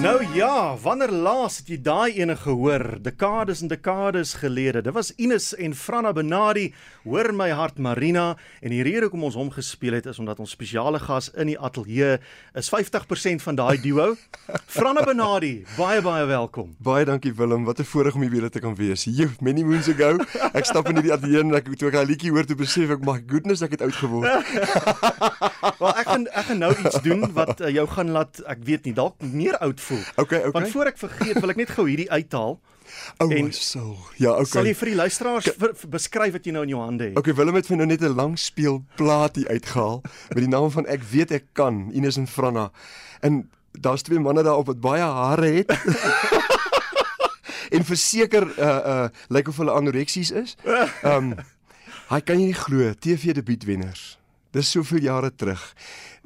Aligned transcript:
Nou 0.00 0.24
ja, 0.32 0.76
wanneer 0.80 1.10
laas 1.12 1.58
het 1.60 1.66
jy 1.68 1.76
daai 1.84 2.14
ene 2.16 2.32
gehoor? 2.40 2.96
Dekades 3.04 3.60
en 3.60 3.68
dekades 3.68 4.30
gelede. 4.40 4.80
Dit 4.86 4.94
was 4.96 5.10
Ines 5.20 5.50
en 5.60 5.74
Franna 5.76 6.14
Benadi, 6.16 6.70
hoor 7.04 7.28
my 7.36 7.50
hart 7.52 7.76
Marina 7.76 8.30
en 8.64 8.72
die 8.72 8.80
rede 8.86 9.10
hoekom 9.10 9.26
ons 9.28 9.36
hom 9.36 9.50
gespeel 9.52 9.98
het 9.98 10.08
is 10.08 10.20
omdat 10.22 10.40
ons 10.40 10.54
spesiale 10.56 11.02
gas 11.04 11.28
in 11.36 11.50
die 11.52 11.58
ateljee 11.60 12.14
is 12.56 12.70
50% 12.72 13.44
van 13.44 13.58
daai 13.60 13.76
duo. 13.82 14.14
Franna 14.76 15.04
Benadi, 15.04 15.66
baie 15.76 16.00
baie 16.00 16.24
welkom. 16.32 16.72
Baie 16.80 17.04
dankie 17.04 17.34
Willem, 17.36 17.68
wat 17.68 17.84
'n 17.84 17.88
voorreg 17.92 18.16
om 18.16 18.24
hier 18.24 18.30
weer 18.30 18.48
te 18.48 18.64
kan 18.64 18.74
wees. 18.80 19.04
Hier, 19.04 19.28
many 19.40 19.60
moons 19.62 19.88
ago, 19.92 20.16
ek 20.54 20.64
stap 20.64 20.88
in 20.88 21.02
die 21.02 21.12
ateljee 21.12 21.44
en 21.44 21.52
ek 21.60 21.68
toe 21.76 21.92
ek 21.92 22.00
daai 22.00 22.08
liedjie 22.08 22.32
hoor 22.32 22.48
toe 22.48 22.56
besef 22.56 22.88
ek, 22.88 23.04
my 23.04 23.20
goodness, 23.26 23.60
ek 23.60 23.76
het 23.76 23.82
oud 23.82 24.00
geword. 24.00 24.48
Wel, 25.80 25.92
ek 25.92 26.08
gaan 26.08 26.26
ek 26.32 26.44
gaan 26.48 26.58
nou 26.58 26.72
iets 26.72 27.02
doen 27.04 27.28
wat 27.36 27.60
uh, 27.60 27.68
jou 27.68 27.86
gaan 27.88 28.16
laat, 28.16 28.40
ek 28.48 28.64
weet 28.64 28.88
nie, 28.88 28.96
dalk 28.96 29.20
meer 29.20 29.60
oud 29.60 29.80
voel. 29.90 30.02
Okay, 30.16 30.40
okay. 30.46 30.50
Want 30.56 30.72
voor 30.72 30.90
ek 30.92 30.98
vergeet, 31.00 31.40
wil 31.42 31.52
ek 31.54 31.60
net 31.60 31.72
gou 31.76 31.86
hierdie 31.88 32.08
uithaal. 32.10 32.56
Oh, 33.18 33.30
en- 33.30 33.44
my 33.46 33.52
soul. 33.54 33.94
Ja, 34.18 34.32
okay. 34.32 34.50
Sal 34.50 34.66
jy 34.70 34.74
vir 34.80 34.90
die 34.92 34.96
luisteraars 34.98 35.46
ver, 35.52 35.74
ver, 35.78 35.90
beskryf 35.92 36.34
wat 36.34 36.46
jy 36.48 36.54
nou 36.56 36.64
in 36.66 36.72
jou 36.74 36.80
hande 36.82 37.10
het? 37.10 37.18
Okay, 37.20 37.34
Willem 37.38 37.58
het 37.60 37.68
vir 37.70 37.78
nou 37.78 37.86
net 37.86 38.02
'n 38.02 38.16
lang 38.18 38.34
speelplaat 38.38 39.36
hier 39.36 39.48
uitgehaal 39.48 40.00
met 40.34 40.42
die 40.42 40.48
naam 40.50 40.70
van 40.74 40.86
Ek 40.86 41.02
weet 41.12 41.30
ek 41.30 41.44
kan, 41.52 41.90
Ines 41.94 42.16
en 42.18 42.26
Franna. 42.26 42.70
En 43.20 43.48
daar's 43.72 44.02
twee 44.02 44.18
manne 44.18 44.42
daar 44.42 44.58
op 44.58 44.66
wat 44.66 44.80
baie 44.80 45.02
hare 45.02 45.46
het. 45.62 45.70
en 47.74 47.84
verseker 47.84 48.42
uh 48.58 48.80
uh 48.92 49.08
lyk 49.28 49.48
of 49.48 49.56
hulle 49.62 49.72
anoreksies 49.72 50.30
is. 50.30 50.56
Ehm 50.66 51.32
um, 51.32 51.34
hy 52.10 52.18
kan 52.26 52.40
jy 52.40 52.48
nie 52.50 52.58
glo, 52.58 52.90
TV 52.98 53.30
debuutwenners. 53.38 54.16
Dis 54.50 54.70
soveel 54.70 55.04
jare 55.06 55.30
terug. 55.30 55.60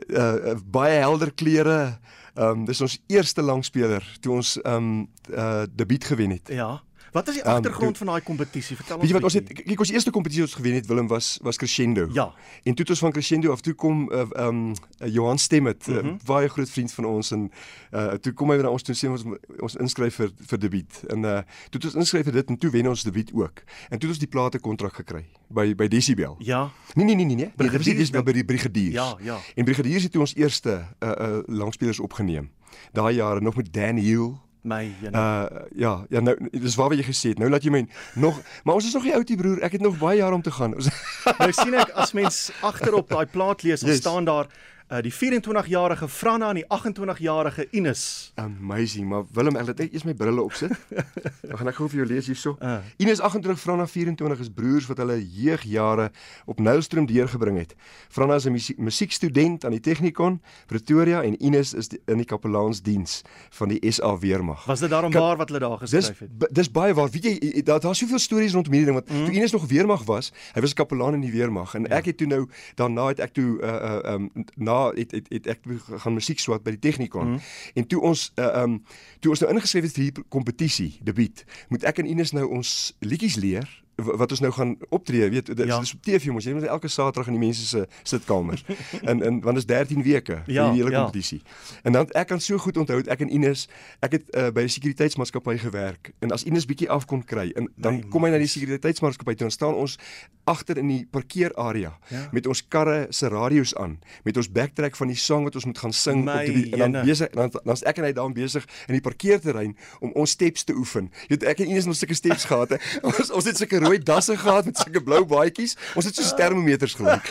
Uh, 0.08 0.52
uh 0.52 0.54
baie 0.64 0.96
helder 1.02 1.28
kleure. 1.36 1.98
Ehm 2.34 2.48
um, 2.48 2.64
dis 2.64 2.80
ons 2.80 2.98
eerste 3.06 3.42
langspeler 3.42 4.16
toe 4.20 4.32
ons 4.40 4.56
ehm 4.62 4.74
um, 4.74 5.08
uh 5.30 5.62
debuut 5.70 6.04
gewen 6.04 6.30
het. 6.30 6.48
Ja. 6.48 6.82
Wat 7.14 7.28
is 7.28 7.34
die 7.34 7.44
Um, 7.44 7.50
agtergrond 7.50 7.98
van 7.98 8.06
daai 8.06 8.22
kompetisie? 8.22 8.76
Vertel 8.76 8.96
ons. 8.96 9.04
Weet 9.04 9.12
jy 9.12 9.16
wat 9.20 9.26
ons 9.28 9.34
het 9.38 9.66
kyk 9.68 9.82
ons 9.84 9.90
eerste 9.94 10.10
kompetisie 10.10 10.42
wat 10.42 10.50
ons 10.50 10.58
gewen 10.58 10.74
het 10.74 10.86
Willem 10.90 11.06
was 11.06 11.38
was 11.46 11.56
Crescendo. 11.56 12.08
Ja. 12.12 12.24
En 12.66 12.74
toe 12.74 12.82
het 12.82 12.90
ons 12.90 12.98
van 12.98 13.12
Crescendo 13.14 13.52
af 13.54 13.60
toe 13.60 13.74
kom 13.74 14.08
uh, 14.10 14.24
um 14.46 14.72
uh, 14.72 15.12
Johan 15.12 15.38
Stemmet, 15.38 15.86
mm 15.86 15.94
-hmm. 15.94 16.08
uh, 16.08 16.26
baie 16.26 16.48
groot 16.48 16.70
vriend 16.70 16.92
van 16.92 17.04
ons 17.04 17.30
en 17.30 17.50
uh 17.92 18.12
toe 18.18 18.32
kom 18.32 18.50
hy 18.50 18.56
na 18.56 18.68
ons 18.68 18.82
toe 18.82 18.94
sê 18.94 19.06
ons 19.10 19.22
ons 19.58 19.76
inskryf 19.76 20.14
vir 20.14 20.32
vir 20.46 20.58
debuut. 20.58 21.00
En 21.06 21.22
uh 21.22 21.38
toe 21.70 21.78
het 21.78 21.84
ons 21.84 21.94
inskryf 21.94 22.24
vir 22.24 22.32
dit 22.32 22.48
en 22.48 22.58
toe 22.58 22.70
wen 22.70 22.88
ons 22.88 23.02
debuut 23.02 23.30
ook. 23.32 23.62
En 23.62 23.98
toe 23.98 24.08
het 24.08 24.16
ons 24.16 24.18
die 24.18 24.32
plate 24.34 24.58
kontrak 24.58 24.94
gekry 24.94 25.24
by 25.48 25.74
by 25.74 25.88
Decibel. 25.88 26.34
Ja. 26.38 26.70
Nee 26.94 27.04
nee 27.04 27.14
nee 27.14 27.24
nee 27.24 27.36
nee. 27.36 27.46
nee 27.46 27.52
Brigadiers 27.56 27.96
Decibel 27.96 28.22
by 28.22 28.32
die 28.32 28.44
Brigadiers. 28.44 28.94
Ja, 28.94 29.16
ja. 29.22 29.38
En 29.54 29.64
Brigadiers 29.64 30.02
het 30.02 30.12
toe 30.12 30.20
ons 30.20 30.34
eerste 30.34 30.82
uh 30.98 31.08
uh 31.08 31.38
langspelers 31.46 32.00
opgeneem. 32.00 32.50
Daai 32.92 33.14
jare 33.14 33.40
nog 33.40 33.54
met 33.54 33.72
Dan 33.72 33.96
Hill 33.96 34.34
My 34.64 34.86
jene. 35.02 35.12
Uh 35.12 35.64
ja, 35.76 35.90
ja 36.08 36.20
nou 36.24 36.32
dis 36.50 36.74
waar 36.80 36.88
wat 36.88 36.98
jy 36.98 37.04
gesê 37.04 37.32
het. 37.34 37.38
Nou 37.42 37.50
laat 37.52 37.64
jy 37.66 37.70
my 37.74 37.82
nog 38.16 38.38
maar 38.64 38.78
ons 38.78 38.86
is 38.88 38.94
nog 38.96 39.04
nie 39.04 39.12
oud 39.14 39.28
hier 39.28 39.36
broer. 39.40 39.58
Ek 39.66 39.76
het 39.76 39.84
nog 39.84 39.98
baie 40.00 40.18
jare 40.22 40.34
om 40.38 40.42
te 40.42 40.50
gaan. 40.54 40.72
Ons 40.78 40.88
nou 41.40 41.50
sien 41.52 41.74
ek 41.76 41.92
as 42.00 42.14
mens 42.16 42.38
agterop 42.64 43.08
daai 43.12 43.26
plaat 43.28 43.62
lees, 43.66 43.84
Yes. 43.84 44.00
staan 44.00 44.24
daar 44.24 44.48
uh, 44.90 44.98
die 45.02 45.12
24-jarige 45.12 46.08
Franna 46.08 46.48
en 46.48 46.54
die 46.54 46.64
28-jarige 46.68 47.66
Ines. 47.70 48.32
amazing, 48.34 49.08
maar 49.08 49.24
Willem, 49.32 49.56
ek 49.56 49.66
laat 49.66 49.78
net 49.78 49.92
eers 49.92 50.04
my 50.04 50.14
brille 50.14 50.42
opsit. 50.42 50.70
Dan 51.48 51.56
gaan 51.58 51.68
ek 51.70 51.76
gou 51.78 51.88
vir 51.88 51.98
jou 52.02 52.06
lees 52.10 52.26
hierso. 52.26 52.56
Uh. 52.60 52.78
Ines 53.02 53.20
28, 53.20 53.60
Franna 53.60 53.86
24 53.86 54.40
is 54.44 54.50
broers 54.54 54.86
wat 54.90 54.98
hulle 55.02 55.16
jeugjare 55.22 56.10
op 56.50 56.60
Nylstroom 56.60 57.06
deurgebring 57.06 57.58
het. 57.62 57.74
Franna 58.12 58.34
is 58.40 58.46
'n 58.46 58.52
musie- 58.52 58.76
musiekstudent 58.78 59.64
aan 59.64 59.70
die 59.76 59.80
Technikon 59.80 60.40
Pretoria 60.66 61.22
en 61.22 61.36
Ines 61.42 61.74
is 61.74 61.88
die, 61.88 62.00
in 62.06 62.16
die 62.20 62.26
kapelaansdiens 62.26 63.22
van 63.50 63.68
die 63.68 63.80
SA 63.90 64.18
Weermag. 64.18 64.64
Was 64.66 64.80
dit 64.80 64.90
daarom 64.90 65.10
Kan- 65.10 65.22
waar 65.22 65.36
wat 65.36 65.48
hulle 65.48 65.60
daar 65.60 65.78
Dis 65.78 65.90
geskryf 65.90 66.18
het? 66.18 66.38
b- 66.38 66.50
dis 66.54 66.70
baie 66.70 66.94
waar. 66.94 67.10
Weet 67.10 67.24
jy, 67.24 67.62
daar 67.62 67.80
daar's 67.80 67.98
soveel 67.98 68.18
stories 68.18 68.52
rondom 68.52 68.72
hierdie 68.72 68.92
ding 68.92 68.98
want 69.04 69.10
mm. 69.10 69.24
toe 69.26 69.34
Ines 69.34 69.52
nog 69.52 69.66
weermag 69.66 70.04
was, 70.04 70.32
hy 70.54 70.60
was 70.60 70.72
kapelaan 70.74 71.14
in 71.14 71.20
die 71.20 71.32
weermag 71.32 71.74
en 71.74 71.82
ja. 71.88 71.96
ek 71.96 72.04
het 72.04 72.16
toe 72.16 72.26
nou 72.26 72.48
daarna 72.74 73.06
het 73.08 73.20
ek 73.20 73.32
toe 73.32 73.60
uh 73.62 73.68
uh 74.04 74.14
um 74.14 74.30
na 74.56 74.73
het 74.96 75.14
het, 75.16 75.30
het 75.32 75.46
ek 75.54 75.62
toe 75.66 75.78
gaan 76.04 76.16
musiek 76.16 76.42
swat 76.42 76.64
by 76.64 76.76
die 76.76 76.82
Technikon. 76.84 77.36
Mm. 77.36 77.40
En 77.74 77.86
toe 77.90 78.00
ons 78.10 78.26
uh 78.40 78.50
um 78.62 78.80
toe 79.20 79.34
ons 79.34 79.44
nou 79.44 79.52
ingeskryf 79.54 79.88
het 79.88 79.96
vir 79.96 80.04
hierdie 80.06 80.26
kompetisie, 80.28 80.90
debuut, 81.04 81.44
moet 81.72 81.86
ek 81.88 82.02
en 82.02 82.10
Ines 82.10 82.34
nou 82.36 82.46
ons 82.60 82.70
liedjies 83.04 83.38
leer 83.40 83.68
wat 83.96 84.30
ons 84.30 84.40
nou 84.40 84.52
gaan 84.52 84.76
optree, 84.88 85.28
weet 85.30 85.46
dit 85.46 85.58
Ja. 85.58 85.64
ja. 85.64 85.80
is 85.80 85.94
op 85.94 86.02
TV 86.02 86.26
mos, 86.26 86.44
jy 86.44 86.52
moet 86.52 86.62
elke 86.64 86.88
Saterdag 86.88 87.26
in 87.26 87.32
die 87.38 87.44
mense 87.46 87.66
se 87.66 87.86
sitkamers. 88.02 88.64
en 89.10 89.22
en 89.22 89.40
want 89.40 89.56
is 89.56 89.66
13 89.66 90.02
weke 90.02 90.42
vir 90.46 90.54
Ja, 90.54 90.70
die 90.70 90.80
hele 90.82 90.90
ja. 90.90 91.02
kompetisie. 91.02 91.42
En 91.82 91.92
dan 91.92 92.08
ek 92.10 92.26
kan 92.28 92.40
so 92.40 92.58
goed 92.58 92.76
onthou 92.76 93.00
ek 93.06 93.20
en 93.20 93.32
Ines, 93.34 93.68
ek 94.00 94.12
het 94.12 94.24
uh, 94.36 94.50
by 94.50 94.60
'n 94.62 94.68
sekuriteitsmaatskappy 94.68 95.58
gewerk 95.58 96.12
en 96.20 96.30
as 96.32 96.42
Ines 96.44 96.66
bietjie 96.66 96.90
af 96.90 97.06
kon 97.06 97.24
kry 97.24 97.52
en 97.56 97.68
dan 97.76 97.94
My 97.94 98.02
kom 98.10 98.24
hy 98.24 98.30
na 98.30 98.38
die 98.38 98.46
sekuriteitsmaatskappy 98.46 99.34
toe 99.34 99.46
en 99.46 99.50
staan 99.52 99.74
ons 99.74 99.98
agter 100.44 100.78
in 100.78 100.88
die 100.88 101.06
parkeerarea 101.10 101.98
Ja. 102.10 102.28
met 102.32 102.46
ons 102.46 102.62
karre 102.68 103.06
se 103.10 103.28
radio's 103.28 103.74
aan, 103.74 103.98
met 104.24 104.36
ons 104.36 104.50
backtrack 104.52 104.96
van 104.96 105.06
die 105.08 105.16
sang 105.16 105.44
wat 105.44 105.54
ons 105.54 105.64
moet 105.64 105.78
gaan 105.78 105.92
sing 105.92 106.24
My 106.24 106.44
die 106.46 106.72
en 106.72 106.92
dan 106.92 107.04
besig 107.06 107.30
dan 107.30 107.50
dan's 107.64 107.82
ek 107.82 107.98
en 107.98 108.04
hy 108.04 108.12
daar 108.12 108.32
besig 108.32 108.64
in 108.88 108.94
die 108.94 109.00
parkeerterrein 109.00 109.76
om 110.00 110.10
ons 110.14 110.30
steps 110.30 110.64
te 110.64 110.72
oefen. 110.74 111.10
Jy 111.28 111.36
weet 111.36 111.42
ek 111.44 111.60
en 111.60 111.66
Ines 111.66 111.84
het 111.84 111.86
nog 111.86 111.96
sulke 111.96 112.14
steps 112.14 112.44
gehad. 112.44 112.68
Hè. 112.70 112.76
Ons 113.08 113.30
ons 113.30 113.44
het 113.44 113.56
sulke 113.56 113.80
rooi 113.84 113.98
dasse 114.02 114.36
gehad 114.36 114.64
met 114.68 114.76
sulke 114.82 115.02
blou 115.04 115.22
baadjies. 115.24 115.76
Ons 115.94 116.08
het 116.10 116.14
so 116.18 116.36
termometers 116.36 116.94
gelyk. 116.98 117.28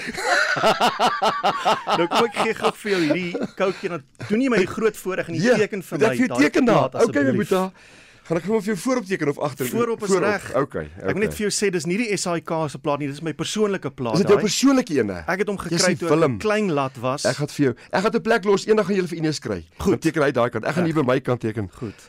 nou 1.97 2.07
kom 2.07 2.27
ek 2.29 2.37
gee 2.43 2.53
gou 2.61 2.71
vir 2.83 2.91
jou 2.93 3.01
hierdie 3.07 3.49
koutjie 3.57 3.89
dan 3.95 4.05
doen 4.29 4.45
jy 4.45 4.53
my 4.53 4.61
die 4.63 4.69
groot 4.69 4.97
voorreg 4.97 5.27
en 5.31 5.37
die 5.37 5.43
Ja, 5.43 5.57
teken 5.59 5.83
vir 5.83 5.99
moet 5.99 6.07
my. 6.07 6.13
Ek 6.13 6.17
vir 6.21 6.27
jou 6.27 6.39
teken 6.45 6.69
daar. 6.69 6.89
Okay, 7.07 7.23
my 7.29 7.35
boetie. 7.41 7.65
Gaan 8.23 8.39
ek 8.39 8.45
gou 8.47 8.55
vir 8.63 8.69
jou 8.71 8.77
voorop 8.79 9.07
teken 9.09 9.29
of 9.33 9.39
agter? 9.43 9.67
Voorop 9.67 10.03
is 10.07 10.13
reg. 10.15 10.45
Okay, 10.55 10.61
okay. 10.63 10.85
Ek 11.09 11.17
wil 11.17 11.23
net 11.25 11.33
vir 11.35 11.43
jou 11.43 11.51
sê 11.51 11.67
dis 11.75 11.87
nie 11.89 11.97
die 11.99 12.07
SAIK 12.15 12.53
se 12.71 12.79
plaat 12.79 13.01
nie, 13.03 13.09
dis 13.11 13.19
my 13.25 13.33
persoonlike 13.35 13.91
plaat. 13.97 14.15
Is 14.15 14.23
dit 14.23 14.31
jou 14.31 14.39
persoonlike 14.39 14.95
ene? 14.95 15.17
Ek 15.27 15.43
het 15.43 15.51
hom 15.51 15.59
gekry 15.59 15.91
toe 15.99 16.07
ek 16.07 16.23
'n 16.29 16.39
klein 16.39 16.71
lat 16.71 16.95
was. 17.03 17.25
Ek 17.27 17.35
gaan 17.35 17.51
vir 17.51 17.65
jou. 17.65 17.73
Ek 17.91 18.01
gaan 18.05 18.15
'n 18.15 18.21
plek 18.23 18.45
los. 18.47 18.65
Eendag 18.65 18.87
gaan 18.87 18.95
jy 18.95 19.07
vir 19.11 19.17
Ines 19.19 19.39
kry. 19.43 19.59
Goed. 19.77 19.99
Dan 19.99 19.99
teken 19.99 20.23
hy 20.23 20.31
daai 20.31 20.49
kant. 20.49 20.63
Ek 20.63 20.75
gaan 20.75 20.85
hier 20.85 20.95
by 20.95 21.03
my 21.03 21.19
kant 21.19 21.41
teken. 21.41 21.69
goed. 21.75 21.99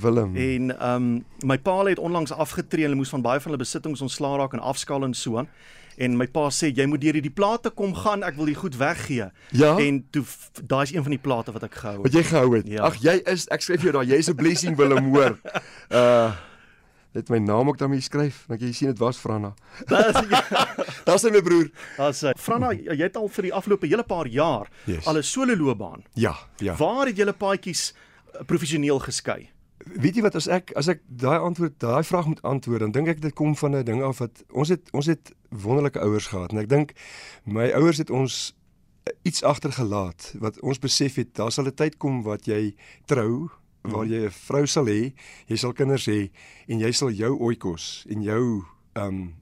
Willem. 0.00 0.36
En 0.36 0.70
ehm 0.78 0.94
um, 0.94 1.24
my 1.42 1.58
pa 1.58 1.84
het 1.84 1.98
onlangs 1.98 2.32
afgetree 2.32 2.84
en 2.84 2.90
hulle 2.90 3.00
moes 3.00 3.08
van 3.10 3.22
baie 3.22 3.40
van 3.40 3.50
hulle 3.52 3.62
besittings 3.62 4.00
ontslaa 4.00 4.36
raak 4.36 4.52
en 4.52 4.60
afskaal 4.60 5.02
en 5.04 5.14
so 5.14 5.38
aan. 5.38 5.48
En 6.00 6.16
my 6.16 6.26
pa 6.26 6.48
sê 6.50 6.70
jy 6.72 6.86
moet 6.86 7.00
deur 7.00 7.12
hierdie 7.18 7.30
plate 7.34 7.70
kom 7.70 7.94
gaan, 7.94 8.22
ek 8.22 8.36
wil 8.36 8.46
die 8.46 8.54
goed 8.54 8.76
weggee. 8.76 9.26
Ja? 9.52 9.76
En 9.78 10.04
toe 10.10 10.24
daai 10.64 10.82
is 10.82 10.92
een 10.94 11.02
van 11.02 11.10
die 11.10 11.18
plate 11.20 11.52
wat 11.52 11.62
ek 11.62 11.74
gehou 11.74 11.96
Wat 11.96 12.06
het. 12.06 12.14
jy 12.14 12.22
gehou 12.22 12.56
het. 12.56 12.66
Ja. 12.68 12.82
Ag 12.86 12.96
jy 13.02 13.20
is 13.26 13.48
ek 13.48 13.60
skryf 13.60 13.82
jou 13.82 13.92
daar. 13.92 14.04
Jy's 14.04 14.28
'n 14.30 14.34
blessing 14.36 14.76
Willem 14.76 15.10
hoor. 15.14 15.36
Uh 15.90 16.32
Net 17.12 17.28
my 17.28 17.38
naam 17.38 17.68
ook 17.68 17.78
daarmee 17.78 18.00
skryf. 18.00 18.44
Dan 18.46 18.58
jy 18.58 18.72
sien 18.72 18.88
dit 18.88 18.98
was 18.98 19.16
Franna. 19.18 19.54
Daar's 21.06 21.22
hy 21.22 21.30
my 21.34 21.40
broer. 21.42 21.70
Daar's 21.96 22.22
uh, 22.22 22.30
Franna, 22.38 22.70
jy 22.72 22.96
het 23.02 23.16
al 23.16 23.28
vir 23.28 23.42
die 23.48 23.52
afgelope 23.54 23.86
hele 23.86 24.04
paar 24.06 24.26
jaar 24.30 24.68
Yes. 24.86 25.06
al 25.06 25.16
'n 25.18 25.22
solo 25.22 25.56
loopbaan. 25.56 26.04
Ja, 26.14 26.36
ja. 26.58 26.76
Waar 26.76 27.06
het 27.06 27.16
julle 27.16 27.32
paadjies 27.32 27.94
uh, 28.34 28.44
professioneel 28.46 28.98
geskei? 28.98 29.50
Weet 29.86 30.16
jy 30.16 30.22
wat 30.22 30.34
as 30.36 30.46
ek 30.46 30.72
as 30.76 30.88
ek 30.92 31.00
daai 31.08 31.38
antwoord 31.40 31.78
daai 31.80 32.04
vraag 32.04 32.26
moet 32.26 32.42
antwoord 32.42 32.80
dan 32.84 32.92
dink 32.92 33.08
ek 33.08 33.20
dit 33.20 33.34
kom 33.34 33.56
van 33.56 33.76
'n 33.76 33.84
ding 33.84 34.02
af 34.02 34.18
wat 34.18 34.44
ons 34.52 34.68
het 34.68 34.90
ons 34.92 35.06
het 35.06 35.32
wonderlike 35.48 36.00
ouers 36.00 36.26
gehad 36.26 36.52
en 36.52 36.58
ek 36.58 36.68
dink 36.68 36.92
my 37.44 37.70
ouers 37.72 37.98
het 37.98 38.10
ons 38.10 38.54
eh, 39.04 39.12
iets 39.22 39.42
agtergelaat 39.42 40.34
wat 40.38 40.60
ons 40.60 40.78
besef 40.78 41.14
het 41.14 41.34
daar 41.34 41.52
sal 41.52 41.64
'n 41.64 41.74
tyd 41.74 41.96
kom 41.96 42.22
wat 42.22 42.44
jy 42.46 42.76
trou 43.06 43.48
waar 43.82 44.06
jy 44.06 44.26
'n 44.26 44.30
vrou 44.30 44.66
sal 44.66 44.86
hê, 44.86 45.12
jy 45.46 45.56
sal 45.56 45.72
kinders 45.72 46.06
hê 46.06 46.30
en 46.68 46.78
jy 46.78 46.92
sal 46.92 47.10
jou 47.10 47.38
oikos 47.38 48.04
en 48.10 48.22
jou 48.22 48.64
um 48.94 49.39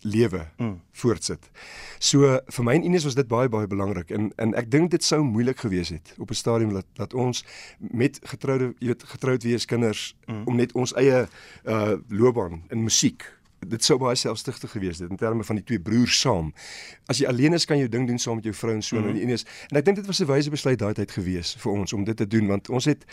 lewe 0.00 0.46
Mm. 0.56 0.80
voortsit. 0.92 1.50
So 1.98 2.40
vir 2.46 2.64
my 2.64 2.74
en 2.74 2.82
Ines 2.84 3.04
was 3.04 3.14
dit 3.14 3.28
baie 3.28 3.48
baie 3.48 3.66
belangrik 3.66 4.10
en 4.10 4.32
en 4.36 4.54
ek 4.54 4.70
dink 4.70 4.90
dit 4.90 5.04
sou 5.04 5.22
moeilik 5.22 5.58
gewees 5.58 5.88
het 5.88 6.14
op 6.18 6.30
'n 6.30 6.34
stadium 6.34 6.72
dat 6.72 6.86
dat 6.94 7.14
ons 7.14 7.44
met 7.78 8.20
getroude 8.22 8.74
jy 8.78 8.86
weet 8.86 9.02
getroud 9.02 9.42
wees 9.42 9.64
kinders 9.64 10.16
mm. 10.26 10.42
om 10.46 10.56
net 10.56 10.72
ons 10.72 10.94
eie 10.94 11.28
uh 11.64 11.92
loopbaan 12.08 12.62
in 12.68 12.82
musiek 12.82 13.24
dit 13.66 13.84
sou 13.84 13.98
baie 14.00 14.16
selfsugtig 14.16 14.70
gewees 14.70 14.98
het 14.98 15.10
in 15.10 15.16
terme 15.16 15.44
van 15.44 15.60
die 15.60 15.64
twee 15.64 15.80
broers 15.80 16.20
saam. 16.20 16.52
As 17.06 17.20
jy 17.20 17.26
alleen 17.28 17.56
is 17.56 17.66
kan 17.68 17.76
jy 17.76 17.84
jou 17.84 17.92
ding 17.92 18.06
doen 18.08 18.18
saam 18.18 18.40
met 18.40 18.44
jou 18.48 18.54
vrou 18.54 18.74
en 18.74 18.82
so 18.82 18.96
mm. 18.96 19.08
en 19.08 19.18
die 19.18 19.22
een 19.22 19.34
is 19.36 19.44
en 19.70 19.80
ek 19.80 19.84
dink 19.84 20.00
dit 20.00 20.06
was 20.06 20.20
'n 20.20 20.28
wyse 20.30 20.50
besluit 20.50 20.78
daai 20.78 20.94
tyd 20.94 21.10
gewees 21.10 21.54
vir 21.60 21.72
ons 21.72 21.92
om 21.92 22.04
dit 22.04 22.16
te 22.16 22.26
doen 22.26 22.46
want 22.46 22.70
ons 22.70 22.84
het 22.84 23.04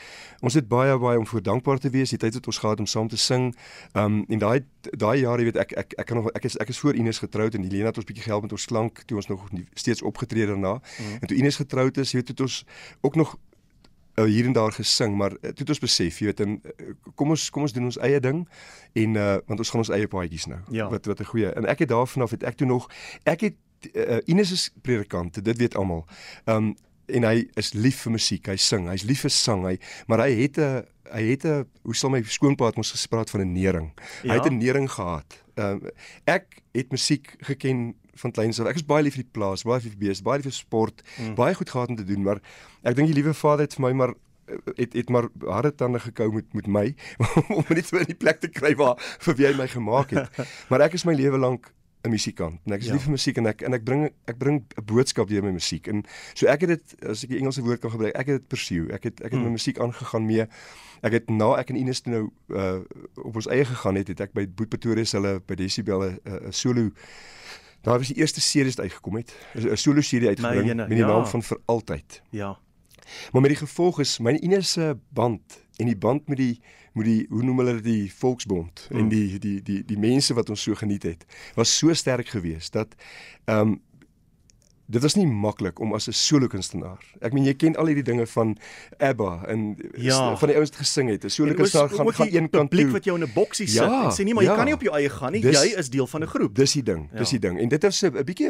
ons 0.41 0.53
het 0.53 0.67
baie 0.67 0.97
baie 0.97 1.19
om 1.19 1.27
voor 1.27 1.41
dankbaar 1.41 1.79
te 1.79 1.89
wees 1.89 2.09
die 2.09 2.17
tyd 2.17 2.33
wat 2.33 2.47
ons 2.47 2.57
gehad 2.57 2.79
om 2.79 2.85
saam 2.85 3.07
te 3.07 3.17
sing. 3.17 3.55
Um 3.93 4.25
en 4.29 4.39
daai 4.39 4.63
daai 4.91 5.19
jare 5.19 5.43
weet 5.43 5.57
ek 5.57 5.71
ek 5.77 5.93
ek 5.97 6.05
kan 6.05 6.17
nog 6.17 6.31
ek 6.31 6.45
is 6.45 6.57
ek 6.57 6.69
is 6.69 6.79
voor 6.79 6.95
Ines 6.95 7.19
getroud 7.19 7.55
en 7.55 7.63
Helena 7.63 7.91
het 7.91 7.97
ons 7.97 8.05
bietjie 8.05 8.23
gehelp 8.23 8.41
met 8.41 8.51
ons 8.51 8.65
klank 8.65 9.03
toe 9.05 9.17
ons 9.17 9.27
nog 9.27 9.51
nie, 9.51 9.67
steeds 9.73 10.01
opgetree 10.01 10.45
daarna. 10.45 10.79
Mm. 10.79 11.17
En 11.21 11.27
toe 11.27 11.37
Ines 11.37 11.55
getroud 11.55 11.97
is, 11.97 12.11
jy 12.11 12.19
weet 12.19 12.27
het 12.27 12.41
ons 12.41 12.65
ook 13.01 13.15
nog 13.15 13.37
uh, 14.19 14.25
hier 14.25 14.45
en 14.45 14.53
daar 14.53 14.71
gesing, 14.71 15.15
maar 15.17 15.31
uh, 15.31 15.37
toe 15.39 15.65
het 15.65 15.69
ons 15.69 15.79
besef, 15.79 16.19
jy 16.19 16.25
weet, 16.31 16.39
en 16.39 16.57
uh, 16.63 16.95
kom 17.15 17.29
ons 17.29 17.49
kom 17.49 17.67
ons 17.67 17.73
doen 17.73 17.89
ons 17.89 17.99
eie 18.05 18.19
ding 18.19 18.43
en 18.93 19.15
uh, 19.15 19.37
want 19.45 19.61
ons 19.61 19.69
gaan 19.69 19.83
ons 19.83 19.93
eie 19.93 20.07
paadjies 20.07 20.47
nou. 20.51 20.59
Ja. 20.73 20.89
Wat 20.89 21.05
wat 21.05 21.19
'n 21.19 21.31
goeie. 21.31 21.53
En 21.53 21.65
ek 21.65 21.79
het 21.85 21.89
daarvan 21.89 22.21
af 22.25 22.31
het 22.31 22.43
ek 22.43 22.57
toe 22.57 22.67
nog 22.67 22.89
ek 23.23 23.41
het 23.41 23.55
uh, 23.93 24.17
Ines 24.25 24.51
is 24.51 24.69
predikant, 24.81 25.43
dit 25.43 25.57
weet 25.57 25.75
almal. 25.75 26.05
Um 26.45 26.75
en 27.07 27.23
hy 27.23 27.47
is 27.55 27.71
lief 27.73 28.01
vir 28.03 28.11
musiek. 28.11 28.47
Hy 28.47 28.57
sing, 28.59 28.89
hy's 28.91 29.05
lief 29.07 29.21
vir 29.23 29.31
sang, 29.31 29.63
hy 29.63 29.77
maar 30.07 30.19
hy 30.19 30.33
het 30.43 30.57
'n 30.59 30.83
hy 31.13 31.23
het 31.31 31.45
'n 31.45 31.65
hoe 31.83 31.95
sal 31.95 32.09
my 32.09 32.21
skoonpa 32.23 32.65
het 32.65 32.77
ons 32.77 32.91
gespreek 32.91 33.29
van 33.29 33.41
'n 33.41 33.53
nering. 33.53 33.91
Ja? 34.23 34.33
Hy 34.33 34.39
het 34.39 34.51
'n 34.51 34.57
nering 34.57 34.91
gehad. 34.91 35.43
Ehm 35.55 35.79
uh, 35.83 35.89
ek 36.25 36.61
het 36.73 36.91
musiek 36.91 37.35
geken 37.39 37.95
van 38.21 38.31
kleins 38.31 38.59
af. 38.59 38.67
Ek 38.67 38.81
is 38.81 38.85
baie 38.85 39.03
lief 39.03 39.17
vir 39.17 39.23
die 39.23 39.35
plaas, 39.37 39.63
baie 39.67 39.81
lief 39.81 39.95
vir 39.95 40.05
beeste, 40.07 40.23
baie 40.23 40.41
lief 40.41 40.49
vir 40.49 40.57
sport, 40.57 41.03
mm. 41.17 41.35
baie 41.39 41.57
goed 41.57 41.69
gehad 41.69 41.93
om 41.93 41.99
te 41.99 42.07
doen, 42.07 42.23
maar 42.23 42.41
ek 42.83 42.97
dink 42.97 43.11
die 43.11 43.19
liewe 43.19 43.33
Vader 43.37 43.67
het 43.67 43.77
vir 43.77 43.87
my 43.87 43.93
maar 44.03 44.15
het 44.75 44.93
het 44.93 45.09
maar 45.09 45.27
harde 45.43 45.75
tande 45.75 45.99
gekou 45.99 46.33
met 46.33 46.53
met 46.53 46.67
my 46.67 46.95
om 47.57 47.63
net 47.67 47.87
so 47.87 47.97
in 47.97 48.07
die 48.07 48.15
plek 48.15 48.39
te 48.39 48.47
kry 48.47 48.75
waar 48.79 48.95
vir 49.19 49.35
wie 49.35 49.47
hy 49.49 49.55
my 49.57 49.67
gemaak 49.67 50.13
het. 50.15 50.39
Maar 50.69 50.87
ek 50.87 50.95
is 50.95 51.03
my 51.07 51.15
lewe 51.17 51.37
lank 51.37 51.73
'n 52.07 52.09
musikant. 52.09 52.59
En 52.65 52.73
ek 52.73 52.81
is 52.81 52.87
ja. 52.87 52.93
lief 52.93 53.03
vir 53.03 53.11
musiek 53.11 53.37
en 53.41 53.49
ek 53.51 53.61
en 53.67 53.73
ek 53.73 53.83
bring 53.83 54.05
ek 54.31 54.37
bring 54.37 54.61
'n 54.63 54.85
boodskap 54.85 55.27
deur 55.27 55.43
my 55.43 55.51
musiek. 55.51 55.87
En 55.87 56.03
so 56.33 56.47
ek 56.47 56.61
het 56.63 56.69
dit 56.69 57.09
as 57.09 57.23
ek 57.23 57.33
die 57.33 57.39
Engelse 57.41 57.63
woord 57.65 57.81
kan 57.83 57.91
gebruik, 57.91 58.15
ek 58.15 58.27
het 58.27 58.39
dit 58.39 58.47
pursue. 58.47 58.87
Ek 58.93 59.03
het 59.03 59.21
ek 59.21 59.31
het 59.31 59.39
mm. 59.39 59.45
my 59.45 59.55
musiek 59.57 59.79
aangegaan 59.79 60.25
mee. 60.25 60.47
Ek 61.01 61.11
het 61.11 61.29
na 61.29 61.55
ek 61.57 61.69
en 61.69 61.79
Ines 61.81 62.01
toe 62.01 62.13
nou 62.13 62.23
uh 62.55 62.79
op 63.25 63.35
ons 63.35 63.49
eie 63.51 63.65
gegaan 63.65 63.95
het, 63.95 64.07
het 64.07 64.21
ek 64.21 64.33
by 64.33 64.47
Boet 64.47 64.69
Pretoria 64.69 65.05
hulle 65.11 65.39
by 65.41 65.55
Decibel 65.55 66.05
'n 66.05 66.19
uh, 66.25 66.51
solo 66.51 66.91
Daar 67.81 67.97
was 67.97 68.07
die 68.07 68.17
eerste 68.17 68.41
serie 68.41 68.69
wat 68.75 68.79
uitgekom 68.79 69.15
het. 69.15 69.35
'n 69.53 69.75
Solo 69.75 70.01
serie 70.01 70.27
uitgebring 70.27 70.75
met 70.75 70.89
die 70.89 70.97
ja. 70.97 71.07
naam 71.07 71.25
van 71.25 71.43
vir 71.43 71.59
altyd. 71.65 72.21
Ja. 72.29 72.57
Maar 73.31 73.41
met 73.41 73.49
die 73.49 73.59
gevolg 73.59 73.99
is 73.99 74.19
my 74.19 74.31
Ines 74.31 74.71
se 74.71 74.97
band 75.09 75.65
en 75.75 75.85
die 75.85 75.97
band 75.97 76.27
met 76.27 76.37
die 76.37 76.61
met 76.97 77.05
die 77.05 77.25
hoe 77.29 77.43
noem 77.43 77.61
hulle 77.61 77.81
die 77.81 78.13
Volksbond 78.13 78.87
mm. 78.89 78.97
en 78.99 79.09
die 79.09 79.39
die 79.39 79.61
die 79.61 79.83
die 79.85 79.99
mense 80.01 80.33
wat 80.33 80.49
ons 80.49 80.61
so 80.61 80.75
geniet 80.75 81.03
het 81.03 81.25
was 81.55 81.77
so 81.77 81.93
sterk 81.93 82.27
geweest 82.33 82.73
dat 82.73 82.95
ehm 83.45 83.59
um, 83.59 83.81
dit 84.87 85.01
was 85.03 85.15
nie 85.19 85.27
maklik 85.27 85.79
om 85.83 85.93
as 85.93 86.07
'n 86.07 86.13
solo 86.13 86.47
kunstenaar. 86.47 86.99
Ek 87.19 87.33
meen 87.33 87.45
jy 87.45 87.53
ken 87.53 87.75
al 87.75 87.85
hierdie 87.85 88.03
dinge 88.03 88.25
van 88.27 88.57
ABBA 88.97 89.43
en 89.47 89.75
ja. 89.97 90.35
van 90.37 90.47
die 90.47 90.55
ouens 90.55 90.69
wat 90.69 90.79
gesing 90.79 91.09
het. 91.09 91.23
'n 91.23 91.29
Solo 91.29 91.53
kunstenaar 91.53 91.89
gaan 91.89 92.13
gaan 92.13 92.27
een 92.31 92.49
kant 92.49 92.71
toe. 92.71 92.91
wat 92.91 93.03
jou 93.03 93.17
in 93.17 93.23
'n 93.23 93.33
boksie 93.33 93.67
sit 93.67 93.83
ja, 93.83 94.03
en 94.05 94.11
sê 94.11 94.23
nie 94.23 94.33
maar 94.33 94.43
ja. 94.43 94.49
jy 94.49 94.55
kan 94.55 94.65
nie 94.65 94.73
op 94.73 94.81
jou 94.81 94.95
eie 94.95 95.09
gaan 95.09 95.31
nie. 95.31 95.41
Dis, 95.41 95.61
jy 95.61 95.77
is 95.77 95.89
deel 95.89 96.07
van 96.07 96.21
'n 96.21 96.27
groep. 96.27 96.55
Dis 96.55 96.73
die 96.73 96.83
ding. 96.83 97.09
Ja. 97.11 97.17
Dis 97.17 97.29
die 97.29 97.39
ding. 97.39 97.59
En 97.59 97.67
dit 97.67 97.83
is 97.83 98.03
'n 98.03 98.23
bietjie 98.23 98.49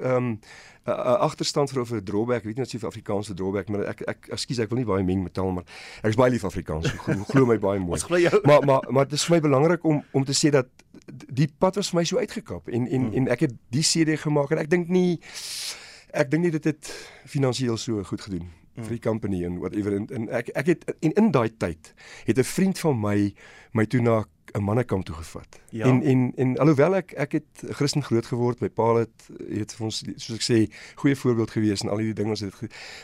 ehm 0.00 0.16
um, 0.16 0.40
'n 0.84 0.90
uh, 0.90 1.18
agterstand 1.24 1.70
vir 1.70 1.80
of 1.80 1.90
'n 1.90 2.04
drawback, 2.04 2.42
ek 2.42 2.44
weet 2.44 2.56
nie 2.56 2.64
wat 2.64 2.70
se 2.70 2.86
Afrikaanse 2.86 3.34
drawback, 3.34 3.68
maar 3.68 3.84
ek 3.88 4.00
ek 4.00 4.28
ekskuus, 4.36 4.58
ek 4.58 4.68
wil 4.68 4.78
nie 4.78 4.88
baie 4.88 5.04
meng 5.04 5.22
met 5.22 5.32
taal, 5.32 5.50
maar 5.50 5.64
ek 6.02 6.12
is 6.12 6.18
baie 6.20 6.30
lief 6.30 6.44
Afrikaans. 6.44 6.92
Glo 7.32 7.46
my 7.46 7.58
baie 7.58 7.80
mooi. 7.80 8.00
maar 8.48 8.64
maar 8.64 8.84
maar 8.90 9.04
dit 9.04 9.18
is 9.18 9.24
vir 9.24 9.36
my 9.36 9.40
belangrik 9.40 9.84
om 9.84 10.04
om 10.12 10.24
te 10.24 10.32
sê 10.32 10.50
dat 10.50 10.66
die 11.10 11.48
pad 11.58 11.76
was 11.76 11.90
vir 11.90 12.00
my 12.00 12.04
so 12.04 12.18
uitgekap 12.18 12.68
en 12.68 12.88
en 12.88 13.00
hmm. 13.00 13.14
en 13.14 13.28
ek 13.28 13.40
het 13.40 13.56
die 13.68 13.82
CD 13.82 14.20
gemaak 14.20 14.50
en 14.50 14.58
ek 14.58 14.70
dink 14.70 14.88
nie 14.88 15.20
ek 16.12 16.30
dink 16.30 16.46
nie 16.46 16.52
dit 16.54 16.64
het 16.64 16.92
finansiëel 17.26 17.76
so 17.76 18.02
goed 18.02 18.20
gedoen 18.20 18.48
vir 18.74 18.96
die 18.96 19.02
company 19.02 19.44
en 19.44 19.58
whatever 19.62 19.94
en, 19.94 20.06
en 20.10 20.28
ek 20.34 20.48
ek 20.54 20.66
het 20.66 20.96
in 21.00 21.12
in 21.20 21.30
daai 21.30 21.50
tyd 21.56 21.94
het 22.26 22.38
'n 22.38 22.44
vriend 22.44 22.78
van 22.78 23.00
my 23.00 23.34
my 23.72 23.86
toe 23.86 24.00
na 24.00 24.24
'n 24.54 24.62
mannekamp 24.62 25.04
toe 25.04 25.14
gevat. 25.14 25.60
Ja. 25.70 25.86
En 25.86 26.02
en 26.02 26.32
en 26.36 26.58
alhoewel 26.58 26.94
ek 26.94 27.12
ek 27.12 27.32
het 27.32 27.62
Christen 27.68 28.02
groot 28.02 28.26
geword, 28.26 28.60
my 28.60 28.68
pa 28.68 28.94
het 28.94 29.28
het 29.48 29.74
vir 29.74 29.84
ons 29.84 30.04
soos 30.16 30.36
ek 30.36 30.46
sê 30.46 30.58
goeie 30.94 31.16
voorbeeld 31.16 31.50
gewees 31.50 31.82
en 31.82 31.88
al 31.88 31.98
hierdie 31.98 32.14
dinge 32.14 32.30
ons 32.30 32.40
het 32.40 32.54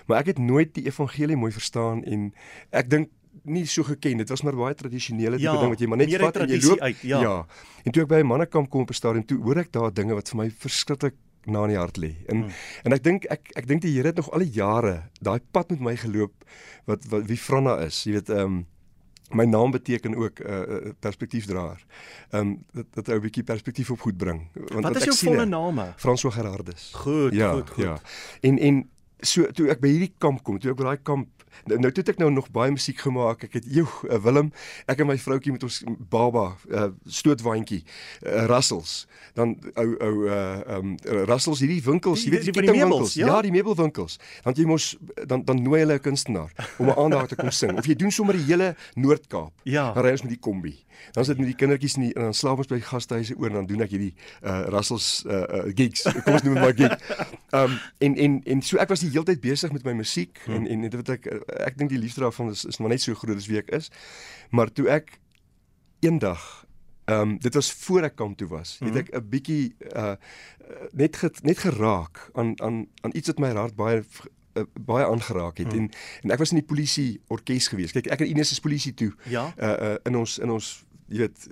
maar 0.06 0.18
ek 0.18 0.26
het 0.26 0.38
nooit 0.38 0.74
die 0.74 0.86
evangelie 0.86 1.36
mooi 1.36 1.52
verstaan 1.52 2.04
en 2.04 2.32
ek 2.70 2.90
dink 2.90 3.08
nie 3.42 3.66
so 3.66 3.82
geken 3.82 4.22
dit 4.22 4.28
was 4.28 4.42
maar 4.42 4.56
baie 4.56 4.74
tradisionele 4.74 5.38
tipe 5.38 5.48
ja, 5.48 5.60
ding 5.60 5.72
wat 5.72 5.80
jy 5.80 5.86
maar 5.86 5.98
net 5.98 6.14
vat 6.20 6.36
en 6.36 6.48
jy 6.48 6.60
loop 6.62 6.80
uit, 6.80 7.02
ja. 7.02 7.20
ja. 7.20 7.46
En 7.84 7.92
toe 7.92 8.02
ek 8.02 8.08
by 8.08 8.20
'n 8.20 8.26
mannekamp 8.26 8.70
kom 8.70 8.82
op 8.82 8.90
'n 8.90 8.94
stadium 8.94 9.26
toe 9.26 9.38
hoor 9.42 9.58
ek 9.58 9.72
daar 9.72 9.92
dinge 9.92 10.14
wat 10.14 10.28
vir 10.28 10.36
my 10.36 10.50
verskriklik 10.50 11.14
na 11.44 11.62
in 11.64 11.74
die 11.74 11.78
hart 11.78 11.96
lê. 11.96 12.14
En 12.26 12.42
hmm. 12.42 12.58
en 12.84 12.96
ek 12.96 13.04
dink 13.04 13.24
ek 13.32 13.52
ek 13.62 13.68
dink 13.70 13.82
die 13.82 13.94
Here 13.94 14.12
het 14.12 14.20
nog 14.20 14.30
al 14.32 14.44
die 14.44 14.52
jare 14.58 15.10
daai 15.20 15.40
pad 15.52 15.70
met 15.70 15.80
my 15.80 15.96
geloop 15.96 16.44
wat, 16.88 17.06
wat 17.12 17.26
wie 17.30 17.38
Franna 17.38 17.78
is. 17.86 18.02
Jy 18.04 18.18
weet 18.18 18.30
ehm 18.34 18.60
um, 18.60 18.60
my 19.30 19.44
naam 19.46 19.70
beteken 19.70 20.16
ook 20.18 20.40
'n 20.40 20.46
uh, 20.46 20.60
uh, 20.60 20.92
perspektiefdraer. 20.98 21.84
Ehm 22.30 22.46
um, 22.46 22.64
dat 22.72 22.86
dat 22.94 23.08
ou 23.08 23.20
bietjie 23.20 23.44
perspektief 23.44 23.90
op 23.90 24.00
goed 24.00 24.16
bring. 24.16 24.48
Want 24.52 24.84
wat 24.84 24.96
is 24.96 25.04
jou 25.04 25.16
volle 25.16 25.46
naam? 25.46 25.80
François 25.96 26.34
Gerardus. 26.34 26.92
Goed, 26.94 27.32
ja, 27.32 27.52
goed, 27.52 27.70
goed. 27.70 27.84
Ja. 27.84 28.00
En 28.40 28.58
en 28.58 28.90
so 29.20 29.46
toe 29.52 29.68
ek 29.70 29.80
by 29.80 29.88
hierdie 29.88 30.14
kamp 30.18 30.42
kom, 30.42 30.58
toe 30.58 30.70
ek 30.70 30.76
by 30.76 30.84
daai 30.84 31.02
kamp 31.02 31.28
Nou, 31.64 31.78
nou 31.80 31.92
toe 31.92 32.02
het 32.02 32.12
ek 32.14 32.20
nou 32.22 32.30
nog 32.32 32.50
baie 32.54 32.72
musiek 32.74 32.98
gemaak. 33.00 33.44
Ek 33.48 33.58
het 33.60 33.68
joe, 33.68 33.88
uh, 34.08 34.18
Willem, 34.24 34.52
ek 34.90 35.02
en 35.02 35.10
my 35.10 35.16
vroutjie 35.20 35.52
met 35.54 35.64
ons 35.66 35.80
baba, 36.12 36.56
uh, 36.70 36.88
stootwaandjie, 37.06 37.82
uh, 38.26 38.44
Russells. 38.50 39.06
Dan 39.38 39.56
ou 39.74 39.88
ou 40.00 40.14
uh 40.26 40.76
um 40.78 40.94
Russells 41.28 41.62
hierdie 41.62 41.82
winkels, 41.84 42.24
jy 42.24 42.34
weet 42.34 42.48
die, 42.48 42.54
die, 42.56 42.66
die 42.66 42.76
meubels, 42.80 43.14
ja? 43.18 43.28
ja, 43.30 43.40
die 43.46 43.52
meubelwinkels. 43.54 44.18
Want 44.46 44.58
jy 44.60 44.66
mos 44.68 44.92
dan 45.30 45.44
dan 45.46 45.62
nooi 45.62 45.82
hulle 45.84 45.98
'n 45.98 46.04
kunstenaar 46.04 46.52
om 46.78 46.86
'n 46.90 46.96
aandag 46.96 47.28
te 47.28 47.36
kom 47.36 47.50
sing. 47.50 47.78
Of 47.78 47.86
jy 47.86 47.94
doen 47.94 48.10
sommer 48.10 48.34
die 48.34 48.44
hele 48.44 48.74
Noord-Kaap. 48.94 49.52
Ja. 49.62 49.92
Dan 49.92 50.04
ry 50.04 50.10
ons 50.10 50.22
met 50.22 50.34
die 50.34 50.40
kombi. 50.40 50.74
Dan 51.12 51.24
sit 51.24 51.38
met 51.38 51.46
die 51.46 51.56
kindertjies 51.56 51.96
in 51.96 52.02
die, 52.02 52.14
en 52.14 52.28
dan 52.28 52.34
slaap 52.34 52.58
ons 52.58 52.68
by 52.70 52.78
die 52.78 52.86
gastehuise 52.86 53.34
oor 53.38 53.48
en 53.48 53.60
dan 53.62 53.66
doen 53.66 53.84
ek 53.86 53.94
hierdie 53.94 54.12
uh 54.42 54.66
Russells 54.74 55.24
uh, 55.26 55.42
uh 55.42 55.62
gigs. 55.74 56.04
Kom 56.24 56.36
ons 56.36 56.44
noem 56.46 56.54
dit 56.54 56.62
maar 56.62 56.76
gig. 56.76 56.94
Um 57.56 57.78
en 58.06 58.16
en 58.16 58.40
en 58.44 58.62
so 58.62 58.80
ek 58.82 58.92
was 58.92 59.00
die 59.04 59.10
hele 59.10 59.24
tyd 59.24 59.40
besig 59.40 59.72
met 59.72 59.84
my 59.84 59.92
musiek 59.92 60.42
hmm. 60.44 60.54
en 60.54 60.66
en 60.66 60.86
dit 60.86 60.98
wat 61.00 61.14
ek 61.16 61.28
ek 61.46 61.78
dink 61.78 61.90
die 61.90 61.98
liefde 61.98 62.20
daarvan 62.20 62.50
is 62.50 62.64
is 62.64 62.78
maar 62.78 62.92
net 62.92 63.02
so 63.02 63.14
groot 63.14 63.36
as 63.36 63.46
wie 63.50 63.58
ek 63.58 63.70
is. 63.70 63.90
Maar 64.50 64.72
toe 64.72 64.88
ek 64.88 65.18
eendag 66.00 66.66
ehm 67.10 67.20
um, 67.20 67.38
dit 67.38 67.54
was 67.54 67.72
voor 67.72 68.02
ek 68.06 68.16
kamp 68.16 68.36
toe 68.38 68.48
was, 68.48 68.78
het 68.78 68.88
mhm. 68.88 68.98
ek 68.98 69.08
'n 69.14 69.28
bietjie 69.28 69.74
uh 69.96 70.14
net 70.92 71.16
ge, 71.16 71.30
net 71.42 71.58
geraak 71.58 72.30
aan 72.32 72.54
aan 72.62 72.86
aan 73.02 73.14
iets 73.14 73.26
wat 73.26 73.38
my 73.38 73.50
hart 73.50 73.74
baie 73.74 74.04
uh, 74.54 74.62
baie 74.80 75.06
aangeraak 75.06 75.58
het 75.58 75.72
hmm. 75.72 75.78
en 75.78 75.90
en 76.22 76.30
ek 76.30 76.38
was 76.38 76.50
in 76.50 76.60
die 76.60 76.66
polisie 76.66 77.20
orkes 77.26 77.68
gewees. 77.68 77.92
Kyk, 77.92 78.06
ek 78.06 78.24
het 78.24 78.28
Ines 78.28 78.54
se 78.54 78.60
polisie 78.60 78.94
toe. 78.94 79.12
Ja. 79.30 79.52
Uh, 79.56 79.66
uh 79.66 79.96
in 80.04 80.16
ons 80.16 80.38
in 80.38 80.50
ons 80.50 80.70
jy 81.10 81.24
weet 81.24 81.46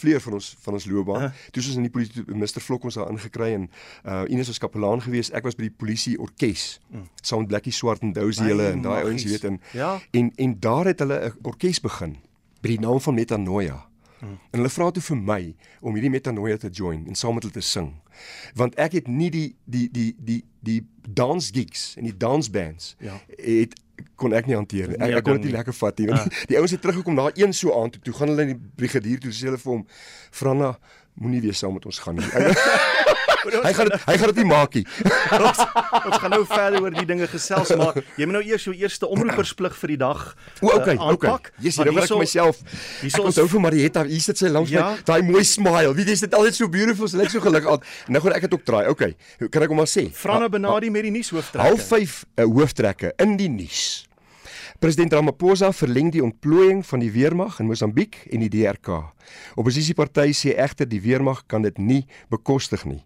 vleur 0.00 0.20
van 0.20 0.36
ons 0.38 0.50
van 0.64 0.76
ons 0.78 0.86
loopbaan. 0.90 1.22
Uh. 1.28 1.30
Toe 1.54 1.62
ons 1.62 1.78
in 1.78 1.86
die 1.86 1.92
polisie 1.94 2.24
Mr 2.26 2.62
Vlok 2.64 2.88
ons 2.90 2.98
daar 2.98 3.10
ingekry 3.12 3.52
en 3.54 3.68
uh 4.02 4.22
Ines 4.32 4.50
was 4.50 4.60
kapelaan 4.62 5.02
geweest. 5.04 5.34
Ek 5.36 5.46
was 5.46 5.56
by 5.58 5.68
die 5.68 5.76
polisie 5.76 6.16
orkes. 6.20 6.80
Mm. 6.90 7.08
Saam 7.22 7.44
met 7.44 7.52
Blackie 7.54 7.74
Swart 7.74 8.02
en 8.02 8.14
Dozy 8.16 8.48
hulle 8.50 8.72
en 8.74 8.84
daai 8.84 9.04
ouens 9.06 9.24
jy 9.24 9.34
weet 9.36 9.48
en, 9.50 9.60
ja. 9.72 9.96
en 10.12 10.30
en 10.36 10.56
daar 10.60 10.90
het 10.90 11.04
hulle 11.04 11.20
'n 11.30 11.36
orkes 11.42 11.80
begin 11.80 12.16
by 12.60 12.74
die 12.74 12.80
naam 12.80 13.00
van 13.00 13.14
Metanoia. 13.14 13.84
Mm. 14.20 14.38
En 14.50 14.58
hulle 14.58 14.72
vra 14.72 14.90
toe 14.90 15.02
vir 15.02 15.16
my 15.16 15.42
om 15.80 15.94
hierdie 15.94 16.10
Metanoia 16.10 16.56
te 16.56 16.70
join 16.72 17.06
en 17.06 17.14
saam 17.14 17.34
met 17.34 17.46
hulle 17.46 17.54
te 17.54 17.60
sing. 17.64 17.92
Want 18.54 18.74
ek 18.74 18.92
het 18.92 19.06
nie 19.06 19.30
die 19.30 19.56
die 19.64 19.88
die 19.90 20.10
die 20.18 20.42
die 20.60 20.80
dance 21.08 21.52
gigs 21.52 21.94
en 21.96 22.04
die 22.08 22.16
dance 22.16 22.50
bands 22.50 22.96
ja. 22.98 23.20
het 23.36 23.74
kon 24.20 24.34
ek 24.36 24.48
nie 24.50 24.56
hanteer 24.58 24.88
nie. 24.92 24.98
Ek, 24.98 25.06
nee, 25.06 25.18
ek 25.18 25.26
kon 25.26 25.38
dit 25.38 25.48
nie 25.50 25.56
lekker 25.56 25.76
vat 25.76 25.98
nie. 25.98 26.08
Want 26.10 26.28
die, 26.28 26.42
die 26.52 26.58
ouens 26.60 26.74
het 26.74 26.82
teruggekom 26.84 27.18
na 27.18 27.28
een 27.34 27.54
so 27.56 27.74
aand 27.80 27.96
toe. 27.96 28.02
Toe 28.08 28.14
gaan 28.18 28.32
hulle 28.32 28.48
in 28.48 28.54
die 28.54 28.60
brigadier 28.82 29.22
toe 29.22 29.32
sê 29.34 29.50
hulle 29.50 29.60
vir 29.62 29.72
hom: 29.72 29.86
"Franna, 30.34 30.74
moenie 31.20 31.42
weer 31.46 31.58
saam 31.58 31.76
met 31.78 31.86
ons 31.90 32.02
gaan 32.04 32.20
nie." 32.20 32.28
hy 33.52 33.72
gaan 33.76 33.90
dit 33.90 34.06
hy 34.08 34.16
gaan 34.20 34.32
dit 34.32 34.40
nie 34.42 34.48
maak 34.50 34.78
nie. 34.78 34.84
ons, 35.48 35.62
ons 36.04 36.18
gaan 36.22 36.34
nou 36.34 36.42
verder 36.48 36.82
oor 36.82 36.94
die 36.94 37.06
dinge 37.08 37.28
gesels 37.30 37.74
maar 37.78 38.00
jy 38.16 38.28
moet 38.28 38.38
nou 38.38 38.44
eers 38.44 38.68
jou 38.68 38.74
eerste 38.76 39.10
omroepersplig 39.10 39.76
vir 39.82 39.94
die 39.94 40.00
dag 40.04 40.24
O 40.62 40.70
okay, 40.74 40.94
uh, 40.96 41.12
okay. 41.12 41.34
Yes, 41.62 41.78
nou 41.78 41.90
ek 41.90 42.12
myself. 42.18 42.60
Ek 43.04 43.18
onthou 43.20 43.46
vir 43.50 43.62
Marietta, 43.64 44.04
hier 44.08 44.22
sit 44.22 44.40
sy 44.40 44.50
langs 44.52 44.72
ja? 44.72 44.86
my, 44.94 45.02
daai 45.06 45.26
mooi 45.26 45.44
smile. 45.48 45.92
Wie 45.96 46.06
dis 46.06 46.24
dit 46.24 46.36
altyd 46.36 46.58
so 46.58 46.70
beautiful, 46.72 47.10
sy 47.10 47.20
lyk 47.20 47.32
so 47.32 47.42
gelukkig 47.44 47.74
aan. 47.74 47.84
Nou 48.14 48.22
gaan 48.24 48.36
ek 48.38 48.46
dit 48.48 48.56
ook 48.56 48.64
draai. 48.66 48.86
Okay. 48.92 49.12
Kan 49.50 49.66
ek 49.66 49.74
hom 49.74 49.82
maar 49.82 49.90
sê? 49.90 50.06
Franna 50.14 50.50
Benadi 50.52 50.92
met 50.94 51.06
die 51.08 51.14
nuushooftrekke. 51.14 51.68
Half 51.68 51.92
5 51.92 52.18
'n 52.24 52.46
uh, 52.46 52.50
hooftrekke 52.58 53.14
in 53.24 53.38
die 53.40 53.50
nuus. 53.52 54.04
President 54.84 55.14
Ramaphosa 55.16 55.70
verleng 55.72 56.10
die 56.12 56.20
ontplooiing 56.20 56.82
van 56.84 57.00
die 57.00 57.08
weermag 57.08 57.54
in 57.62 57.70
Mosambiek 57.70 58.18
en 58.28 58.42
die 58.44 58.50
DRK. 58.52 58.98
Opposisiepartye 59.56 60.34
sê 60.36 60.50
egter 60.60 60.84
die 60.84 60.98
weermag 61.00 61.38
kan 61.48 61.64
dit 61.64 61.78
nie 61.80 62.02
bekostig 62.28 62.82
nie. 62.84 62.98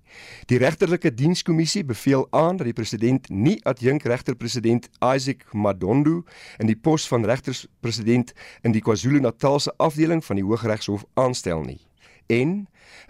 Die 0.50 0.58
regterlike 0.58 1.12
dienskommissie 1.14 1.84
beveel 1.86 2.24
aan 2.34 2.58
dat 2.58 2.66
die 2.66 2.74
president 2.74 3.28
nie 3.30 3.60
adjunk 3.62 4.08
regter-president 4.10 4.88
Isaac 4.98 5.44
Madondo 5.54 6.24
in 6.58 6.66
die 6.66 6.74
pos 6.74 7.06
van 7.06 7.22
regterspresident 7.30 8.32
in 8.66 8.74
die 8.74 8.82
KwaZulu-Natalse 8.82 9.76
afdeling 9.78 10.24
van 10.26 10.42
die 10.42 10.46
Hooggeregshof 10.48 11.06
aanstel 11.14 11.62
nie. 11.62 11.78
En 12.26 12.64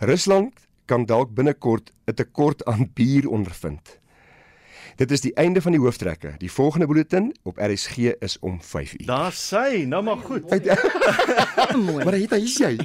Rusland 0.04 0.68
kan 0.84 1.08
dalk 1.08 1.32
binnekort 1.32 1.88
'n 2.04 2.20
tekort 2.20 2.64
aan 2.68 2.90
bier 2.92 3.32
ondervind. 3.32 3.96
Dit 4.98 5.10
is 5.10 5.20
die 5.20 5.30
einde 5.34 5.60
van 5.62 5.72
die 5.72 5.80
hooftrekke. 5.80 6.32
Die 6.38 6.50
volgende 6.50 6.86
bulletin 6.86 7.36
op 7.42 7.58
RSG 7.62 7.96
is 8.18 8.38
om 8.38 8.58
5uur. 8.62 9.04
Daar 9.06 9.32
sê, 9.32 9.86
nou 9.86 10.02
maar 10.02 10.16
goed. 10.16 10.50
Mooi. 11.76 12.02
maar 12.04 12.14
hier 12.14 12.32
is 12.32 12.56
jy. 12.58 12.74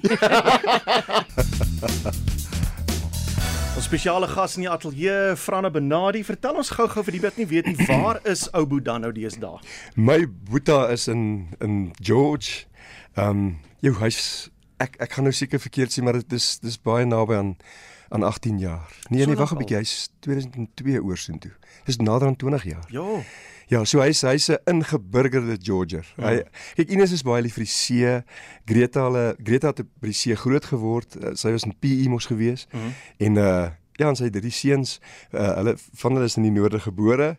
Ons 3.73 3.87
spesiale 3.89 4.27
gas 4.29 4.55
in 4.55 4.67
die 4.67 4.69
ateljee, 4.69 5.33
Franne 5.41 5.71
Benadi, 5.73 6.21
vertel 6.23 6.61
ons 6.61 6.69
gou-gou 6.77 7.01
vir 7.07 7.17
die 7.17 7.23
wat 7.23 7.41
nie 7.41 7.49
weet 7.49 7.65
nie, 7.71 7.87
waar 7.89 8.21
is 8.29 8.45
ou 8.53 8.61
Boeta 8.69 8.99
nou 9.01 9.09
deesdae? 9.15 9.57
My 9.97 10.19
Boeta 10.29 10.83
is 10.93 11.07
in 11.09 11.49
in 11.65 11.89
George. 11.97 12.67
Ehm 13.17 13.29
um, 13.29 13.57
jou 13.81 13.95
huis 14.05 14.51
ek 14.77 15.01
ek 15.01 15.17
gaan 15.17 15.25
nou 15.25 15.33
seker 15.33 15.57
verkeerd 15.65 15.89
sê, 15.89 16.05
maar 16.05 16.21
dit 16.21 16.37
is 16.37 16.59
dis 16.61 16.77
baie 16.77 17.09
naby 17.09 17.41
aan 17.41 17.55
aan 18.13 18.23
18 18.23 18.59
jaar. 18.59 18.89
Nee, 19.09 19.25
nee, 19.25 19.35
wag 19.35 19.51
'n 19.51 19.57
bietjie, 19.57 19.77
hy's 19.77 20.09
2002 20.19 21.03
oorsoen 21.03 21.39
toe. 21.39 21.51
Dis 21.85 21.97
nader 21.97 22.27
aan 22.27 22.35
20 22.35 22.63
jaar. 22.63 22.85
Ja. 22.87 23.21
Ja, 23.67 23.85
so 23.85 23.99
hy's 23.99 24.21
hy's 24.21 24.47
'n 24.49 24.59
ingeburgerde 24.63 25.57
Georger. 25.61 26.13
Ja. 26.17 26.27
Hy 26.27 26.43
kyk 26.75 26.89
Ines 26.89 27.11
is 27.11 27.23
baie 27.23 27.41
lief 27.41 27.53
vir 27.53 27.63
die 27.63 27.71
see. 27.71 28.23
Greta 28.65 29.07
hulle 29.07 29.35
Greta 29.43 29.67
het 29.67 29.81
by 29.99 30.11
die 30.11 30.13
see 30.13 30.35
groot 30.35 30.65
geword. 30.65 31.15
Uh, 31.15 31.33
sy 31.33 31.51
was 31.51 31.63
in 31.63 31.73
PE 31.79 32.09
mos 32.09 32.25
gewees. 32.25 32.67
Mm 32.71 32.79
-hmm. 32.79 32.93
En 33.17 33.35
uh 33.35 33.69
ja, 33.93 34.07
en 34.07 34.15
sy 34.15 34.23
het 34.23 34.33
drie 34.33 34.51
seuns. 34.51 34.99
Uh, 35.31 35.53
hulle 35.55 35.75
van 35.77 36.13
hulle 36.13 36.25
is 36.25 36.37
in 36.37 36.43
die 36.43 36.51
noorde 36.51 36.79
gebore 36.79 37.37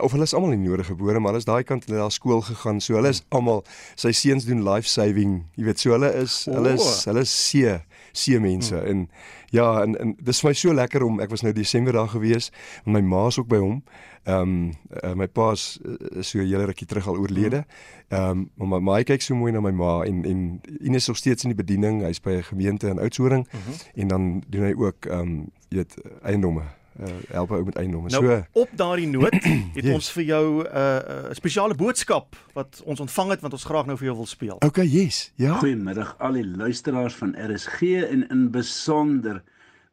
of 0.00 0.10
hulle 0.10 0.22
is 0.22 0.34
almal 0.34 0.52
in 0.52 0.62
die 0.62 0.68
noorde 0.68 0.84
gebore, 0.84 1.20
maar 1.20 1.32
hulle 1.32 1.42
is 1.42 1.48
daai 1.48 1.62
kant 1.62 1.84
hulle 1.86 2.02
het 2.02 2.12
skool 2.12 2.40
gegaan. 2.40 2.80
So 2.80 2.96
hulle 2.98 3.12
is 3.14 3.22
almal 3.28 3.64
sy 3.94 4.12
seuns 4.12 4.46
doen 4.48 4.64
life 4.66 4.88
saving. 4.88 5.44
Jy 5.54 5.68
weet, 5.68 5.80
so 5.80 5.94
hulle 5.94 6.10
is 6.18 6.44
oh. 6.48 6.56
hulle 6.58 6.74
is 6.74 7.04
hulle 7.08 7.22
is 7.26 7.34
see 7.34 7.76
see 8.16 8.40
mense 8.40 8.74
mm. 8.74 8.86
en 8.86 9.08
ja 9.54 9.82
en, 9.82 9.96
en 10.00 10.14
dis 10.18 10.40
vir 10.40 10.50
my 10.50 10.54
so 10.54 10.74
lekker 10.74 11.02
om 11.06 11.20
ek 11.20 11.30
was 11.30 11.42
nou 11.42 11.52
Desember 11.54 11.92
daar 11.92 12.08
gewees 12.08 12.50
en 12.84 12.92
my 12.92 13.00
ma 13.00 13.26
is 13.26 13.38
ook 13.38 13.48
by 13.48 13.60
hom. 13.62 13.82
Ehm 14.24 14.40
um, 14.40 14.72
uh, 15.04 15.12
my 15.14 15.26
pa 15.28 15.50
is 15.52 15.78
uh, 15.84 16.22
so 16.22 16.38
'n 16.38 16.48
hele 16.48 16.64
rukkie 16.64 16.86
terug 16.86 17.06
al 17.06 17.18
oorlede. 17.18 17.64
Ehm 18.08 18.30
um, 18.30 18.50
maar 18.54 18.68
my 18.68 18.78
ma 18.78 19.02
kyk 19.02 19.22
so 19.22 19.34
mooi 19.34 19.52
na 19.52 19.60
my 19.60 19.70
ma 19.72 20.02
en 20.02 20.24
en 20.24 20.60
Ines 20.80 21.02
is 21.02 21.08
nog 21.08 21.16
steeds 21.16 21.44
in 21.44 21.52
die 21.52 21.64
bediening. 21.64 22.02
Hy's 22.02 22.20
by 22.20 22.30
'n 22.30 22.42
gemeente 22.42 22.88
in 22.88 22.98
Oudtshoorn. 22.98 23.46
-huh. 23.50 24.00
en 24.00 24.08
dan 24.08 24.42
doen 24.48 24.62
hy 24.62 24.74
ook 24.76 25.04
ehm 25.04 25.20
um, 25.20 25.50
weet 25.68 25.94
eiendomme 26.22 26.62
uh, 27.00 27.08
help 27.30 27.50
ou 27.50 27.64
met 27.64 27.76
eiendomme. 27.76 28.08
Nou, 28.08 28.24
so 28.24 28.60
op 28.64 28.68
daardie 28.76 29.08
noot 29.08 29.34
het 29.76 29.84
yes. 29.84 29.94
ons 29.94 30.10
vir 30.16 30.24
jou 30.24 30.44
'n 30.62 30.66
uh, 30.66 30.82
uh, 31.30 31.32
spesiale 31.32 31.74
boodskap 31.74 32.36
wat 32.54 32.82
ons 32.84 33.00
ontvang 33.00 33.30
het 33.30 33.40
wat 33.40 33.52
ons 33.52 33.64
graag 33.64 33.86
nou 33.86 33.96
vir 33.98 34.06
jou 34.06 34.16
wil 34.16 34.26
speel. 34.26 34.56
Okay, 34.66 34.86
yes. 34.86 35.32
Ja. 35.36 35.58
Goeiemiddag 35.58 36.14
al 36.18 36.32
die 36.32 36.46
luisteraars 36.46 37.14
van 37.14 37.34
RSG 37.34 37.82
en 38.10 38.28
in 38.28 38.50
besonder 38.50 39.42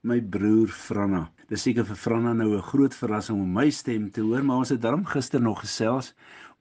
my 0.01 0.21
broer 0.21 0.67
Franna. 0.67 1.29
Dis 1.49 1.61
seker 1.61 1.85
vir 1.85 1.95
Franna 1.95 2.33
nou 2.33 2.55
'n 2.57 2.61
groot 2.61 2.95
verrassing 2.95 3.41
om 3.41 3.53
my 3.53 3.69
stem 3.69 4.11
te 4.11 4.21
hoor, 4.21 4.43
maar 4.43 4.57
ons 4.57 4.69
het 4.69 4.81
darm 4.81 5.05
gister 5.05 5.41
nog 5.41 5.59
gesels. 5.59 6.13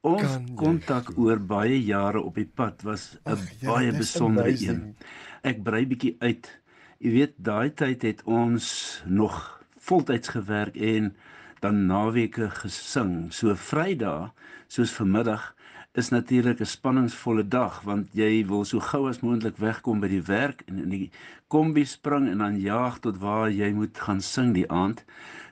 Ons 0.02 0.38
kontak 0.56 1.12
oor 1.18 1.38
baie 1.38 1.76
jare 1.84 2.20
op 2.20 2.34
die 2.34 2.48
pad 2.48 2.82
was 2.82 3.16
'n 3.26 3.36
ja, 3.60 3.72
baie 3.72 3.92
besondere 3.92 4.48
een. 4.48 4.96
Ek 5.42 5.62
brei 5.62 5.86
bietjie 5.86 6.16
uit. 6.18 6.60
Jy 6.98 7.10
weet, 7.10 7.34
daai 7.36 7.70
tyd 7.74 8.02
het 8.02 8.22
ons 8.24 9.02
nog 9.06 9.59
voltyds 9.80 10.28
gewerk 10.28 10.76
en 10.76 11.14
dan 11.60 11.86
naweke 11.86 12.50
gesing. 12.50 13.32
So 13.32 13.54
Vrydag, 13.54 14.32
soos 14.68 14.92
vanmiddag, 14.96 15.54
is 15.92 16.08
natuurlik 16.08 16.60
'n 16.60 16.66
spanningsvolle 16.76 17.48
dag 17.48 17.80
want 17.82 18.08
jy 18.12 18.46
wil 18.46 18.64
so 18.64 18.80
gou 18.80 19.08
as 19.08 19.20
moontlik 19.20 19.56
wegkom 19.56 20.00
by 20.00 20.08
die 20.08 20.22
werk 20.22 20.62
en 20.68 20.78
in 20.78 20.90
die 20.90 21.10
kombi 21.48 21.84
spring 21.84 22.28
en 22.30 22.38
dan 22.38 22.60
jaag 22.60 23.00
tot 23.00 23.18
waar 23.18 23.50
jy 23.50 23.72
moet 23.72 23.98
gaan 23.98 24.20
sing 24.20 24.54
die 24.54 24.68
aand. 24.70 25.04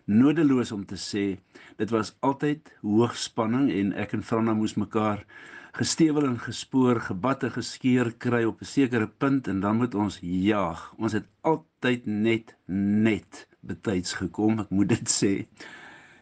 Nodeloos 0.04 0.73
om 0.73 0.85
te 0.87 0.94
sê, 0.97 1.38
dit 1.76 1.90
was 1.90 2.14
altyd 2.20 2.70
hoogspanning 2.82 3.70
en 3.70 3.92
ek 3.92 4.12
en 4.12 4.23
Franna 4.23 4.54
moes 4.54 4.75
mekaar 4.75 5.25
gestewel 5.73 6.25
en 6.26 6.38
gespoor, 6.38 7.00
gebatte 7.00 7.50
geskeer 7.50 8.12
kry 8.18 8.44
op 8.44 8.62
'n 8.62 8.64
sekere 8.64 9.08
punt 9.08 9.49
en 9.49 9.61
dan 9.61 9.76
moet 9.76 9.94
ons 9.94 10.18
jaag. 10.23 10.94
Ons 10.99 11.12
het 11.12 11.26
altyd 11.42 12.06
net 12.06 12.56
net 12.66 13.49
betyds 13.68 14.16
gekom, 14.22 14.62
ek 14.64 14.72
moet 14.75 14.90
dit 14.96 15.12
sê. 15.12 15.32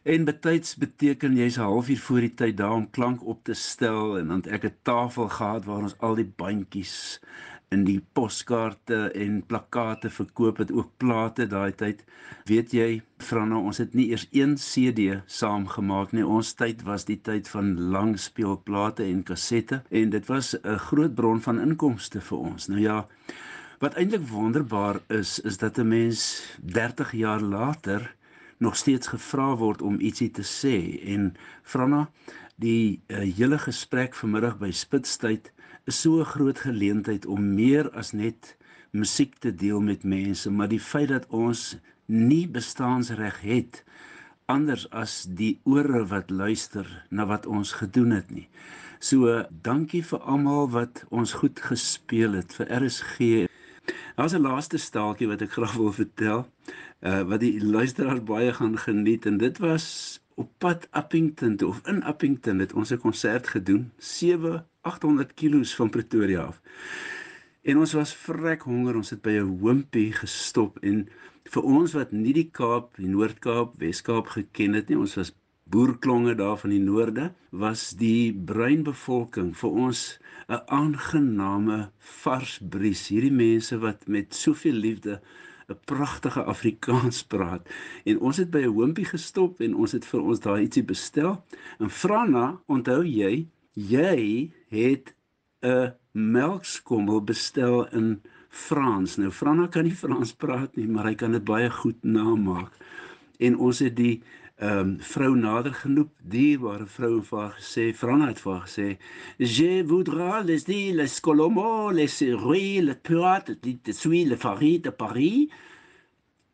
En 0.07 0.27
betyds 0.29 0.77
beteken 0.79 1.35
jy's 1.35 1.59
'n 1.59 1.67
halfuur 1.67 2.03
voor 2.07 2.21
die 2.27 2.35
tyd 2.41 2.57
daar 2.57 2.77
om 2.79 2.91
klank 2.91 3.25
op 3.27 3.45
te 3.45 3.55
stel 3.55 4.19
en 4.19 4.29
dan 4.29 4.43
het 4.45 4.53
ek 4.57 4.65
'n 4.65 4.77
tafel 4.83 5.29
gehad 5.29 5.65
waar 5.65 5.83
ons 5.83 5.99
al 5.99 6.15
die 6.15 6.33
bandjies 6.43 7.21
in 7.75 7.83
die 7.87 7.99
poskaarte 8.15 8.99
en 9.19 9.41
plakate 9.51 10.11
verkoop 10.11 10.61
het 10.63 10.73
ook 10.73 10.93
plate 11.03 11.47
daai 11.51 11.73
tyd. 11.75 12.05
Weet 12.47 12.75
jy, 12.77 13.03
Franna, 13.19 13.59
ons 13.59 13.81
het 13.83 13.95
nie 13.99 14.09
eers 14.13 14.27
een 14.31 14.55
CD 14.55 15.19
saamgemaak 15.27 16.15
nie. 16.15 16.27
Ons 16.27 16.55
tyd 16.55 16.85
was 16.87 17.09
die 17.09 17.19
tyd 17.19 17.51
van 17.51 17.75
langspeelplate 17.97 19.03
en 19.03 19.25
kassette 19.27 19.83
en 19.91 20.15
dit 20.15 20.31
was 20.31 20.55
'n 20.63 20.79
groot 20.89 21.15
bron 21.15 21.41
van 21.41 21.61
inkomste 21.61 22.21
vir 22.21 22.39
ons. 22.39 22.69
Nou 22.69 22.81
ja, 22.81 23.07
wat 23.79 23.95
eintlik 23.95 24.29
wonderbaar 24.29 25.01
is, 25.13 25.39
is 25.41 25.59
dat 25.59 25.79
'n 25.79 25.89
mens 25.89 26.45
30 26.61 27.13
jaar 27.13 27.41
later 27.41 28.15
nog 28.59 28.77
steeds 28.77 29.07
gevra 29.07 29.57
word 29.57 29.83
om 29.83 30.01
ietsie 30.01 30.31
te 30.31 30.43
sê 30.43 31.01
en 31.05 31.35
Franna 31.63 32.11
die 32.57 33.01
uh, 33.07 33.19
hele 33.37 33.59
gesprek 33.59 34.15
vanmiddag 34.15 34.59
by 34.59 34.71
Spitstyd 34.71 35.53
is 35.85 36.01
so 36.01 36.21
'n 36.21 36.25
groot 36.25 36.59
geleentheid 36.59 37.27
om 37.27 37.55
meer 37.55 37.91
as 37.91 38.13
net 38.13 38.57
musiek 38.91 39.35
te 39.39 39.55
deel 39.55 39.81
met 39.81 40.05
mense 40.05 40.51
maar 40.51 40.69
die 40.69 40.81
feit 40.81 41.09
dat 41.09 41.27
ons 41.29 41.77
nie 42.07 42.49
bestaansreg 42.49 43.41
het 43.41 43.85
anders 44.47 44.87
as 44.91 45.27
die 45.39 45.59
ore 45.65 46.05
wat 46.07 46.31
luister 46.31 46.87
na 47.11 47.27
wat 47.27 47.47
ons 47.47 47.73
gedoen 47.73 48.11
het 48.15 48.31
nie. 48.31 48.49
So 48.99 49.43
dankie 49.67 50.03
vir 50.07 50.23
almal 50.23 50.71
wat 50.71 51.03
ons 51.11 51.35
goed 51.43 51.61
gespeel 51.61 52.39
het 52.39 52.55
vir 52.55 52.71
RSG. 52.79 53.46
Daar's 54.17 54.33
'n 54.33 54.41
laaste 54.41 54.79
staaltjie 54.79 55.29
wat 55.29 55.43
ek 55.45 55.53
graag 55.53 55.75
wil 55.77 55.93
vertel 55.93 56.49
uh, 57.01 57.23
wat 57.29 57.41
die 57.41 57.65
luisteraars 57.65 58.23
baie 58.25 58.53
gaan 58.53 58.79
geniet. 58.79 59.27
En 59.27 59.37
dit 59.37 59.59
was 59.59 60.21
op 60.35 60.51
pad 60.59 60.89
Appington 60.91 61.61
of 61.69 61.81
in 61.85 62.03
Appington 62.03 62.59
het 62.59 62.73
ons 62.73 62.91
'n 62.91 62.99
konsert 62.99 63.47
gedoen. 63.49 63.93
7 63.99 64.67
800 64.81 65.35
km 65.35 65.65
van 65.65 65.91
Pretoria 65.91 66.41
af. 66.41 66.61
En 67.63 67.79
ons 67.79 67.93
was 67.93 68.15
vrek 68.15 68.63
honger, 68.63 68.97
ons 68.97 69.11
het 69.11 69.23
by 69.23 69.31
'n 69.31 69.59
hompie 69.61 70.13
gestop. 70.13 70.79
En 70.79 71.09
vir 71.45 71.63
ons 71.63 71.93
wat 71.93 72.13
nie 72.13 72.33
die 72.33 72.51
Kaap, 72.51 72.97
die 72.97 73.09
Noord-Kaap, 73.09 73.75
Wes-Kaap 73.79 74.27
geken 74.27 74.73
het 74.73 74.89
nie, 74.89 74.99
ons 74.99 75.15
was 75.15 75.35
boerklonge 75.71 76.35
daar 76.35 76.59
van 76.59 76.71
die 76.71 76.83
noorde, 76.83 77.33
was 77.51 77.91
die 77.99 78.33
bruin 78.33 78.85
bevolking 78.87 79.51
vir 79.57 79.71
ons 79.71 80.19
'n 80.49 80.63
aangename 80.67 81.91
vars 81.99 82.59
bries. 82.63 83.09
Hierdie 83.09 83.33
mense 83.33 83.79
wat 83.79 84.07
met 84.07 84.35
soveel 84.35 84.79
liefde 84.79 85.21
'n 85.69 85.79
pragtige 85.85 86.43
Afrikaans 86.45 87.23
praat. 87.33 87.69
En 88.05 88.21
ons 88.21 88.37
het 88.37 88.51
by 88.51 88.63
'n 88.63 88.75
hoompie 88.75 89.05
gestop 89.05 89.61
en 89.61 89.75
ons 89.75 89.93
het 89.93 90.05
vir 90.05 90.21
ons 90.21 90.41
daai 90.41 90.63
ietsie 90.63 90.85
bestel. 90.85 91.45
En 91.79 91.91
Franna, 91.91 92.61
onthou 92.67 93.03
jy, 93.03 93.49
jy 93.75 94.51
het 94.69 95.15
'n 95.63 95.95
melkskommel 96.13 97.25
bestel 97.25 97.89
in 97.93 98.23
Frans. 98.49 99.17
Nou 99.17 99.31
Franna 99.31 99.67
kan 99.67 99.85
nie 99.85 99.97
Frans 99.97 100.33
praat 100.33 100.77
nie, 100.77 100.87
maar 100.89 101.05
hy 101.05 101.15
kan 101.15 101.33
dit 101.33 101.45
baie 101.45 101.71
goed 101.71 102.05
namaak. 102.05 102.73
En 103.39 103.57
ons 103.57 103.79
het 103.79 103.97
die 103.97 104.23
ehm 104.57 104.79
um, 104.79 105.01
vrou 105.05 105.35
nader 105.37 105.75
genoop, 105.75 106.13
dierbare 106.33 106.87
vrou 106.89 107.19
en 107.19 107.25
vir 107.29 107.39
haar 107.39 107.57
gesê, 107.59 107.83
Franna 107.93 108.29
het 108.31 108.39
vir 108.41 108.53
haar 108.53 108.63
gesê, 108.65 108.97
"Je 109.37 109.85
voudrais 109.85 110.45
les 110.45 110.65
dire 110.65 110.95
les 110.97 111.21
colombos, 111.21 111.93
les 111.93 112.23
rues, 112.33 112.81
les 112.81 112.95
pirates, 113.03 113.59
les 113.63 113.93
suis 113.93 114.25
le 114.25 114.37
farid 114.37 114.83
de 114.85 114.91
Paris." 114.91 115.51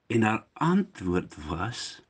En 0.08 0.22
haar 0.22 0.46
antwoord 0.54 1.36
was, 1.48 2.02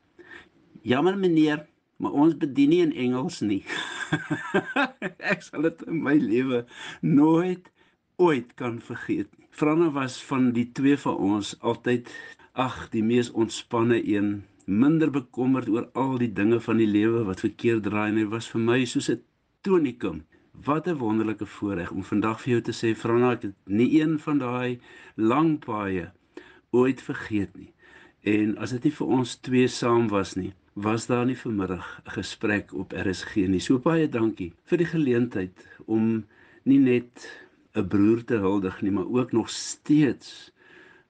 "Jammer 0.82 1.18
meneer, 1.18 1.66
maar 1.96 2.12
ons 2.12 2.36
bedien 2.36 2.68
nie 2.68 2.80
in 2.80 2.92
Engels 2.92 3.40
nie." 3.40 3.64
Ek 5.32 5.42
sal 5.42 5.62
dit 5.62 5.82
in 5.82 6.02
my 6.02 6.14
lewe 6.14 6.64
nooit 7.00 7.70
ooit 8.16 8.54
kan 8.54 8.80
vergeet 8.80 9.28
nie. 9.38 9.46
Franna 9.50 9.90
was 9.90 10.22
van 10.24 10.52
die 10.52 10.72
twee 10.72 10.96
van 10.96 11.16
ons 11.16 11.60
altyd 11.60 12.08
ag, 12.52 12.88
die 12.90 13.02
mees 13.02 13.30
ontspanne 13.30 14.00
een 14.08 14.42
minder 14.80 15.10
bekommerd 15.10 15.68
oor 15.68 15.88
al 16.02 16.16
die 16.22 16.32
dinge 16.32 16.60
van 16.60 16.80
die 16.80 16.88
lewe 16.88 17.24
wat 17.28 17.42
verkeerd 17.44 17.82
draai 17.88 18.08
en 18.10 18.20
hy 18.20 18.26
was 18.34 18.48
vir 18.52 18.62
my 18.68 18.78
soos 18.84 19.10
'n 19.10 19.20
tonikum. 19.66 20.22
Wat 20.66 20.88
'n 20.88 20.98
wonderlike 21.02 21.46
voorreg 21.46 21.90
om 21.90 22.04
vandag 22.04 22.40
vir 22.40 22.50
jou 22.52 22.62
te 22.62 22.74
sê 22.80 22.94
Franna 22.96 23.32
ek 23.32 23.42
het 23.42 23.54
nie 23.66 24.00
een 24.00 24.18
van 24.18 24.38
daai 24.38 24.80
lang 25.16 25.58
paaie 25.58 26.12
ooit 26.70 27.00
vergeet 27.02 27.56
nie. 27.56 27.72
En 28.22 28.56
as 28.58 28.70
dit 28.70 28.84
nie 28.84 28.92
vir 28.92 29.06
ons 29.06 29.36
twee 29.36 29.68
saam 29.68 30.08
was 30.08 30.36
nie, 30.36 30.52
was 30.74 31.06
daar 31.06 31.26
nie 31.26 31.36
vanmiddag 31.36 32.02
'n 32.06 32.10
gesprek 32.10 32.72
op 32.72 32.92
RSG 32.92 33.48
nie. 33.48 33.60
So 33.60 33.78
baie 33.78 34.08
dankie 34.08 34.52
vir 34.64 34.78
die 34.78 34.86
geleentheid 34.86 35.66
om 35.86 36.24
nie 36.64 36.78
net 36.78 37.28
'n 37.74 37.88
broer 37.88 38.24
te 38.24 38.36
huldig 38.36 38.82
nie, 38.82 38.90
maar 38.90 39.06
ook 39.06 39.32
nog 39.32 39.50
steeds 39.50 40.51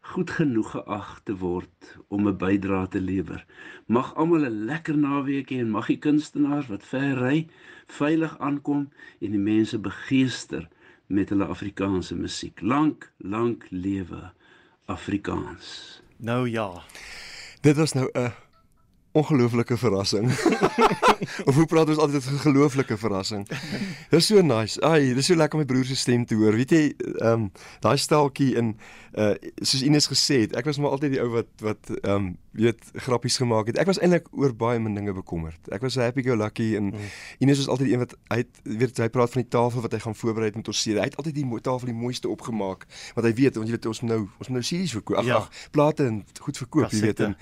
goed 0.03 0.31
genoeg 0.31 0.71
geag 0.71 1.21
te 1.25 1.37
word 1.39 1.99
om 2.09 2.29
'n 2.29 2.37
bydrae 2.37 2.89
te 2.89 3.01
lewer. 3.01 3.47
Mag 3.87 4.15
almal 4.15 4.45
'n 4.47 4.65
lekker 4.65 4.97
naweek 4.97 5.51
hê 5.51 5.59
en 5.59 5.71
mag 5.71 5.87
die 5.87 5.99
kunstenaars 5.99 6.67
wat 6.67 6.85
ver 6.85 7.15
ry 7.19 7.49
veilig 7.87 8.39
aankom 8.39 8.91
en 9.21 9.31
die 9.31 9.45
mense 9.53 9.79
begeester 9.79 10.69
met 11.07 11.29
hulle 11.29 11.47
Afrikaanse 11.47 12.15
musiek. 12.15 12.61
Lank, 12.61 13.13
lank 13.17 13.67
lewe 13.71 14.33
Afrikaans. 14.85 16.01
Nou 16.17 16.49
ja. 16.49 16.83
Dit 17.61 17.77
was 17.77 17.93
nou 17.93 18.11
'n 18.13 18.33
ongelooflike 19.13 19.77
verrassing. 19.77 20.31
of 21.49 21.55
hoe 21.55 21.67
praat 21.67 21.89
ons 21.89 21.99
altyd 21.99 22.25
'n 22.25 22.39
gelooflike 22.39 22.97
verrassing? 22.99 23.49
Dis 24.11 24.27
so 24.27 24.41
nice. 24.41 24.81
Ai, 24.81 25.15
dis 25.15 25.27
so 25.27 25.37
lekker 25.37 25.59
om 25.59 25.65
my 25.65 25.73
broer 25.73 25.85
se 25.85 25.97
stem 25.97 26.25
te 26.27 26.35
hoor. 26.35 26.57
Weet 26.57 26.71
jy, 26.71 26.95
ehm 26.97 27.33
um, 27.33 27.51
daai 27.81 27.97
steltjie 27.97 28.55
in 28.57 28.77
uh 29.13 29.35
soos 29.61 29.83
Ines 29.83 30.09
gesê 30.09 30.41
het, 30.47 30.57
ek 30.57 30.65
was 30.65 30.79
maar 30.81 30.91
altyd 30.97 31.13
die 31.13 31.21
ou 31.21 31.29
wat 31.29 31.51
wat 31.61 31.91
ehm 32.01 32.15
um, 32.15 32.37
weet 32.53 32.81
grappies 33.05 33.37
gemaak 33.37 33.67
het. 33.67 33.79
Ek 33.79 33.87
was 33.87 34.01
eintlik 34.01 34.29
oor 34.33 34.55
baie 34.57 34.81
min 34.81 34.95
dinge 34.95 35.13
bekommerd. 35.13 35.61
Ek 35.73 35.81
was 35.81 35.95
happy 35.95 36.23
go 36.23 36.37
lucky 36.37 36.77
en 36.77 36.93
mm. 36.93 37.11
Ines 37.39 37.61
was 37.61 37.69
altyd 37.69 37.87
die 37.87 37.95
een 37.95 38.05
wat 38.05 38.17
hy 38.29 38.37
het, 38.37 38.61
weet 38.63 38.97
hy 38.97 39.09
praat 39.09 39.33
van 39.33 39.43
die 39.43 39.49
tafel 39.49 39.85
wat 39.85 39.93
hy 39.93 40.01
gaan 40.05 40.17
voorberei 40.17 40.51
met 40.55 40.69
ons 40.69 40.83
serie. 40.83 41.01
Hy 41.01 41.11
het 41.13 41.17
altyd 41.17 41.35
die 41.35 41.61
tafel 41.61 41.93
die 41.93 41.97
mooiste 41.97 42.29
opgemaak 42.29 42.87
wat 43.15 43.25
hy 43.25 43.35
weet 43.37 43.61
want 43.61 43.69
jy 43.69 43.77
weet 43.77 43.87
ons 43.87 44.01
nou 44.01 44.23
ons 44.39 44.49
nou 44.49 44.63
series 44.63 44.93
verkoop. 44.93 45.21
Ag, 45.21 45.29
ja. 45.29 45.43
plate 45.71 46.09
en 46.09 46.25
goed 46.41 46.57
verkoop, 46.57 46.93
jy 46.93 47.01
weet 47.01 47.21
en 47.21 47.37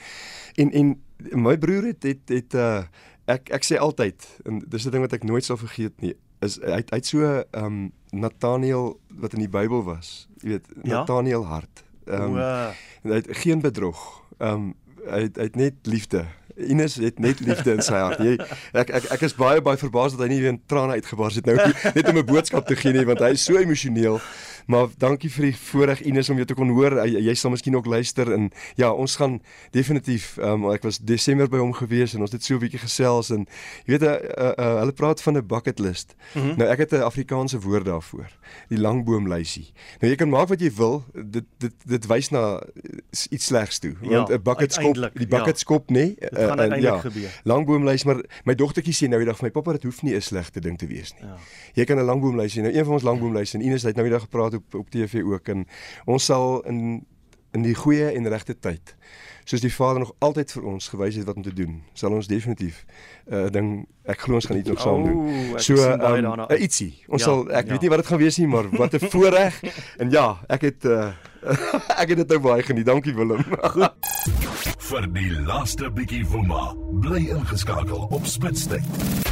en 0.56 0.72
en 0.72 0.98
my 1.32 1.56
broer 1.58 1.90
het 1.92 2.02
het 2.02 2.28
het 2.28 2.54
uh 2.54 2.82
ek 3.30 3.50
ek 3.54 3.64
sê 3.66 3.78
altyd 3.78 4.26
en 4.44 4.62
dis 4.66 4.86
'n 4.86 4.90
ding 4.90 5.04
wat 5.06 5.12
ek 5.12 5.24
nooit 5.24 5.44
sal 5.44 5.56
vergeet 5.60 6.00
nie 6.00 6.14
is 6.40 6.58
hy 6.62 6.80
hy 6.80 6.98
het 6.98 7.06
so 7.06 7.22
ehm 7.22 7.64
um, 7.64 7.92
Nathaniel 8.10 8.98
wat 9.22 9.36
in 9.36 9.44
die 9.44 9.52
Bybel 9.52 9.84
was 9.86 10.28
jy 10.42 10.58
weet 10.58 10.66
ja? 10.82 11.00
Nathaniel 11.00 11.46
hart 11.46 11.84
ehm 12.06 12.36
um, 12.36 12.72
hy 13.02 13.20
het 13.22 13.28
geen 13.44 13.60
bedrog 13.60 14.24
ehm 14.38 14.52
um, 14.54 14.74
hy 15.06 15.22
het, 15.28 15.36
hy 15.36 15.48
het 15.48 15.56
net 15.56 15.74
liefde 15.86 16.26
Ines 16.60 16.94
het 17.00 17.18
net 17.18 17.40
liefde 17.40 17.72
in 17.72 17.82
sy 17.82 17.96
hart. 17.96 18.20
Jy 18.20 18.34
ek 18.76 18.90
ek 18.98 19.06
ek 19.16 19.22
is 19.24 19.34
baie 19.38 19.62
baie 19.64 19.78
verbaas 19.80 20.16
dat 20.16 20.26
hy 20.26 20.30
nie 20.34 20.40
weer 20.42 20.58
trane 20.68 20.98
uitgebars 20.98 21.38
het 21.40 21.48
nou 21.48 21.56
net 21.96 22.08
om 22.10 22.18
'n 22.18 22.26
boodskap 22.26 22.66
te 22.66 22.76
gee 22.76 22.92
nie 22.92 23.06
want 23.08 23.22
hy 23.24 23.32
is 23.36 23.44
so 23.44 23.56
emosioneel. 23.56 24.20
Maar 24.66 24.88
dankie 24.98 25.30
vir 25.30 25.50
die 25.50 25.56
voorreg 25.56 26.00
Ines 26.00 26.30
om 26.30 26.36
jou 26.36 26.46
te 26.46 26.54
kon 26.54 26.68
hoor. 26.68 27.06
Jy, 27.06 27.22
jy 27.28 27.34
sal 27.34 27.50
miskien 27.50 27.76
ook 27.76 27.86
luister 27.86 28.32
en 28.32 28.50
ja, 28.76 28.92
ons 28.92 29.16
gaan 29.16 29.40
definitief 29.70 30.36
um, 30.38 30.70
ek 30.72 30.82
was 30.82 30.98
Desember 30.98 31.48
by 31.48 31.58
hom 31.62 31.72
gewees 31.72 32.14
en 32.14 32.20
ons 32.20 32.32
het 32.32 32.44
so 32.44 32.54
'n 32.54 32.60
bietjie 32.60 32.82
gesels 32.82 33.30
en 33.30 33.46
jy 33.86 33.96
weet 33.96 34.02
uh, 34.02 34.16
uh, 34.16 34.52
uh, 34.58 34.78
hulle 34.80 34.92
praat 34.92 35.22
van 35.22 35.36
'n 35.36 35.46
bucket 35.46 35.78
list. 35.78 36.14
Mm 36.34 36.42
-hmm. 36.42 36.56
Nou 36.56 36.68
ek 36.70 36.78
het 36.78 36.92
'n 36.92 37.02
Afrikaanse 37.02 37.60
woord 37.60 37.84
daarvoor. 37.84 38.28
Die 38.68 38.78
langboomlysie. 38.78 39.72
Nou 40.00 40.10
jy 40.10 40.16
kan 40.16 40.28
maak 40.28 40.48
wat 40.48 40.60
jy 40.60 40.72
wil. 40.74 41.04
Dit 41.14 41.44
dit 41.58 41.74
dit 41.86 42.06
wys 42.06 42.28
na 42.30 42.62
iets 43.30 43.46
slegs 43.46 43.78
toe. 43.78 43.94
Want 44.00 44.28
'n 44.28 44.32
ja, 44.32 44.38
bucket 44.38 44.72
skop, 44.72 44.94
die 45.14 45.26
bucket 45.26 45.58
ja. 45.58 45.62
skop 45.64 45.90
nê. 45.90 46.00
Nee, 46.00 46.16
uh, 46.32 46.54
uh, 46.56 46.80
ja, 46.80 47.02
langboomlysie, 47.44 48.06
maar 48.06 48.22
my 48.44 48.54
dogtertjie 48.54 48.94
sê 48.94 49.08
nou 49.08 49.20
die 49.20 49.28
dag 49.28 49.38
vir 49.38 49.48
my 49.48 49.50
pappa 49.50 49.72
dit 49.72 49.82
hoef 49.88 50.02
nie 50.02 50.14
'n 50.14 50.22
slegte 50.22 50.60
ding 50.60 50.78
te 50.78 50.86
wees 50.86 51.12
nie. 51.18 51.28
Ja. 51.28 51.36
Jy 51.74 51.84
kan 51.84 51.98
'n 51.98 52.04
langboomlysie. 52.04 52.62
Nou 52.62 52.74
een 52.74 52.84
van 52.84 52.94
ons 52.94 53.02
langboomlysie 53.02 53.60
en 53.60 53.66
Ines 53.66 53.82
het 53.82 53.96
nou 53.96 54.08
die 54.08 54.16
dag 54.16 54.22
gepraat 54.22 54.59
op 54.60 54.78
op 54.84 54.92
TV 54.94 55.24
ook 55.24 55.48
en 55.52 55.66
ons 56.04 56.30
sal 56.32 56.60
in 56.70 57.00
in 57.50 57.64
die 57.66 57.74
goeie 57.74 58.12
en 58.14 58.28
regte 58.30 58.54
tyd 58.54 58.94
soos 59.44 59.62
die 59.64 59.72
Vader 59.74 60.04
nog 60.04 60.12
altyd 60.22 60.52
vir 60.54 60.66
ons 60.70 60.88
gewys 60.92 61.16
het 61.18 61.26
wat 61.26 61.40
om 61.40 61.46
te 61.46 61.54
doen 61.54 61.80
sal 61.98 62.14
ons 62.14 62.28
definitief 62.30 62.84
'n 63.26 63.34
uh, 63.34 63.48
ding 63.50 63.70
ek 64.10 64.20
glo 64.26 64.38
ons 64.38 64.46
gaan 64.46 64.56
dit 64.58 64.66
nog 64.66 64.80
saam 64.80 65.04
doen. 65.04 65.18
oh, 65.52 65.58
so 65.58 65.74
um, 65.74 66.44
uh, 66.50 66.60
ietsie. 66.60 67.02
Ons 67.08 67.22
ja, 67.22 67.28
sal 67.28 67.50
ek 67.50 67.66
ja. 67.66 67.72
weet 67.72 67.84
nie 67.86 67.90
wat 67.92 68.02
dit 68.02 68.10
gaan 68.10 68.22
wees 68.22 68.38
nie 68.38 68.48
maar 68.50 68.70
wat 68.70 68.94
'n 68.94 69.10
voorreg. 69.12 69.60
En 70.02 70.10
ja 70.10 70.40
ek 70.48 70.60
het 70.60 70.84
uh, 70.84 71.12
ek 72.02 72.08
het 72.08 72.16
dit 72.16 72.28
nou 72.28 72.40
baie 72.40 72.62
geniet. 72.62 72.86
Dankie 72.86 73.14
Willem. 73.14 73.44
Goed. 73.60 73.92
Vir 74.90 75.06
die 75.12 75.30
laaste 75.46 75.90
bietjie 75.90 76.26
woema 76.26 76.74
bly 77.00 77.28
ingeskakel 77.30 78.08
op 78.10 78.26
spitstyd 78.26 78.84
Op 78.84 79.29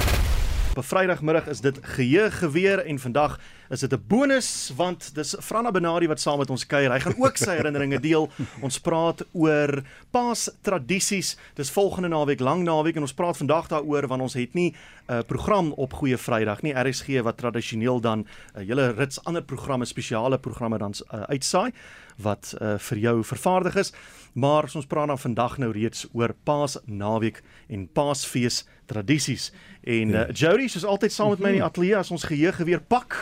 'n 0.78 0.82
Vrydagmiddag 0.82 1.46
is 1.46 1.60
dit 1.60 1.78
geheue 1.82 2.30
geweer 2.30 2.78
en 2.86 2.98
vandag 2.98 3.38
is 3.68 3.80
dit 3.80 3.92
'n 3.92 4.04
bonus 4.06 4.72
want 4.76 5.14
dis 5.14 5.34
Franna 5.40 5.70
Benadi 5.70 6.06
wat 6.06 6.20
saam 6.20 6.38
met 6.38 6.50
ons 6.50 6.66
kuier. 6.66 6.92
Hy 6.92 7.00
gaan 7.00 7.18
ook 7.18 7.36
sy 7.36 7.56
herinneringe 7.60 8.00
deel. 8.00 8.30
Ons 8.60 8.78
praat 8.78 9.26
oor 9.32 9.82
Paas 10.10 10.50
tradisies. 10.62 11.36
Dis 11.54 11.70
volgende 11.70 12.08
naweek, 12.08 12.40
lang 12.40 12.62
naweek 12.62 12.96
en 12.96 13.02
ons 13.02 13.14
praat 13.14 13.36
vandag 13.36 13.66
daaroor 13.68 14.06
want 14.06 14.22
ons 14.22 14.34
het 14.34 14.54
nie 14.54 14.70
'n 15.08 15.12
uh, 15.12 15.18
program 15.26 15.72
op 15.72 15.92
Goeie 15.92 16.16
Vrydag 16.16 16.62
nie. 16.62 16.72
RSG 16.72 17.22
wat 17.22 17.36
tradisioneel 17.36 18.00
dan 18.00 18.18
'n 18.18 18.26
uh, 18.60 18.66
hele 18.66 18.92
rits 18.92 19.24
ander 19.24 19.42
programme, 19.42 19.84
spesiale 19.84 20.38
programme 20.38 20.78
dan 20.78 20.94
uh, 21.12 21.22
uitsaai 21.22 21.72
wat 22.16 22.54
uh, 22.60 22.78
vir 22.78 22.98
jou 22.98 23.24
vervaardig 23.24 23.76
is. 23.76 23.92
Maar 24.32 24.70
ons 24.74 24.86
praat 24.86 25.06
dan 25.06 25.18
vandag 25.18 25.58
nou 25.58 25.72
reeds 25.72 26.06
oor 26.12 26.34
Paas 26.44 26.78
naweek 26.84 27.42
en 27.68 27.88
Paasfees 27.92 28.64
tradisies. 28.88 29.50
En 29.84 30.14
uh, 30.16 30.24
Jody, 30.32 30.68
soos 30.72 30.86
altyd 30.88 31.14
saam 31.14 31.34
met 31.34 31.44
my 31.44 31.52
in 31.52 31.60
die 31.60 31.66
ateljee 31.66 31.98
as 31.98 32.10
ons 32.14 32.26
geheue 32.28 32.64
weer 32.64 32.80
pak. 32.80 33.16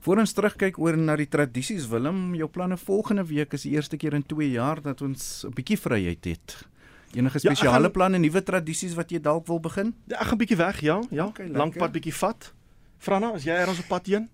Voor 0.00 0.22
ons 0.22 0.32
terugkyk 0.32 0.78
oor 0.80 0.96
na 0.96 1.12
die 1.20 1.28
tradisies, 1.28 1.84
Willem, 1.90 2.32
jou 2.38 2.48
planne 2.48 2.78
volgende 2.80 3.26
week 3.28 3.52
is 3.52 3.66
die 3.68 3.74
eerste 3.76 3.98
keer 4.00 4.16
in 4.16 4.24
2 4.24 4.48
jaar 4.54 4.80
dat 4.80 5.02
ons 5.04 5.44
'n 5.44 5.52
bietjie 5.52 5.76
vryheid 5.76 6.24
het. 6.24 6.56
Enige 7.12 7.38
spesiale 7.38 7.76
ja, 7.76 7.82
gaan... 7.82 7.92
planne, 7.92 8.18
nuwe 8.18 8.42
tradisies 8.42 8.94
wat 8.94 9.10
jy 9.10 9.20
dalk 9.20 9.46
wil 9.46 9.60
begin? 9.60 9.94
Ja, 10.06 10.20
ek 10.20 10.30
gaan 10.30 10.38
bietjie 10.38 10.56
weg, 10.56 10.80
ja, 10.80 11.00
ja. 11.10 11.26
Okay, 11.26 11.48
Lank 11.48 11.76
pad 11.76 11.92
bietjie 11.92 12.14
vat. 12.14 12.52
Franna, 12.98 13.32
as 13.34 13.44
jy 13.44 13.52
er 13.52 13.68
ons 13.68 13.80
op 13.82 13.88
pad 13.88 14.06
heen? 14.06 14.28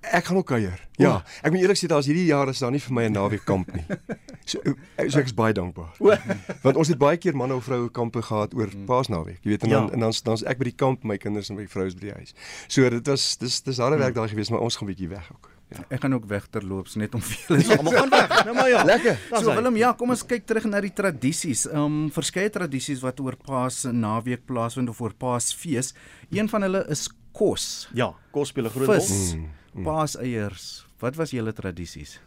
Ek 0.00 0.24
gaan 0.24 0.36
ook 0.36 0.46
kuier. 0.46 0.78
Ja, 0.96 1.24
ek 1.42 1.50
moet 1.50 1.64
eerlik 1.64 1.78
sê 1.80 1.88
daar's 1.90 2.06
hierdie 2.06 2.28
jaar 2.28 2.48
is 2.52 2.60
daar 2.62 2.70
nie 2.70 2.80
vir 2.80 2.94
my 2.94 3.04
'n 3.08 3.12
naweek 3.12 3.44
kamp 3.44 3.72
nie. 3.74 3.84
So, 4.48 4.62
eh, 4.64 5.08
so 5.08 5.20
ek 5.20 5.28
is 5.28 5.36
baie 5.36 5.52
dankbaar. 5.56 5.92
Want 6.64 6.80
ons 6.80 6.88
het 6.88 6.98
baie 7.00 7.18
keer 7.20 7.36
manne 7.36 7.58
of 7.58 7.66
vroue 7.68 7.90
kampe 7.92 8.22
gehad 8.24 8.56
oor 8.56 8.70
mm. 8.72 8.86
Paasnaweek. 8.88 9.42
Jy 9.44 9.54
weet 9.54 9.68
en 9.68 9.74
dan 9.74 9.90
ja. 9.90 9.98
en 9.98 10.06
dan 10.06 10.16
dan's 10.24 10.44
ek 10.48 10.62
by 10.62 10.70
die 10.70 10.78
kamp, 10.84 11.04
my 11.08 11.18
kinders 11.20 11.52
en 11.52 11.58
my 11.60 11.68
vrou 11.68 11.84
is 11.88 11.96
by 11.98 12.08
die 12.08 12.16
huis. 12.16 12.34
So 12.66 12.88
dit 12.94 13.12
was 13.12 13.30
dis 13.42 13.60
dis 13.66 13.80
harde 13.82 14.00
werk 14.00 14.14
mm. 14.14 14.20
daai 14.22 14.32
gewees, 14.32 14.52
maar 14.54 14.64
ons 14.64 14.80
gaan 14.80 14.88
bietjie 14.88 15.10
weg 15.12 15.28
ook. 15.34 15.50
Ja. 15.68 15.82
Ek 15.92 16.00
gaan 16.00 16.16
ook 16.16 16.24
weg 16.30 16.46
terloops 16.48 16.96
net 16.96 17.12
om 17.14 17.20
veel. 17.20 17.60
Ja, 17.60 17.76
maar 17.84 17.98
gaan 17.98 18.08
weg. 18.14 18.32
Nou 18.48 18.54
maar 18.56 18.70
ja. 18.72 18.84
Lekker. 18.88 19.20
So 19.34 19.52
Willem, 19.52 19.76
ja, 19.76 19.92
kom 19.92 20.14
ons 20.16 20.24
kyk 20.24 20.48
terug 20.48 20.64
na 20.70 20.80
die 20.80 20.94
tradisies. 20.96 21.66
Ehm 21.68 21.84
um, 21.84 22.08
verskeie 22.14 22.48
tradisies 22.52 23.04
wat 23.04 23.20
oor 23.20 23.36
Paas 23.36 23.82
naweek 23.84 24.46
plaasvind 24.48 24.88
of 24.88 25.04
oor 25.04 25.12
Paasfees. 25.12 25.92
Een 26.32 26.48
van 26.48 26.64
hulle 26.64 26.86
is 26.88 27.04
kos. 27.36 27.88
Ja, 27.92 28.14
kos 28.32 28.54
speel 28.54 28.72
'n 28.72 28.72
groot 28.72 28.96
rol. 28.96 29.36
Mm. 29.36 29.48
Mm. 29.78 29.84
paaseiers. 29.84 30.86
Wat 30.98 31.14
was 31.14 31.30
julle 31.30 31.52
tradisies? 31.54 32.18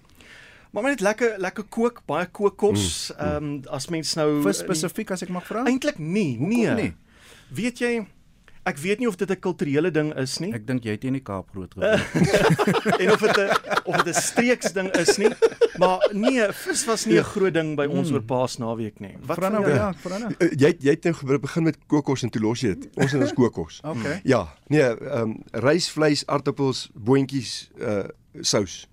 Maar 0.71 0.83
net 0.83 1.03
lekker 1.03 1.35
lekker 1.37 1.63
kook, 1.63 2.01
baie 2.05 2.25
kookkos. 2.25 3.11
Mm, 3.11 3.25
mm. 3.25 3.31
Ehm 3.31 3.43
mm. 3.43 3.53
um, 3.53 3.61
as 3.77 3.87
mens 3.87 4.15
nou 4.15 4.41
Vis 4.45 4.63
spesifiek 4.63 5.11
as 5.11 5.21
ek 5.21 5.29
mag 5.29 5.45
vra? 5.45 5.65
Eintlik 5.67 5.99
nie, 5.99 6.37
nee. 6.39 6.73
nie. 6.77 6.91
Weet 7.51 7.83
jy 7.83 7.93
Ek 8.61 8.77
weet 8.77 8.99
nie 9.01 9.07
of 9.09 9.15
dit 9.17 9.29
'n 9.29 9.39
kulturele 9.41 9.89
ding 9.91 10.13
is 10.21 10.37
nie. 10.37 10.51
Ek 10.53 10.67
dink 10.67 10.83
jy 10.85 10.93
het 10.93 11.03
in 11.03 11.17
die 11.17 11.23
Kaap 11.25 11.49
groot 11.49 11.73
geword. 11.73 12.99
en 13.01 13.11
of 13.11 13.21
dit 13.25 13.37
'n 13.37 13.49
of 13.89 14.03
dit 14.03 14.13
'n 14.13 14.21
streeks 14.21 14.73
ding 14.73 14.89
is 15.01 15.17
nie. 15.17 15.31
Maar 15.81 16.09
nee, 16.13 16.45
vis 16.53 16.85
was 16.85 17.05
nie 17.05 17.17
'n 17.17 17.23
groot 17.23 17.53
ding 17.53 17.75
by 17.75 17.87
ons 17.89 18.09
mm. 18.09 18.13
oor 18.13 18.21
Paasnaweek 18.21 18.99
nie. 18.99 19.17
Wat 19.25 19.37
vra 19.37 19.49
nou 19.49 19.65
ja, 19.65 19.93
vra 19.93 20.17
nou. 20.17 20.29
Uh, 20.37 20.51
jy 20.53 20.75
jy 20.77 20.93
het 20.93 21.03
nou 21.03 21.39
begin 21.39 21.63
met 21.63 21.77
kokos 21.87 22.23
en 22.23 22.29
toe 22.29 22.41
los 22.41 22.61
jy 22.61 22.75
dit. 22.75 22.89
Ons 22.95 23.11
het 23.11 23.21
ons 23.21 23.33
kokos. 23.33 23.81
okay. 23.81 24.21
Ja, 24.23 24.45
nee, 24.67 24.85
ehm 24.85 25.21
um, 25.21 25.43
rys, 25.51 25.89
vleis, 25.89 26.25
aartappels, 26.27 26.89
boontjies, 26.93 27.71
uh 27.81 28.05
sous. 28.41 28.87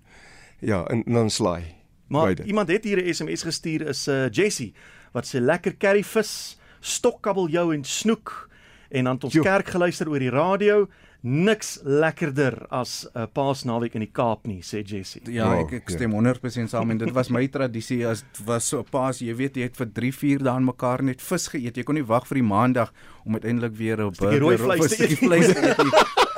Ja, 0.59 0.85
en, 0.87 1.03
en 1.03 1.13
dan 1.13 1.29
slaai. 1.29 1.75
Maar 2.07 2.23
Beide. 2.23 2.43
iemand 2.43 2.67
het 2.67 2.83
hier 2.83 3.03
'n 3.03 3.13
SMS 3.13 3.43
gestuur 3.43 3.87
is 3.87 4.07
'n 4.07 4.11
uh, 4.11 4.29
Jessie 4.29 4.73
wat 5.11 5.27
sê 5.27 5.39
lekker 5.39 5.77
curry 5.77 6.03
vis, 6.03 6.57
stokkabeljou 6.79 7.73
en 7.73 7.83
snoek 7.83 8.49
en 8.89 9.03
dan 9.03 9.17
ons 9.21 9.33
jo. 9.33 9.41
kerk 9.41 9.67
geluister 9.67 10.09
oor 10.09 10.19
die 10.19 10.33
radio. 10.33 10.87
Niks 11.21 11.79
lekkerder 11.83 12.65
as 12.69 13.07
'n 13.13 13.19
uh, 13.19 13.25
Paasnaweek 13.33 13.93
in 13.93 13.99
die 13.99 14.11
Kaap 14.11 14.47
nie, 14.47 14.61
sê 14.61 14.81
Jessie. 14.83 15.21
Ja, 15.31 15.59
ek 15.59 15.73
ek 15.73 15.89
ja. 15.89 15.95
stem 15.95 16.11
100% 16.11 16.69
saam 16.69 16.89
en 16.91 16.97
dit 16.97 17.11
was 17.11 17.29
my 17.29 17.47
tradisie 17.47 18.07
as 18.07 18.23
was 18.45 18.67
so 18.67 18.83
Paas, 18.83 19.19
jy 19.19 19.35
weet 19.35 19.55
jy 19.55 19.63
het 19.63 19.75
vir 19.75 19.91
3, 19.93 20.13
4 20.13 20.39
dae 20.39 20.53
aan 20.53 20.65
mekaar 20.65 21.03
net 21.03 21.21
vis 21.21 21.47
geëet. 21.47 21.75
Jy 21.75 21.83
kon 21.83 21.95
nie 21.95 22.05
wag 22.05 22.27
vir 22.27 22.35
die 22.35 22.47
Maandag 22.47 22.93
om 23.25 23.33
uiteindelik 23.33 23.75
weer 23.75 23.99
'n 23.99 24.13
burger 24.19 24.43
of 24.43 24.79
'n 24.79 24.89
stukkie 24.89 25.17
vleis 25.17 25.47
te 25.47 25.59
eet. 25.59 26.25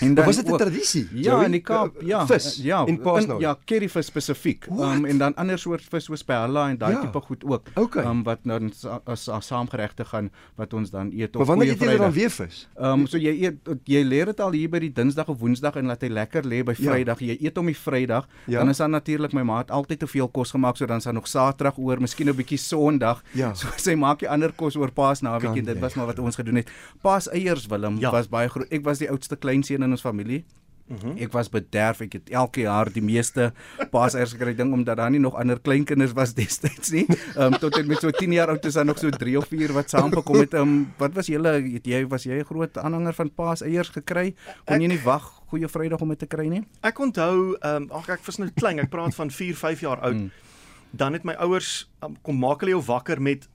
En 0.00 0.14
dan 0.14 0.24
was 0.24 0.36
dit 0.36 0.48
'n 0.48 0.56
tradisie? 0.56 1.08
Ja, 1.12 1.44
in 1.44 1.50
die 1.50 1.60
Kaap, 1.60 2.02
uh, 2.02 2.06
ja. 2.06 2.26
Vis. 2.26 2.60
Ja, 2.62 2.86
in 2.86 3.00
Paasnaweek. 3.00 3.40
Ja, 3.40 3.56
curryvis 3.64 4.06
spesifiek. 4.06 4.66
Um, 4.70 5.04
en 5.04 5.18
dan 5.18 5.34
ander 5.34 5.58
soort 5.58 5.82
vis 5.82 6.04
soos 6.04 6.24
perla 6.24 6.68
en 6.68 6.78
daai 6.78 6.92
ja. 6.92 7.00
tipe 7.00 7.20
goed 7.20 7.44
ook. 7.44 7.68
Okay. 7.74 8.04
Um 8.04 8.22
wat 8.22 8.38
dan 8.42 8.72
as 9.04 9.28
as 9.28 9.46
saamgeregte 9.46 10.04
gaan 10.04 10.30
wat 10.54 10.74
ons 10.74 10.90
dan 10.90 11.10
eet 11.12 11.36
op 11.36 11.46
goeie 11.46 11.46
Vrydag. 11.46 11.46
Maar 11.46 11.56
wanneer 11.56 11.72
eet 11.72 11.80
jy 11.80 11.96
dan 11.98 12.12
weer 12.12 12.30
vis? 12.30 12.68
Um 12.76 13.06
so 13.06 13.18
jy 13.18 13.34
eet 13.44 13.80
jy 13.84 14.02
leer 14.04 14.32
dit 14.32 14.40
al 14.40 14.52
hier 14.52 14.70
by 14.70 14.78
die 14.78 14.92
Dinsdag 14.92 15.28
of 15.28 15.38
Woensdag 15.38 15.76
en 15.80 15.86
laat 15.86 16.02
hy 16.02 16.08
lekker 16.08 16.46
lê 16.46 16.62
by 16.64 16.74
ja. 16.76 16.90
Vrydag. 16.90 17.20
Ja. 17.20 17.32
Jy 17.32 17.46
eet 17.46 17.56
hom 17.56 17.70
die 17.70 17.76
Vrydag. 17.76 18.28
Ja. 18.46 18.58
Dan 18.58 18.68
is 18.68 18.82
dan 18.82 18.90
natuurlik 18.90 19.32
my 19.36 19.42
maat 19.46 19.70
altyd 19.70 19.98
te 20.04 20.06
veel 20.10 20.28
kos 20.28 20.54
gemaak 20.56 20.76
so 20.76 20.86
dan 20.86 21.02
is 21.02 21.04
daar 21.04 21.14
nog 21.14 21.28
Saterdag 21.28 21.78
oor, 21.78 22.00
miskien 22.00 22.28
'n 22.28 22.36
bietjie 22.36 22.58
Sondag. 22.58 23.22
Ja. 23.32 23.52
So 23.60 23.68
sy 23.76 23.94
maak 23.94 24.22
jy 24.22 24.28
ander 24.28 24.52
kos 24.56 24.76
oor 24.76 24.90
Paasnaweek 24.90 25.58
en 25.58 25.64
dit 25.64 25.78
was 25.78 25.94
maar 25.94 26.06
wat 26.06 26.18
ons 26.18 26.36
gedoen 26.36 26.62
het. 26.62 26.70
Paaseiers 27.02 27.66
Willem 27.66 27.98
ja. 27.98 28.10
was 28.10 28.28
baie 28.28 28.48
groot. 28.48 28.68
Ek 28.72 28.84
was 28.84 28.98
die 29.02 29.10
oudste 29.10 29.36
kleinseun 29.36 29.79
in 29.82 29.90
ons 29.90 30.00
familie. 30.00 30.44
Mm 30.90 30.96
-hmm. 31.02 31.22
Ek 31.22 31.32
was 31.32 31.48
bederf, 31.48 32.00
ek 32.00 32.12
het 32.12 32.30
elke 32.30 32.60
jaar 32.60 32.92
die 32.92 33.02
meeste 33.02 33.52
paaseiers 33.90 34.32
gekry 34.32 34.54
ding 34.54 34.72
omdat 34.72 34.96
daar 34.96 35.10
nie 35.10 35.20
nog 35.20 35.34
ander 35.34 35.60
kleinkinders 35.60 36.12
was 36.12 36.34
destyds 36.34 36.90
nie. 36.90 37.06
Ehm 37.36 37.52
um, 37.52 37.58
tot 37.58 37.78
en 37.78 37.86
met 37.86 38.00
so 38.00 38.10
10 38.10 38.32
jaar 38.32 38.48
oud 38.48 38.64
is 38.64 38.74
daar 38.74 38.84
nog 38.84 38.98
so 38.98 39.10
3 39.10 39.38
of 39.38 39.46
4 39.46 39.72
wat 39.72 39.90
saamgekom 39.90 40.36
het. 40.36 40.54
Ehm 40.54 40.62
um, 40.62 40.92
wat 40.96 41.14
was 41.14 41.26
julle 41.26 41.52
het 41.62 41.86
jy 41.86 42.06
was 42.06 42.22
jy 42.22 42.40
'n 42.40 42.44
groot 42.44 42.78
aanhanger 42.78 43.14
van 43.14 43.34
paaseiers 43.34 43.88
gekry? 43.88 44.34
Kon 44.64 44.80
jy 44.80 44.88
nie 44.88 45.02
wag 45.04 45.42
goeie 45.46 45.68
Vrydag 45.68 46.00
om 46.00 46.08
dit 46.08 46.18
te 46.18 46.26
kry 46.26 46.48
nie? 46.48 46.62
Ek 46.80 46.98
onthou 46.98 47.56
ehm 47.60 47.82
um, 47.82 47.90
ag 47.90 48.08
ek 48.08 48.26
was 48.26 48.38
nou 48.38 48.50
klein, 48.54 48.78
ek 48.78 48.90
praat 48.90 49.14
van 49.14 49.30
4, 49.30 49.54
5 49.56 49.80
jaar 49.80 50.00
oud. 50.00 50.14
Mm. 50.14 50.30
Dan 50.90 51.12
het 51.12 51.22
my 51.22 51.32
ouers 51.32 51.90
um, 52.02 52.16
kom 52.22 52.38
maak 52.38 52.60
hulle 52.60 52.70
jou 52.70 52.82
wakker 52.82 53.22
met 53.22 53.48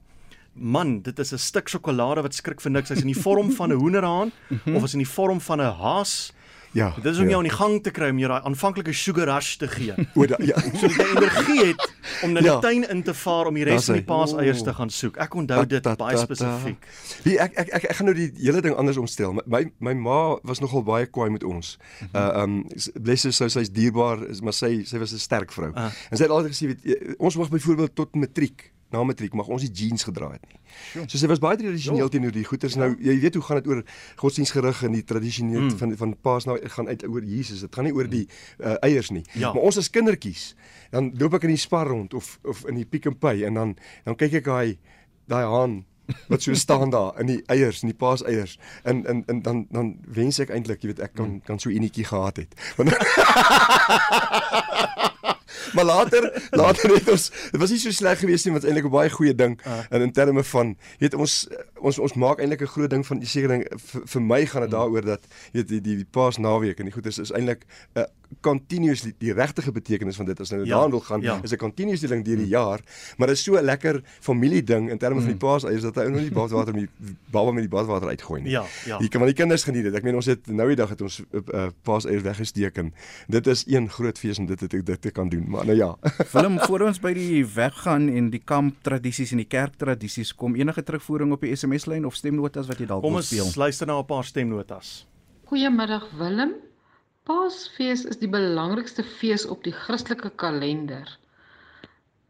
man, 0.58 1.00
dit 1.02 1.18
is 1.18 1.32
'n 1.32 1.38
stuk 1.38 1.68
sjokolade 1.68 2.22
wat 2.22 2.34
skrik 2.34 2.60
vir 2.60 2.70
niks. 2.70 2.88
Hy's 2.88 3.00
in 3.00 3.12
die 3.12 3.20
vorm 3.22 3.50
van 3.52 3.70
'n 3.72 3.76
hoenderhaan 3.78 4.32
of 4.76 4.82
is 4.84 4.92
in 4.94 4.98
die 5.04 5.08
vorm 5.08 5.40
van 5.40 5.60
'n 5.60 5.72
haas. 5.72 6.32
Ja. 6.72 6.92
Dit 7.02 7.12
is 7.12 7.18
om 7.18 7.24
ja. 7.24 7.28
jou 7.30 7.36
aan 7.36 7.48
die 7.48 7.56
gang 7.56 7.82
te 7.82 7.90
kry 7.90 8.10
om 8.10 8.18
jou 8.18 8.28
daai 8.28 8.42
aanvanklike 8.44 8.92
sugar 8.92 9.26
rush 9.26 9.56
te 9.56 9.68
gee. 9.68 9.94
O, 10.14 10.26
da, 10.26 10.36
ja. 10.38 10.60
sodat 10.60 10.96
jy 10.96 11.06
energie 11.16 11.64
het 11.66 11.92
om 12.22 12.32
na 12.32 12.40
die 12.40 12.50
Ja. 12.50 12.58
tuin 12.60 12.84
in 12.88 13.02
te 13.02 13.14
vaar 13.14 13.46
om 13.46 13.54
die 13.54 13.64
res 13.64 13.84
van 13.86 13.94
die 13.94 14.04
paaseiers 14.04 14.62
te 14.62 14.74
gaan 14.74 14.90
soek. 14.90 15.16
Ek 15.16 15.34
onthou 15.34 15.64
dit 15.66 15.82
Ta, 15.82 15.94
ta, 15.94 16.04
baie 16.04 16.16
ta, 16.16 16.26
ta. 16.26 16.34
spesifiek. 16.34 16.76
Wie 17.24 17.38
ek 17.40 17.52
ek 17.56 17.68
ek, 17.72 17.84
ek 17.84 17.96
gaan 17.96 18.06
nou 18.06 18.14
die 18.14 18.30
hele 18.42 18.60
ding 18.60 18.74
anders 18.76 18.96
omstel. 18.96 19.32
My 19.46 19.64
my, 19.80 19.94
ma 19.94 20.36
was 20.44 20.60
nogal 20.60 20.82
baie 20.82 21.06
kwaai 21.06 21.30
met 21.30 21.44
ons. 21.44 21.78
Uh 22.12 22.42
um 22.42 22.66
bless 23.00 23.22
her 23.24 23.32
sou 23.32 23.48
sy's 23.48 23.70
dierbaar, 23.72 24.18
maar 24.42 24.52
sy 24.52 24.84
sy 24.84 24.98
was 24.98 25.12
'n 25.12 25.18
sterk 25.18 25.52
vrou. 25.52 25.72
Ah. 25.74 25.90
En 26.10 26.16
sy 26.16 26.22
het 26.24 26.30
altyd 26.32 26.52
gesê 26.52 26.66
weet 26.66 26.84
jy, 26.84 27.14
ons 27.18 27.36
mag 27.36 27.48
byvoorbeeld 27.48 27.94
tot 27.94 28.14
matriek 28.14 28.72
na 28.92 29.02
matriek 29.04 29.34
mag 29.34 29.48
ons 29.50 29.62
nie 29.62 29.70
jeans 29.74 30.04
gedra 30.06 30.28
het 30.32 30.42
nie. 30.46 30.60
So 31.08 31.18
sy 31.18 31.26
was 31.26 31.40
baie 31.42 31.56
tradisioneel 31.58 32.08
teenoor 32.12 32.30
die 32.32 32.44
goeters. 32.46 32.76
Nou 32.78 32.92
jy 33.02 33.16
weet 33.20 33.34
hoe 33.34 33.42
gaan 33.42 33.56
dit 33.62 33.66
oor 33.72 33.80
godsdienstgerig 34.22 34.82
en 34.86 34.92
die 34.92 35.02
tradisioneel 35.04 35.60
Mm. 35.66 35.78
van 35.78 35.96
van 35.96 36.14
Paas 36.22 36.44
nou 36.46 36.58
gaan 36.68 36.88
uit 36.88 37.02
oor 37.08 37.24
Jesus. 37.24 37.60
Dit 37.60 37.74
gaan 37.74 37.84
nie 37.84 37.92
oor 37.94 38.08
die 38.08 38.28
uh, 38.60 38.74
eiers 38.82 39.10
nie. 39.10 39.24
Ja. 39.34 39.52
Maar 39.52 39.62
ons 39.62 39.78
as 39.78 39.90
kindertjies, 39.90 40.54
dan 40.90 41.10
loop 41.18 41.34
ek 41.34 41.42
in 41.48 41.54
die 41.56 41.60
spar 41.60 41.86
rond 41.90 42.14
of 42.14 42.38
of 42.44 42.64
in 42.68 42.74
die 42.78 42.84
Pick 42.86 43.06
n 43.10 43.18
Pay 43.18 43.44
en 43.44 43.54
dan 43.54 43.76
dan 44.04 44.14
kyk 44.16 44.32
ek 44.42 44.44
daai 44.44 44.78
daai 45.26 45.44
haan 45.44 45.84
wat 46.30 46.42
so 46.42 46.54
staan 46.54 46.90
daar 46.94 47.16
in 47.20 47.26
die 47.26 47.42
eiers, 47.50 47.82
in 47.82 47.88
die 47.90 47.96
paaseiers. 47.98 48.58
En 48.84 49.02
en 49.06 49.24
en 49.26 49.42
dan 49.42 49.66
dan 49.70 49.96
wens 50.06 50.38
ek 50.38 50.50
eintlik, 50.54 50.82
jy 50.82 50.92
weet, 50.94 51.00
ek 51.02 51.14
kan 51.18 51.40
kan 51.42 51.58
so 51.58 51.70
enetjie 51.70 52.04
gehad 52.06 52.36
het. 52.36 52.54
Want 52.76 52.94
Maar 55.72 55.84
later, 55.84 56.42
later 56.50 56.94
het 56.94 57.08
ons 57.08 57.30
dit 57.50 57.60
was 57.60 57.70
nie 57.70 57.78
so 57.78 57.90
sleg 57.90 58.18
gewees 58.18 58.44
nie, 58.44 58.52
want 58.52 58.64
eintlik 58.64 58.84
'n 58.84 58.90
baie 58.90 59.10
goeie 59.10 59.34
ding 59.34 59.60
Ah. 59.64 59.84
en 59.90 60.00
in 60.02 60.12
terme 60.12 60.44
van 60.44 60.76
weet 60.98 61.14
ons 61.14 61.46
ons 61.80 61.98
ons 61.98 62.14
maak 62.14 62.40
eintlik 62.40 62.62
'n 62.62 62.66
groot 62.66 62.90
ding 62.90 63.06
van 63.06 63.18
die 63.18 63.28
seker 63.28 63.48
ding 63.48 63.64
vir, 63.76 64.02
vir 64.06 64.22
my 64.22 64.46
gaan 64.46 64.62
dit 64.62 64.70
daaroor 64.70 65.04
dat 65.04 65.26
jy 65.52 65.60
weet 65.60 65.68
die 65.68 65.80
die, 65.80 65.96
die 65.96 66.10
paas 66.10 66.38
naweek 66.38 66.78
en 66.78 66.84
die 66.84 66.92
goeie 66.92 67.08
is 67.08 67.18
is 67.18 67.32
eintlik 67.32 67.66
'n 67.94 68.00
uh, 68.00 68.06
continuously 68.42 69.12
die 69.18 69.32
regte 69.32 69.62
betekenis 69.72 70.16
van 70.16 70.26
dit 70.26 70.40
as 70.40 70.50
nou 70.50 70.64
Ja, 70.64 70.74
daaraan 70.74 70.90
wil 70.90 71.00
gaan 71.00 71.20
ja. 71.20 71.40
is 71.42 71.52
'n 71.52 71.56
continuous 71.56 72.00
ding 72.00 72.24
deur 72.24 72.36
die 72.36 72.48
jaar, 72.48 72.80
maar 73.16 73.28
dit 73.28 73.36
is 73.36 73.42
so 73.42 73.56
'n 73.56 73.64
lekker 73.64 74.02
familie 74.20 74.62
ding 74.62 74.90
in 74.90 74.98
terme 74.98 75.20
van 75.20 75.28
die 75.28 75.36
paaseiers 75.36 75.82
dat 75.82 75.94
hy 75.94 76.02
nou 76.02 76.20
nie 76.20 76.30
badwater 76.30 76.74
met 76.74 76.88
die 76.88 77.16
baba 77.30 77.52
met 77.52 77.62
die 77.62 77.70
badwater 77.70 78.08
uitgooi 78.08 78.42
nie. 78.42 78.50
Ja, 78.50 78.64
ja. 78.84 78.98
Jy 78.98 79.08
kan 79.08 79.20
maar 79.20 79.28
die 79.28 79.36
kinders 79.36 79.64
geniet 79.64 79.84
dit. 79.84 79.94
Ek 79.94 80.02
meen 80.02 80.14
ons 80.14 80.26
het 80.26 80.46
nou 80.46 80.68
die 80.68 80.76
dag 80.76 80.88
het 80.88 81.00
ons 81.00 81.20
uh, 81.20 81.40
uh, 81.54 81.66
paaseiers 81.82 82.22
weggesteek 82.22 82.76
en 82.78 82.92
dit 83.28 83.46
is 83.46 83.64
een 83.66 83.88
groot 83.90 84.18
fees 84.18 84.38
om 84.38 84.46
dit 84.46 84.58
te 84.58 84.82
dit 84.82 85.00
te 85.00 85.10
kan 85.10 85.28
doen. 85.28 85.44
Maar 85.48 85.66
nou 85.66 85.76
ja. 85.76 85.96
Willem, 86.32 86.58
voor 86.58 86.80
ons 86.80 87.00
by 87.00 87.12
die 87.12 87.46
weggaan 87.46 88.08
en 88.08 88.30
die 88.30 88.42
kamp 88.44 88.74
tradisies 88.82 89.30
en 89.30 89.36
die 89.36 89.48
kerk 89.48 89.76
tradisies 89.76 90.34
kom, 90.34 90.54
enige 90.54 90.82
terugvoering 90.82 91.32
op 91.32 91.40
die 91.40 91.50
SMS-lyn 91.66 92.06
of 92.06 92.14
stemnotas 92.14 92.68
wat 92.70 92.78
jy 92.80 92.86
dalk 92.86 93.02
Kom 93.02 93.16
wil 93.16 93.22
ons 93.22 93.30
speel? 93.30 93.48
luister 93.62 93.86
na 93.86 93.98
'n 93.98 94.06
paar 94.06 94.24
stemnotas. 94.24 95.06
Goeiemiddag 95.50 96.04
Willem. 96.18 96.52
Paasfees 97.26 98.04
is 98.04 98.18
die 98.18 98.28
belangrikste 98.30 99.02
fees 99.02 99.46
op 99.46 99.64
die 99.64 99.72
Christelike 99.72 100.30
kalender. 100.42 101.08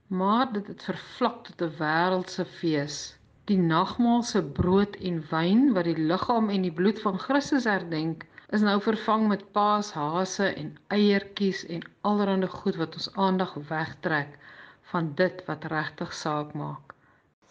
Maar 0.09 0.53
dit 0.53 0.67
het 0.67 0.83
vervlak 0.83 1.45
tot 1.45 1.63
'n 1.67 1.77
wêreldse 1.79 2.47
fees. 2.61 3.17
Die 3.45 3.59
nagmaal 3.59 4.23
se 4.23 4.43
brood 4.43 4.97
en 4.97 5.23
wyn 5.31 5.73
wat 5.75 5.85
die 5.85 5.99
liggaam 5.99 6.49
en 6.51 6.63
die 6.63 6.73
bloed 6.73 7.01
van 7.01 7.19
Christus 7.19 7.65
herdenk, 7.65 8.25
is 8.49 8.61
nou 8.61 8.81
vervang 8.81 9.29
met 9.29 9.53
paashase 9.53 10.47
en 10.55 10.77
eiertjies 10.89 11.67
en 11.67 11.83
allerlei 12.01 12.49
goed 12.49 12.77
wat 12.77 12.95
ons 12.95 13.13
aandag 13.15 13.55
wegtrek 13.69 14.39
van 14.83 15.15
dit 15.15 15.45
wat 15.47 15.65
regtig 15.65 16.15
saak 16.15 16.55
maak. 16.55 16.96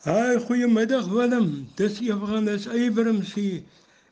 Haai, 0.06 0.38
goeiemiddag 0.38 1.08
Willem. 1.10 1.48
Dis 1.80 1.96
Evangelis 2.00 2.68
Abrams 2.70 3.32
hier. 3.34 3.64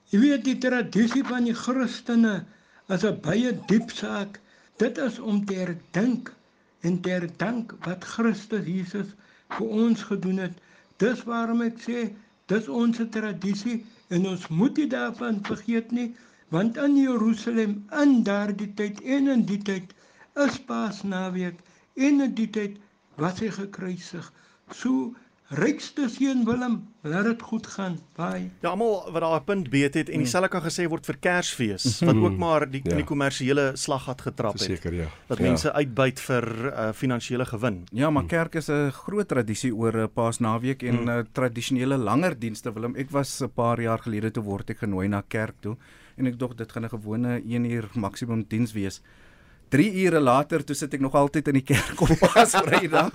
Jy 0.09 0.21
weet 0.23 0.47
die 0.47 0.55
tradisie 0.63 1.21
van 1.27 1.45
die 1.45 1.53
Christene 1.53 2.31
is 2.95 3.03
'n 3.05 3.19
baie 3.27 3.51
diep 3.69 3.93
saak. 3.93 4.39
Dit 4.81 4.97
is 5.03 5.19
om 5.19 5.43
te 5.45 5.59
herdenk 5.59 6.31
en 6.81 6.97
te 7.01 7.13
herdank 7.13 7.75
wat 7.85 8.09
Christus 8.15 8.65
Jesus 8.65 9.13
vir 9.59 9.77
ons 9.85 10.01
gedoen 10.09 10.41
het. 10.47 10.57
Dis 10.97 11.21
waarom 11.29 11.61
ek 11.61 11.77
sê 11.85 12.09
dis 12.49 12.73
ons 12.81 13.01
tradisie 13.17 13.77
en 14.09 14.25
ons 14.33 14.47
moet 14.49 14.81
nie 14.81 14.89
daarvan 14.97 15.43
vergeet 15.45 15.91
nie, 15.91 16.09
want 16.49 16.77
in 16.87 16.97
Jerusalem 17.03 17.83
in 18.01 18.23
daardie 18.23 18.73
tyd 18.81 19.05
en 19.05 19.29
in 19.35 19.45
die 19.45 19.61
tyd 19.61 19.93
is 20.47 20.57
Paasnaweek 20.57 21.61
en 21.93 22.29
in 22.29 22.33
die 22.41 22.49
tyd 22.49 22.81
was 23.21 23.45
hy 23.45 23.53
gekruisig. 23.61 24.33
So 24.73 25.13
rykste 25.55 26.07
seun 26.09 26.43
Willem, 26.45 26.87
laat 27.03 27.25
dit 27.25 27.41
goed 27.41 27.67
gaan. 27.67 27.97
Bye. 28.15 28.49
Ja, 28.61 28.69
almal 28.69 29.11
wat 29.11 29.21
daar 29.21 29.39
'n 29.39 29.43
punt 29.43 29.69
beet 29.69 29.93
het 29.93 30.09
en 30.09 30.17
dieselfde 30.17 30.49
kan 30.49 30.61
gesê 30.61 30.87
word 30.89 31.05
vir 31.05 31.17
Kersfees 31.19 31.99
wat 32.01 32.15
ook 32.15 32.37
maar 32.37 32.69
die 32.71 32.81
Ja. 32.83 32.95
die 32.95 33.03
kommersiële 33.03 33.71
slaggat 33.75 34.21
getrap 34.21 34.53
het. 34.53 34.61
Verseker 34.61 34.93
ja. 34.93 35.07
Dat 35.27 35.37
ja. 35.37 35.43
mense 35.43 35.73
uitbuit 35.73 36.19
vir 36.19 36.65
uh, 36.73 36.91
finansiële 36.93 37.45
gewin. 37.45 37.83
Ja, 37.91 38.09
maar 38.09 38.25
kerk 38.25 38.55
is 38.55 38.67
'n 38.69 38.89
groot 38.91 39.27
tradisie 39.27 39.75
oor 39.75 39.93
'n 39.97 40.09
Paasnaweek 40.13 40.83
en 40.83 40.95
Hmm. 40.95 41.17
mm. 41.17 41.27
tradisionele 41.31 41.97
langer 41.97 42.39
dienste 42.39 42.73
Willem. 42.73 42.95
Ek 42.95 43.09
was 43.11 43.41
'n 43.41 43.49
paar 43.53 43.81
jaar 43.81 43.99
gelede 43.99 44.31
toe 44.31 44.43
word 44.43 44.69
ek 44.69 44.77
genooi 44.77 45.07
na 45.07 45.21
kerk 45.27 45.55
toe 45.61 45.77
en 46.17 46.25
ek 46.27 46.39
dink 46.39 46.57
dit 46.57 46.71
gaan 46.71 46.83
'n 46.85 46.89
gewone 46.89 47.41
1 47.45 47.65
uur 47.65 47.89
maksimum 47.95 48.45
diens 48.47 48.71
wees. 48.73 49.01
3 49.73 49.87
ure 50.05 50.19
later 50.21 50.61
toe 50.61 50.75
sit 50.77 50.93
ek 50.93 51.01
nog 51.01 51.15
altyd 51.17 51.49
in 51.49 51.57
die 51.57 51.65
kerk 51.65 52.01
op 52.05 52.11
Paasvrydag. 52.21 53.09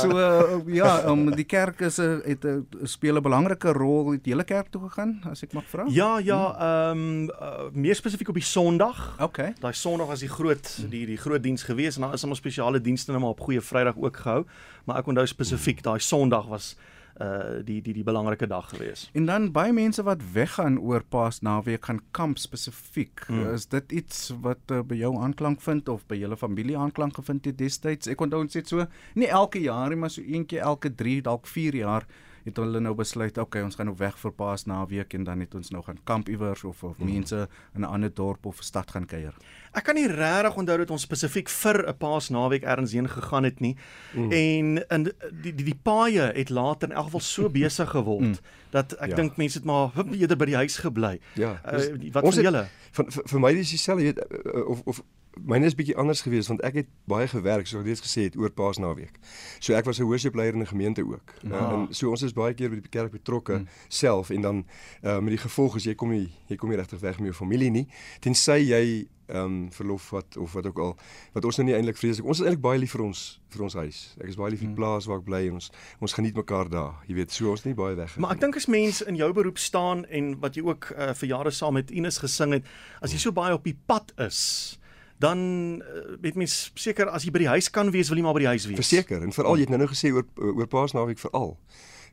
so 0.00 0.12
uh, 0.12 0.58
ja, 0.68 0.90
um, 1.08 1.30
die 1.32 1.46
kerk 1.48 1.80
is 1.88 1.96
'n 1.98 2.20
het 2.26 2.44
'n 2.44 2.66
speel 2.84 3.16
'n 3.16 3.24
belangrike 3.24 3.72
rol. 3.72 4.12
Het 4.12 4.26
jy 4.26 4.32
hele 4.32 4.44
kerk 4.44 4.68
toe 4.68 4.82
gegaan 4.88 5.20
as 5.30 5.42
ek 5.42 5.52
mag 5.52 5.64
vra? 5.64 5.86
Ja, 5.88 6.18
ja, 6.18 6.42
ehm 6.58 6.98
um, 6.98 7.30
uh, 7.30 7.72
meer 7.72 7.96
spesifiek 7.96 8.28
op 8.28 8.34
die 8.34 8.44
Sondag. 8.44 9.16
Okay. 9.20 9.54
Daai 9.60 9.72
Sondag 9.72 10.06
was 10.06 10.20
die 10.20 10.28
groot 10.28 10.84
die 10.90 11.06
die 11.06 11.16
groot 11.16 11.42
diens 11.42 11.62
gewees 11.62 11.96
en 11.96 12.02
daar 12.02 12.14
is 12.14 12.22
almal 12.22 12.36
spesiale 12.36 12.80
dienste 12.80 13.10
nou 13.10 13.22
maar 13.22 13.32
op 13.32 13.40
Goeie 13.40 13.60
Vrydag 13.60 13.96
ook 13.96 14.16
gehou, 14.16 14.44
maar 14.84 14.98
ek 14.98 15.06
onthou 15.06 15.26
spesifiek 15.26 15.82
daai 15.82 16.00
Sondag 16.00 16.46
was 16.46 16.76
uh 17.20 17.60
die 17.64 17.80
die 17.82 17.94
die 17.94 18.04
belangrike 18.04 18.46
dag 18.46 18.68
gewees. 18.72 19.08
En 19.12 19.26
dan 19.26 19.50
baie 19.52 19.72
mense 19.72 20.02
wat 20.02 20.22
weggaan 20.32 20.78
oor 20.78 21.04
Paasnaweek 21.04 21.84
gaan 21.84 22.00
kamp 22.10 22.38
spesifiek. 22.38 23.24
Hmm. 23.26 23.42
Mm. 23.42 23.54
Is 23.54 23.66
dit 23.66 23.92
iets 23.92 24.32
wat 24.40 24.70
uh, 24.70 24.80
by 24.80 24.96
jou 24.96 25.16
aanklank 25.20 25.60
vind 25.60 25.88
of 25.88 26.06
by 26.06 26.16
julle 26.16 26.36
familie 26.36 26.78
aanklank 26.78 27.16
gevind 27.20 27.44
het 27.44 27.58
destyds? 27.58 28.08
Ek 28.08 28.20
onthou 28.20 28.40
ons 28.40 28.54
het 28.54 28.68
so 28.68 28.86
nie 29.14 29.28
elke 29.28 29.60
jaar 29.60 29.88
nie, 29.92 29.98
maar 29.98 30.10
so 30.10 30.22
een 30.24 30.46
keer 30.46 30.60
elke 30.60 30.94
3 30.94 31.22
dalk 31.22 31.46
4 31.46 31.74
jaar 31.82 32.06
het 32.44 32.56
hulle 32.56 32.80
nou 32.80 32.94
besluit, 32.94 33.38
okay, 33.38 33.62
ons 33.62 33.74
gaan 33.74 33.86
nou 33.86 33.96
weg 33.98 34.18
vir 34.18 34.32
Paasnaweek 34.32 35.14
en 35.14 35.24
dan 35.24 35.40
het 35.40 35.54
ons 35.54 35.70
nou 35.70 35.82
gaan 35.82 35.98
kamp 36.04 36.28
iewers 36.28 36.64
of 36.64 36.82
of 36.84 36.96
Hmm. 36.98 37.06
mense 37.12 37.48
in 37.74 37.80
'n 37.80 37.84
ander 37.84 38.10
dorp 38.14 38.46
of 38.46 38.62
stad 38.62 38.90
gaan 38.90 39.06
kuier. 39.06 39.34
Ek 39.74 39.84
kan 39.84 39.94
nie 39.94 40.06
regtig 40.08 40.56
onthou 40.56 40.76
dat 40.78 40.90
ons 40.90 41.02
spesifiek 41.02 41.48
vir 41.48 41.88
'n 41.88 41.96
Paasnaweek 41.98 42.62
ergens 42.62 42.92
heen 42.92 43.08
gegaan 43.08 43.44
het 43.44 43.60
nie. 43.60 43.76
Mm. 44.14 44.32
En 44.32 44.84
in 44.90 45.02
die 45.42 45.54
die 45.54 45.64
die 45.64 45.78
paaie 45.82 46.32
het 46.34 46.50
later 46.50 46.88
in 46.90 46.94
elk 46.96 47.04
geval 47.04 47.20
so 47.20 47.48
besig 47.60 47.90
geword 47.90 48.20
mm. 48.20 48.36
dat 48.70 48.92
ek 49.00 49.08
Ja. 49.10 49.14
dink 49.16 49.36
mense 49.36 49.58
het 49.58 49.64
maar 49.66 49.90
hup, 49.94 50.12
eerder 50.12 50.36
by 50.36 50.44
die 50.46 50.56
huis 50.56 50.76
gebly. 50.76 51.20
Ja, 51.34 51.60
Uh, 51.64 52.10
wat 52.12 52.34
van 52.34 52.42
julle? 52.42 52.66
Van 52.92 53.10
vir, 53.10 53.22
vir 53.26 53.40
my 53.40 53.50
is 53.52 53.70
dieselfde 53.70 54.02
jy 54.04 54.12
weet 54.12 54.54
uh, 54.54 54.68
of 54.68 54.80
of 54.84 55.02
myne 55.40 55.66
is 55.66 55.74
bietjie 55.74 55.96
anders 55.96 56.20
geweest 56.24 56.48
want 56.52 56.62
ek 56.66 56.74
het 56.82 56.88
baie 57.08 57.28
gewerk 57.28 57.66
soos 57.66 57.80
ek 57.80 57.86
reeds 57.86 58.04
gesê 58.04 58.26
het 58.28 58.36
oor 58.36 58.52
Paasnaweek. 58.52 59.18
So 59.60 59.74
ek 59.74 59.84
was 59.84 59.98
'n 59.98 60.04
hoërskoolleier 60.04 60.54
in 60.54 60.62
'n 60.62 60.66
gemeente 60.66 61.02
ook. 61.04 61.34
Ah. 61.44 61.52
Uh, 61.52 61.72
en 61.72 61.94
so 61.94 62.10
ons 62.10 62.22
is 62.22 62.32
baie 62.32 62.54
keer 62.54 62.70
by 62.70 62.80
die 62.80 62.88
kerk 62.88 63.12
betrokke 63.12 63.58
mm. 63.58 63.68
self 63.88 64.30
en 64.30 64.40
dan 64.40 64.66
uh, 65.02 65.18
met 65.18 65.36
die 65.36 65.44
gevolg 65.48 65.76
is 65.76 65.84
jy 65.84 65.94
kom 65.94 66.10
nie 66.10 66.28
jy 66.48 66.56
kom 66.56 66.68
nie 66.68 66.76
regtig 66.78 67.00
weg 67.00 67.18
met 67.18 67.32
jou 67.32 67.34
familie 67.34 67.70
nie 67.70 67.88
tensy 68.20 68.58
jy 68.68 69.08
ehm 69.32 69.44
um, 69.44 69.72
verlof 69.72 70.10
wat 70.10 70.36
of 70.36 70.52
wat 70.52 70.66
ook 70.66 70.78
al 70.78 70.96
wat 71.32 71.44
ons 71.44 71.56
nou 71.56 71.66
nie 71.68 71.74
eintlik 71.76 71.96
vreeslik 71.96 72.26
ons 72.26 72.40
is 72.40 72.44
eintlik 72.44 72.62
baie 72.62 72.78
lief 72.78 72.92
vir 72.92 73.04
ons 73.06 73.40
vir 73.52 73.62
ons 73.62 73.74
huis. 73.74 73.98
Ek 74.20 74.28
is 74.32 74.36
baie 74.36 74.50
lief 74.50 74.60
vir 74.60 74.68
die 74.68 74.76
plaas 74.76 75.06
waar 75.08 75.20
ek 75.22 75.26
bly 75.28 75.42
en 75.48 75.58
ons 75.60 75.70
ons 76.00 76.16
geniet 76.18 76.36
mekaar 76.36 76.68
daar. 76.72 77.00
Jy 77.08 77.16
weet, 77.20 77.32
so 77.32 77.50
ons 77.52 77.60
is 77.60 77.68
nie 77.68 77.76
baie 77.78 77.96
weg. 77.96 78.16
Maar 78.20 78.36
ek 78.36 78.44
dink 78.44 78.58
as 78.60 78.68
mens 78.72 79.02
in 79.04 79.18
jou 79.20 79.30
beroep 79.36 79.60
staan 79.60 80.04
en 80.08 80.34
wat 80.44 80.56
jy 80.56 80.64
ook 80.66 80.92
uh, 80.96 81.12
vir 81.20 81.28
jare 81.28 81.52
saam 81.54 81.76
met 81.78 81.90
Ines 81.90 82.20
gesing 82.22 82.56
het, 82.58 82.68
as 83.00 83.12
jy 83.12 83.20
so 83.22 83.36
baie 83.36 83.54
op 83.54 83.64
die 83.68 83.76
pad 83.76 84.12
is, 84.24 84.78
dan 85.22 85.38
uh, 85.78 86.04
weet 86.20 86.38
mens 86.40 86.56
seker 86.74 87.10
as 87.14 87.26
jy 87.26 87.32
by 87.34 87.44
die 87.44 87.52
huis 87.54 87.70
kan 87.70 87.90
wees, 87.94 88.10
wil 88.10 88.18
jy 88.18 88.26
maar 88.26 88.36
by 88.36 88.44
die 88.44 88.52
huis 88.54 88.66
wees. 88.66 88.80
Verseker 88.82 89.22
en 89.22 89.34
veral 89.34 89.60
jy 89.60 89.66
het 89.66 89.74
nou 89.74 89.82
nou 89.84 89.90
gesê 89.92 90.10
oor 90.14 90.26
oor 90.36 90.70
Paasnaweek 90.70 91.22
veral. 91.22 91.54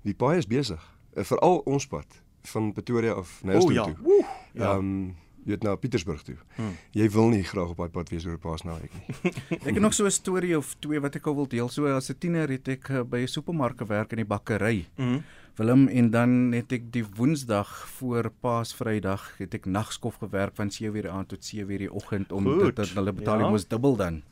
Die 0.05 0.15
paai 0.17 0.37
is 0.39 0.49
besig. 0.49 0.83
Uh, 1.15 1.25
veral 1.25 1.63
ons 1.65 1.89
pad 1.89 2.21
van 2.53 2.69
Pretoria 2.73 3.17
af 3.19 3.39
na 3.43 3.57
O 3.57 3.61
Elsdorp 3.61 3.75
ja. 3.75 3.87
toe. 3.89 4.21
Ja. 4.53 4.75
Ehm 4.75 4.77
um, 4.77 5.17
jy 5.49 5.55
weet 5.55 5.65
na 5.65 5.73
Pietersburg 5.81 6.21
toe. 6.25 6.35
Hmm. 6.57 6.75
Jy 6.93 7.07
wil 7.15 7.31
nie 7.33 7.43
graag 7.47 7.73
op 7.73 7.81
daai 7.81 7.89
pad 7.93 8.11
wees 8.13 8.25
oor 8.29 8.37
Paasnaweek 8.41 8.93
nie. 8.93 9.33
Ek 9.65 9.73
het 9.73 9.81
nog 9.81 9.95
so 9.97 10.05
'n 10.05 10.13
storie 10.13 10.55
of 10.57 10.75
twee 10.79 11.01
wat 11.01 11.15
ek 11.15 11.25
gou 11.25 11.35
wil 11.35 11.47
deel. 11.49 11.69
So 11.69 11.89
as 11.89 12.09
'n 12.09 12.17
tiener 12.19 12.49
het 12.49 12.67
ek 12.67 12.89
uh, 12.89 13.03
by 13.03 13.25
'n 13.25 13.27
supermark 13.27 13.77
gewerk 13.81 14.11
in 14.11 14.21
die 14.21 14.29
bakkery. 14.29 14.85
Mhm. 14.97 15.21
Willem 15.57 15.87
en 15.87 16.09
dan 16.09 16.53
het 16.53 16.71
ek 16.71 16.91
die 16.91 17.03
Woensdag 17.03 17.67
voor 17.97 18.31
Paasvrydag 18.31 19.37
het 19.37 19.53
ek 19.53 19.65
nagskof 19.65 20.21
gewerk 20.21 20.55
van 20.55 20.69
7:00 20.69 21.01
die 21.01 21.11
aand 21.11 21.27
tot 21.27 21.43
7:00 21.43 21.77
die 21.77 21.91
oggend 21.91 22.31
om 22.31 22.45
Goed, 22.45 22.63
dit 22.63 22.75
dat 22.75 22.89
hulle 22.93 23.11
betaling 23.11 23.43
ja. 23.43 23.49
moes 23.49 23.67
dubbel 23.67 23.95
dan. 23.95 24.23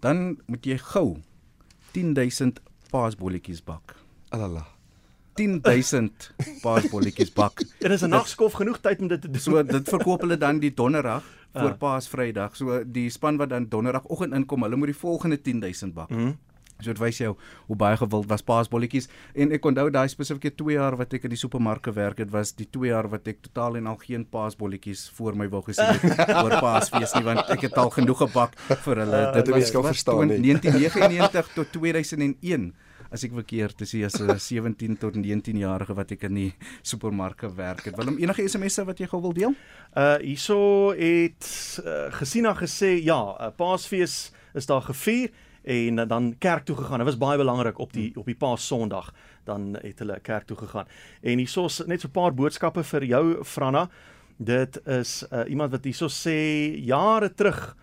Dan 0.00 0.38
moet 0.46 0.64
jy 0.64 0.78
gou 0.78 1.16
10000 1.92 2.60
paasbolletjies 2.90 3.64
bak. 3.64 3.96
Alala. 4.28 4.75
10000 5.36 6.30
paasbolletjies 6.62 7.32
bak. 7.36 7.62
En 7.80 7.90
is 7.90 8.02
'n 8.02 8.08
nagskof 8.10 8.52
genoeg 8.52 8.78
tyd 8.80 9.00
om 9.00 9.08
dit 9.08 9.20
te 9.20 9.30
doen. 9.30 9.40
So 9.40 9.62
dit 9.62 9.88
verkoop 9.88 10.20
hulle 10.20 10.36
dan 10.38 10.58
die 10.58 10.74
donderdag 10.74 11.22
voor 11.52 11.70
Ah. 11.70 11.78
Paasvrydag. 11.78 12.56
So 12.56 12.84
die 12.84 13.10
span 13.10 13.36
wat 13.36 13.48
dan 13.48 13.68
donderdagoggend 13.68 14.34
inkom, 14.34 14.62
hulle 14.62 14.76
moet 14.76 14.86
die 14.92 15.00
volgende 15.00 15.40
10000 15.42 15.94
bak. 15.94 16.10
Mhm. 16.10 16.32
So 16.80 16.92
dit 16.92 16.98
wys 16.98 17.18
jou 17.18 17.36
hoe 17.66 17.76
baie 17.76 17.96
gewild 17.96 18.26
was 18.28 18.42
paasbolletjies 18.42 19.08
en 19.34 19.52
ek 19.52 19.64
onthou 19.64 19.90
daai 19.90 20.08
spesifieke 20.08 20.50
2 20.54 20.74
jaar 20.76 20.96
wat 20.96 21.14
ek 21.16 21.24
in 21.24 21.30
die 21.30 21.38
supermark 21.38 21.82
gewerk 21.88 22.18
het 22.18 22.30
was 22.30 22.52
die 22.52 22.66
2 22.70 22.90
jaar 22.90 23.08
wat 23.08 23.26
ek 23.28 23.40
totaal 23.42 23.76
en 23.76 23.86
al 23.86 23.96
geen 23.96 24.26
paasbolletjies 24.28 25.06
voor 25.16 25.34
my 25.36 25.48
wou 25.48 25.62
gesien 25.62 25.86
het 25.86 26.28
oor 26.44 26.60
Paasfees 26.60 27.14
nie 27.14 27.24
want 27.24 27.48
ek 27.48 27.60
het 27.60 27.78
al 27.78 27.90
genoeg 27.90 28.18
gebak 28.18 28.58
vir 28.84 28.96
hulle. 28.96 29.32
dit 29.32 29.44
Dit 29.46 29.54
was 29.54 29.70
kan 29.70 29.82
was 29.82 29.90
verstaan 29.96 30.28
nie. 30.28 30.52
1999 30.52 31.52
tot 31.56 31.72
2001 31.72 32.74
as 33.10 33.24
ek 33.26 33.34
verkeerd 33.36 33.80
is, 33.80 33.94
as 34.04 34.20
'n 34.20 34.38
17 34.50 34.98
tot 34.98 35.14
19 35.14 35.56
jarige 35.56 35.94
wat 35.94 36.10
ek 36.10 36.26
in 36.28 36.34
die 36.34 36.52
supermark 36.82 37.40
gewerk 37.40 37.84
het. 37.84 37.96
Willem, 37.96 38.18
enige 38.18 38.48
SMS'e 38.48 38.84
wat 38.84 38.98
jy 38.98 39.06
gou 39.06 39.20
wil 39.20 39.32
deel? 39.32 39.54
Uh 39.94 40.16
hierso 40.20 40.90
het 40.96 41.46
uh, 41.84 42.12
Gesina 42.18 42.54
gesê 42.54 43.02
ja, 43.02 43.36
uh, 43.40 43.50
Paasfees 43.56 44.32
is 44.54 44.66
daar 44.66 44.82
gevier 44.82 45.30
en 45.64 45.98
uh, 45.98 46.08
dan 46.08 46.34
kerk 46.38 46.64
toe 46.64 46.76
gegaan. 46.76 46.98
Dit 46.98 47.06
was 47.06 47.18
baie 47.18 47.38
belangrik 47.38 47.78
op 47.78 47.92
die 47.92 48.12
op 48.16 48.26
die 48.26 48.36
Paas 48.36 48.66
Sondag. 48.66 49.12
Dan 49.44 49.76
het 49.82 49.98
hulle 49.98 50.20
kerk 50.20 50.46
toe 50.46 50.56
gegaan. 50.56 50.86
En 51.22 51.38
hierso 51.38 51.68
net 51.86 52.00
so 52.00 52.08
'n 52.08 52.10
paar 52.10 52.34
boodskappe 52.34 52.84
vir 52.84 53.04
jou 53.04 53.44
Franna. 53.44 53.88
Dit 54.36 54.80
is 54.86 55.24
uh, 55.32 55.48
iemand 55.48 55.70
wat 55.70 55.84
hierso 55.84 56.08
sê 56.08 56.76
jare 56.84 57.34
terug 57.34 57.76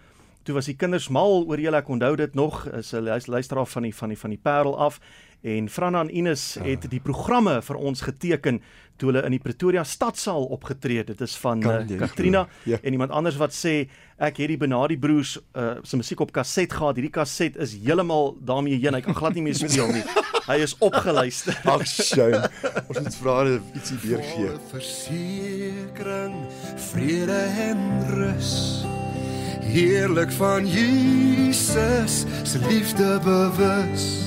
toe 0.43 0.55
was 0.55 0.65
die 0.65 0.75
kinders 0.75 1.09
mal 1.09 1.45
oor 1.47 1.59
julle 1.59 1.77
ek 1.79 1.89
onthou 1.89 2.15
dit 2.19 2.35
nog 2.35 2.65
is 2.67 2.93
'n 2.93 3.03
luis- 3.03 3.27
luisteraar 3.27 3.65
van 3.65 3.83
die 3.83 3.95
van 3.95 4.09
die 4.09 4.17
van 4.17 4.29
die 4.29 4.39
Parel 4.43 4.77
af 4.77 4.99
en 5.43 5.69
Franna 5.69 6.01
en 6.01 6.09
Ines 6.17 6.57
het 6.63 6.89
die 6.89 6.99
programme 6.99 7.61
vir 7.61 7.75
ons 7.75 8.01
geteken 8.01 8.61
toe 8.97 9.11
hulle 9.11 9.23
in 9.25 9.31
die 9.31 9.39
Pretoria 9.39 9.83
stadsaal 9.83 10.45
opgetree 10.45 10.97
het 10.97 11.07
dit 11.07 11.21
is 11.21 11.35
van 11.35 11.63
uh, 11.63 11.97
Katrina? 11.99 12.47
Ja. 12.63 12.77
en 12.81 12.91
iemand 12.91 13.11
anders 13.11 13.35
wat 13.37 13.51
sê 13.53 13.87
ek 14.17 14.37
het 14.37 14.47
die 14.47 14.57
Benadi 14.57 14.97
broers 14.97 15.39
uh, 15.55 15.71
se 15.83 15.97
musiek 15.97 16.19
op 16.19 16.31
kaset 16.31 16.71
gehad 16.73 16.95
hierdie 16.95 17.11
kaset 17.11 17.55
is 17.57 17.73
heeltemal 17.75 18.37
daarmee 18.39 18.79
heen 18.79 18.93
hy 18.93 19.01
kan 19.01 19.15
glad 19.15 19.33
nie 19.33 19.41
meer 19.43 19.55
speel 19.55 19.87
nie 19.91 20.03
hy 20.51 20.57
is 20.63 20.75
opgeluister 20.79 21.59
Ag 21.65 21.85
shame. 21.87 22.49
Ons 22.87 22.99
moet 22.99 23.15
vra 23.15 23.43
dat 23.43 23.61
ietsie 23.75 23.97
deurgee. 24.03 24.51
versekering, 24.71 26.35
vrede 26.91 27.39
en 27.67 27.79
rus. 28.09 28.83
Heerlik 29.63 30.31
van 30.31 30.67
Jesus 30.67 32.23
se 32.43 32.59
liefde 32.67 33.19
bewus. 33.23 34.21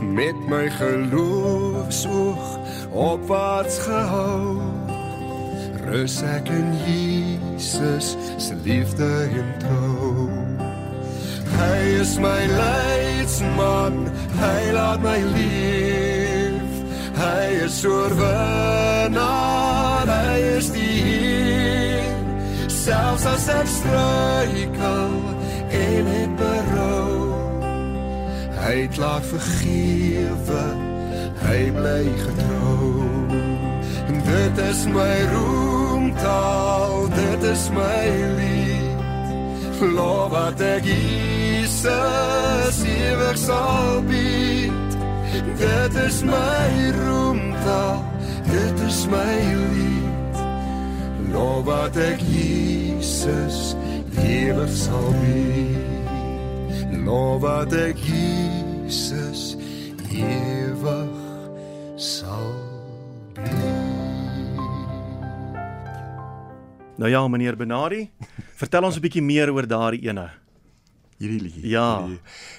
Met 0.00 0.48
my 0.48 0.70
geloofsoog 0.70 2.58
opwaarts 2.90 3.78
gehou. 3.78 4.60
Rus 5.84 6.22
ek 6.22 6.48
in 6.48 6.74
Jesus 6.86 8.16
se 8.36 8.54
liefde 8.64 9.28
en 9.32 9.54
trou. 9.58 10.30
Hy 11.52 11.78
is 12.00 12.18
my 12.18 12.46
leidsman, 12.46 14.08
hy 14.40 14.72
laat 14.72 15.02
my 15.04 15.18
leef. 15.34 16.72
Hy 17.18 17.44
is 17.66 17.84
oorwinnaar, 17.86 19.16
hy 20.08 20.38
is 20.56 20.72
die. 20.72 20.91
Selfs 22.82 23.22
as 23.30 23.44
ek 23.46 23.68
struikel 23.70 25.12
en 25.78 26.08
ek 26.10 26.32
berou, 26.34 27.30
hy 28.56 28.72
het 28.74 28.98
laat 28.98 29.22
vergewe, 29.28 30.64
hy 31.44 31.60
bly 31.76 32.02
getrou. 32.24 32.90
En 34.10 34.18
dit 34.26 34.58
is 34.66 34.82
my 34.96 35.14
roemtaal, 35.30 37.06
dit 37.14 37.46
is 37.52 37.64
my 37.78 38.02
lied. 38.40 39.78
Lof 39.94 40.34
wat 40.34 40.58
ek 40.72 40.82
Jesus 40.90 42.82
ewig 42.98 43.38
sal 43.46 44.02
bied. 44.10 45.00
Dit 45.62 46.02
is 46.02 46.22
my 46.26 46.70
roemtaal, 46.98 48.02
dit 48.50 48.86
is 48.90 49.06
my 49.06 49.34
lied. 49.70 50.01
Lof 51.32 51.64
wat 51.64 51.96
ek 51.96 52.20
Jesus 52.20 53.74
ewig 54.20 54.74
sal 54.76 55.08
bied. 55.22 57.02
Lof 57.06 57.40
wat 57.42 57.72
ek 57.72 57.96
Jesus 58.04 59.56
ewig 60.12 61.16
sal 61.96 62.52
nou 67.02 67.10
ja 67.10 67.22
meneer 67.28 67.56
Benadi 67.58 68.06
vertel 68.60 68.84
ons 68.84 68.96
'n 68.96 69.02
bietjie 69.02 69.22
meer 69.22 69.50
oor 69.50 69.66
daardie 69.66 70.06
ene 70.08 70.30
Hierdie 71.22 71.38
liedjie. 71.38 71.68
Ja. 71.70 72.02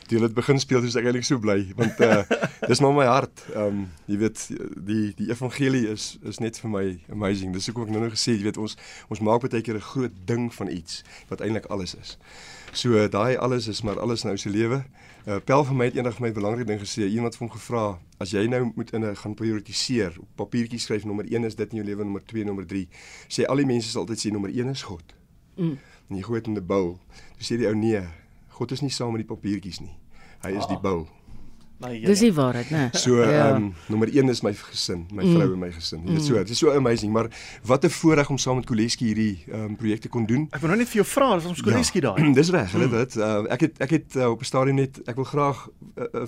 Toe 0.08 0.16
hulle 0.18 0.30
dit 0.30 0.36
begin 0.38 0.60
speel, 0.62 0.80
was 0.86 0.96
ek 0.96 1.10
eintlik 1.10 1.26
so 1.28 1.42
bly 1.44 1.58
want 1.76 2.00
uh 2.00 2.22
dis 2.70 2.80
maar 2.80 2.96
my 2.96 3.08
hart. 3.10 3.44
Ehm 3.52 3.66
um, 3.66 3.82
jy 4.08 4.20
weet 4.22 4.44
die 4.88 5.12
die 5.20 5.28
evangelie 5.34 5.84
is 5.92 6.14
is 6.24 6.40
net 6.40 6.60
vir 6.64 6.72
my 6.72 6.86
amazing. 7.12 7.52
Dis 7.56 7.68
hoekom 7.68 7.90
ek 7.90 7.92
nou 7.92 8.06
nou 8.06 8.12
gesê 8.14 8.32
het, 8.32 8.40
jy 8.40 8.48
weet 8.48 8.62
ons 8.64 8.78
ons 9.12 9.24
maak 9.28 9.44
baie 9.44 9.64
keer 9.66 9.76
'n 9.82 9.88
groot 9.92 10.16
ding 10.32 10.48
van 10.56 10.72
iets 10.72 11.04
wat 11.28 11.44
eintlik 11.44 11.68
alles 11.68 11.98
is. 12.00 12.16
So 12.72 12.96
uh, 12.96 13.10
daai 13.12 13.36
alles 13.36 13.68
is 13.68 13.84
maar 13.84 14.00
alles 14.00 14.24
nou 14.24 14.38
se 14.38 14.50
lewe. 14.50 14.84
Uh 15.28 15.42
Pel 15.44 15.68
vir 15.68 15.76
my 15.76 15.86
het 15.92 16.00
eendag 16.00 16.24
my 16.24 16.32
belangrike 16.32 16.68
ding 16.72 16.80
gesê. 16.80 17.06
Iemand 17.08 17.36
het 17.36 17.44
hom 17.44 17.52
gevra, 17.52 18.00
as 18.24 18.32
jy 18.32 18.48
nou 18.48 18.72
moet 18.76 18.96
in 18.96 19.06
'n 19.06 19.16
gaan 19.16 19.36
prioritiseer, 19.36 20.16
op 20.20 20.28
papiertjie 20.36 20.80
skryf 20.80 21.04
nommer 21.06 21.26
1 21.28 21.44
is 21.44 21.56
dit 21.56 21.70
in 21.72 21.78
jou 21.78 21.86
lewe, 21.86 22.04
nommer 22.04 22.24
2, 22.26 22.44
nommer 22.44 22.66
3. 22.66 22.88
Sê 23.28 23.46
al 23.46 23.60
die 23.60 23.66
mense 23.66 23.90
sal 23.90 24.02
altyd 24.02 24.20
sê 24.20 24.32
nommer 24.32 24.50
1 24.50 24.70
is 24.70 24.84
God. 24.84 25.04
Mm. 25.56 25.78
En 26.10 26.16
jy 26.16 26.24
gooi 26.24 26.40
dit 26.40 26.48
in 26.48 26.58
'n 26.58 26.66
bowl. 26.66 27.00
Toe 27.38 27.44
sê 27.46 27.58
die 27.58 27.68
ou 27.68 27.76
nee, 27.76 28.02
God 28.54 28.72
is 28.72 28.82
nie 28.82 28.90
saam 28.94 29.12
met 29.16 29.24
die 29.28 29.36
papiertjies 29.36 29.80
nie. 29.82 29.96
Hy 30.44 30.52
is 30.60 30.68
die 30.70 30.78
bowl. 30.82 31.08
my 31.84 31.98
Dis 32.00 32.20
die 32.24 32.32
waarheid, 32.32 32.70
né? 32.72 32.90
So 32.96 33.22
ehm 33.22 33.56
um, 33.56 33.74
nommer 33.92 34.08
1 34.08 34.30
is 34.32 34.42
my 34.46 34.54
gesin, 34.56 35.02
my 35.12 35.24
vrou 35.26 35.54
en 35.54 35.60
my 35.60 35.72
gesin. 35.72 36.06
Jy 36.08 36.14
weet 36.14 36.24
so, 36.28 36.38
dit 36.38 36.50
is 36.56 36.58
so 36.62 36.72
amazing, 36.72 37.12
maar 37.12 37.28
wat 37.66 37.84
'n 37.86 37.90
voorreg 37.90 38.30
om 38.30 38.38
saam 38.38 38.56
met 38.56 38.66
Koleski 38.66 39.06
hierdie 39.12 39.44
ehm 39.52 39.64
um, 39.66 39.76
projekte 39.76 40.08
kon 40.10 40.26
doen. 40.26 40.48
ek 40.52 40.62
wil 40.62 40.70
nou 40.70 40.78
net 40.80 40.88
vir 40.90 41.02
jou 41.04 41.06
vra 41.06 41.36
dis 41.36 41.46
ons 41.46 41.62
Koleski 41.62 42.00
Ja, 42.00 42.14
daai 42.14 42.34
Dis 42.40 42.50
reg, 42.50 42.72
hulle 42.72 42.90
dit. 42.90 43.16
Uh, 43.18 43.44
ek 43.50 43.62
het 43.62 43.82
ek 43.82 43.90
het 43.90 44.16
uh, 44.16 44.30
op 44.30 44.40
'n 44.40 44.46
stadium 44.46 44.76
net 44.76 45.02
ek 45.08 45.16
wil 45.16 45.26
graag 45.26 45.68
'n 45.68 46.02
uh, 46.02 46.22
uh, 46.22 46.28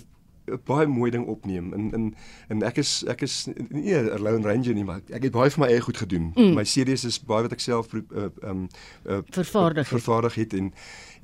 baie 0.66 0.86
mooi 0.88 1.10
ding 1.12 1.26
opneem 1.26 1.74
en 1.74 1.94
en 1.94 2.16
en 2.50 2.62
ek 2.64 2.78
is 2.78 3.04
ek 3.08 3.22
is 3.22 3.48
nie 3.70 3.94
'n 3.96 4.20
lone 4.22 4.46
ranger 4.48 4.74
nie 4.74 4.84
maar 4.84 5.02
ek 5.10 5.24
het 5.24 5.32
baie 5.32 5.50
vir 5.50 5.60
my 5.66 5.72
eie 5.72 5.82
goed 5.82 5.98
gedoen. 5.98 6.34
Mm. 6.36 6.54
My 6.54 6.64
CD's 6.64 7.04
is 7.06 7.18
baie 7.24 7.42
wat 7.42 7.52
ek 7.52 7.60
self 7.60 7.88
pro- 7.88 8.04
uh, 8.16 8.30
um 8.50 8.68
uh, 9.10 9.22
Vervaardig 9.32 9.90
het. 9.90 10.02
vervaardig 10.02 10.36
het 10.36 10.54
en 10.54 10.74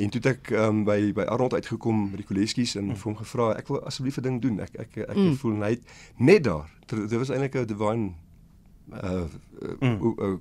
en 0.03 0.09
toe 0.09 0.21
het 0.23 0.29
ek 0.31 0.51
um 0.57 0.83
by 0.87 0.99
by 1.13 1.25
Arnold 1.29 1.53
uitgekom 1.53 2.03
met 2.09 2.21
die 2.23 2.27
kolleskies 2.27 2.75
en 2.79 2.91
mm. 2.91 2.99
vir 3.01 3.11
hom 3.11 3.17
gevra 3.21 3.49
ek 3.57 3.71
wil 3.71 3.81
asseblief 3.85 4.17
'n 4.17 4.27
ding 4.27 4.41
doen. 4.41 4.59
Ek 4.59 4.75
ek 4.85 4.97
ek 5.07 5.17
mm. 5.17 5.35
voel 5.41 5.57
net 5.61 5.81
net 6.17 6.43
daar. 6.43 6.69
Dit 6.87 7.17
was 7.17 7.29
eintlik 7.29 7.55
'n 7.55 7.65
divine 7.65 8.13
uh, 8.91 9.25
uh, 9.61 9.75
mm. 9.79 9.97
uh, 10.01 10.13
uh, 10.17 10.37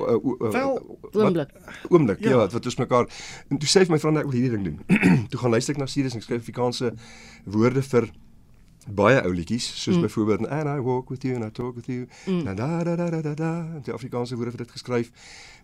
uh, 0.00 0.34
uh, 0.40 0.52
Wel, 0.52 0.98
Oomblik. 1.12 1.50
oomblik 1.88 2.20
ja. 2.20 2.30
Ja. 2.30 2.36
wat 2.36 2.52
wat 2.52 2.64
ons 2.64 2.76
mekaar 2.76 3.06
en 3.48 3.58
toe 3.58 3.68
sê 3.68 3.78
hy 3.78 3.86
vir 3.86 3.94
my 3.94 4.00
vriend 4.02 4.18
ek 4.18 4.24
wil 4.30 4.38
hierdie 4.40 4.54
ding 4.56 4.64
doen. 4.64 4.78
toe 5.30 5.38
gaan 5.40 5.50
luister 5.50 5.74
ek 5.74 5.80
na 5.80 5.86
series 5.86 6.12
en 6.12 6.18
ek 6.18 6.26
skryf 6.26 6.42
Afrikaanse 6.42 6.94
woorde 7.44 7.82
vir 7.82 8.10
baie 8.86 9.20
ou 9.22 9.32
liedjies 9.32 9.64
soos 9.64 9.96
mm. 9.96 10.02
byvoorbeeld 10.04 10.46
and 10.48 10.68
I 10.68 10.80
walk 10.80 11.10
with 11.10 11.24
you 11.24 11.34
and 11.34 11.44
I 11.44 11.50
talk 11.50 11.76
with 11.76 11.88
you 11.88 12.06
mm. 12.26 12.44
da 12.44 12.54
da 12.54 12.84
da 12.84 12.96
da 12.96 13.10
da 13.10 13.20
da 13.22 13.34
da 13.34 13.80
die 13.84 13.94
Afrikaanse 13.94 14.36
woorde 14.36 14.50
vir 14.56 14.64
dit 14.64 14.74
geskryf 14.76 15.12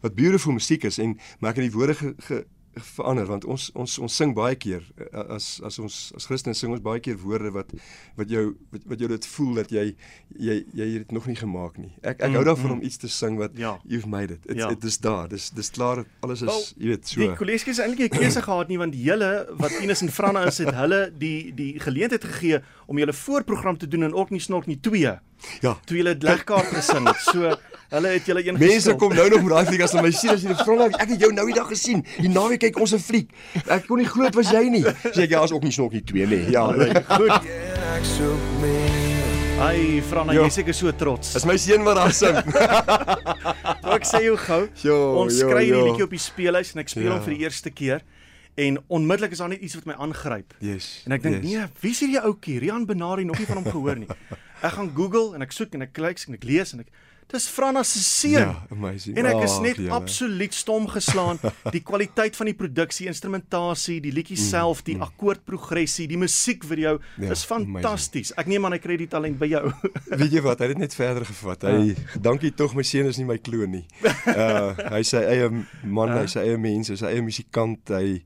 wat 0.00 0.14
beautiful 0.14 0.52
musiek 0.56 0.84
is 0.84 0.98
en 0.98 1.18
maar 1.40 1.52
ek 1.52 1.60
het 1.60 1.68
die 1.68 1.76
woorde 1.76 1.94
ge, 1.94 2.14
ge, 2.18 2.44
verander 2.74 3.26
want 3.26 3.44
ons 3.44 3.70
ons 3.74 3.98
ons 3.98 4.16
sing 4.16 4.34
baie 4.34 4.54
keer 4.54 4.84
eh, 4.96 5.24
as 5.34 5.60
as 5.66 5.78
ons 5.82 6.12
as 6.16 6.26
Christene 6.30 6.54
sing 6.54 6.70
ons 6.70 6.80
baie 6.80 7.00
keer 7.02 7.16
woorde 7.18 7.50
wat 7.50 7.72
wat 8.16 8.30
jou 8.30 8.56
wat, 8.70 8.84
wat 8.86 8.98
jou 9.02 9.08
dit 9.10 9.26
voel 9.26 9.54
dat 9.54 9.70
jy 9.74 9.84
jy 10.38 10.56
jy 10.74 10.86
het 10.92 11.02
dit 11.08 11.12
nog 11.12 11.26
nie 11.26 11.36
gemaak 11.36 11.78
nie. 11.78 11.90
Ek 12.02 12.20
ek 12.20 12.28
mm, 12.28 12.34
hou 12.38 12.44
daarvan 12.44 12.70
mm. 12.70 12.76
om 12.78 12.82
iets 12.86 12.96
te 13.02 13.08
sing 13.08 13.38
wat 13.38 13.56
Ja. 13.58 13.78
you've 13.84 14.08
made 14.08 14.32
it. 14.34 14.42
Dit 14.46 14.56
Ja. 14.56 14.68
dit 14.68 14.84
is 14.84 14.98
daar. 14.98 15.28
Dis 15.28 15.50
dis 15.50 15.70
klaar. 15.70 16.04
Alles 16.20 16.42
is 16.42 16.48
Wel, 16.48 16.62
jy 16.76 16.86
weet 16.94 17.08
so. 17.08 17.20
Die 17.20 17.34
kollegies 17.34 17.76
het 17.76 17.86
eintlik 17.86 18.14
'n 18.14 18.18
keuse 18.18 18.42
gehad 18.42 18.68
nie 18.68 18.78
want 18.78 18.94
julle 18.94 19.46
wat 19.58 19.72
Ines 19.82 20.02
en 20.02 20.10
Franna 20.10 20.44
is 20.46 20.58
het 20.58 20.74
hulle 20.74 21.10
die 21.18 21.52
die 21.54 21.80
geleentheid 21.80 22.24
gegee 22.24 22.60
om 22.86 22.98
julle 22.98 23.12
voorprogram 23.12 23.78
te 23.78 23.88
doen 23.88 24.02
in 24.04 24.14
Orkney 24.14 24.38
Snork 24.40 24.66
nie 24.66 24.78
2 24.80 25.18
Ja. 25.60 25.74
toe 25.86 25.96
julle 25.96 26.16
legkaart 26.18 26.66
gesing 26.76 27.06
het. 27.08 27.16
So 27.16 27.56
hulle 27.90 28.08
het 28.14 28.26
julle 28.26 28.42
een 28.46 28.58
Mense 28.58 28.74
geskil. 28.74 28.96
kom 28.96 29.14
nou 29.14 29.28
nog 29.30 29.42
met 29.42 29.52
daai 29.54 29.66
fliek 29.66 29.82
as 29.86 29.92
hulle 29.92 30.02
my 30.06 30.10
sien 30.14 30.30
as 30.30 30.42
jy 30.44 30.48
die 30.54 30.64
vrou 30.64 30.86
ek 30.88 31.08
het 31.08 31.20
jou 31.20 31.32
nou 31.32 31.46
die 31.46 31.54
dag 31.56 31.68
gesien. 31.68 32.04
Die 32.20 32.28
naweek 32.30 32.60
kyk 32.60 32.78
ons 32.80 32.92
'n 32.94 32.98
fliek. 33.02 33.30
Ek 33.66 33.86
kon 33.86 33.98
nie 33.98 34.06
glo 34.06 34.24
dit 34.24 34.34
was 34.34 34.50
jy 34.50 34.68
nie. 34.70 34.84
Sê 35.14 35.22
ek 35.26 35.30
ja, 35.30 35.42
is 35.44 35.52
ook 35.52 35.62
nie 35.62 35.72
snokkie 35.72 36.02
2 36.04 36.26
nie. 36.26 36.50
Ja, 36.50 36.70
nee. 36.70 36.94
Goed. 37.08 37.30
Ek 37.96 38.04
soek 38.04 38.42
meer. 38.62 38.88
Ai 39.60 40.00
Franna, 40.08 40.32
Ja. 40.32 40.42
jy's 40.44 40.54
seker 40.54 40.72
so 40.74 40.90
trots. 40.92 41.32
Dis 41.34 41.44
my 41.44 41.56
seun 41.56 41.82
wat 41.84 41.96
daar 41.96 42.12
sing. 42.12 42.36
Ek 43.96 44.04
sê 44.08 44.22
jou 44.24 44.36
gou, 44.36 44.68
Jo, 44.82 44.96
ons 45.20 45.38
jo, 45.40 45.48
kry 45.50 45.64
hierdie 45.66 45.82
liedjie 45.90 46.04
op 46.06 46.10
die 46.14 46.18
speelhuis 46.22 46.72
en 46.74 46.80
ek 46.80 46.88
speel 46.88 47.04
Ja. 47.10 47.16
hom 47.18 47.22
vir 47.26 47.34
die 47.34 47.42
eerste 47.44 47.70
keer 47.70 48.00
en 48.56 48.78
onmiddellik 48.88 49.32
is 49.32 49.38
daar 49.38 49.48
net 49.48 49.60
iets 49.60 49.74
wat 49.74 49.84
my 49.86 49.94
aangryp. 49.98 50.54
Yes. 50.60 51.02
En 51.06 51.12
ek 51.12 51.22
dink 51.22 51.42
yes. 51.42 51.44
nee, 51.52 51.66
wie 51.82 51.90
is 51.90 52.00
hierdie 52.00 52.20
ouetjie? 52.20 52.58
Rian 52.60 52.86
Benari 52.86 53.24
nog 53.24 53.38
nie 53.38 53.46
van 53.46 53.56
hom 53.62 53.64
gehoor 53.68 53.96
nie. 53.96 54.08
Ek 54.62 54.72
gaan 54.72 54.90
Google 54.96 55.34
en 55.34 55.42
ek 55.42 55.52
soek 55.52 55.74
en 55.74 55.82
ek 55.82 55.92
kyk 55.92 56.24
en 56.28 56.34
ek 56.34 56.44
lees 56.44 56.72
en 56.72 56.80
ek 56.80 56.88
Dis 57.30 57.46
Franna 57.48 57.82
se 57.86 58.00
seun. 58.02 58.32
Ja, 58.32 58.66
amazing. 58.74 59.16
En 59.20 59.26
ek 59.30 59.42
is 59.46 59.52
net 59.62 59.76
julle. 59.78 59.90
absoluut 59.94 60.54
stom 60.54 60.88
geslaan. 60.90 61.38
Die 61.76 61.80
kwaliteit 61.86 62.34
van 62.36 62.46
die 62.50 62.54
produksie, 62.58 63.06
instrumentasie, 63.06 64.00
die 64.02 64.10
liedjie 64.12 64.36
self, 64.40 64.82
die 64.86 64.96
akkoordprogressie, 65.00 66.08
die 66.10 66.18
musiekvideo 66.18 66.98
Mm, 67.00 67.24
Ja, 67.24 67.30
is 67.32 67.44
fantasties. 67.46 68.32
Ek 68.40 68.46
neem 68.50 68.64
aan 68.66 68.72
hy 68.74 68.78
kry 68.82 68.96
die 68.98 69.06
talent 69.10 69.38
by 69.38 69.46
jou. 69.50 69.62
Weet 70.20 70.32
jy 70.34 70.40
wat? 70.44 70.58
Hy 70.60 70.66
het 70.70 70.74
dit 70.74 70.82
net 70.82 70.94
verder 70.96 71.24
gevat. 71.28 71.62
Hy 71.70 71.94
dankie 72.22 72.50
tog 72.56 72.74
my 72.74 72.82
seun 72.86 73.06
is 73.10 73.18
nie 73.20 73.26
my 73.28 73.38
kloon 73.38 73.70
nie. 73.78 73.84
Uh 74.30 74.74
hy 74.96 75.02
sy 75.06 75.20
eie 75.22 75.48
man, 75.84 76.12
hy 76.18 76.26
sy 76.30 76.40
eie 76.42 76.58
mens, 76.60 76.90
hy 76.92 76.96
sy 77.00 77.06
eie 77.14 77.22
musikant. 77.24 77.90
Hy 77.94 78.20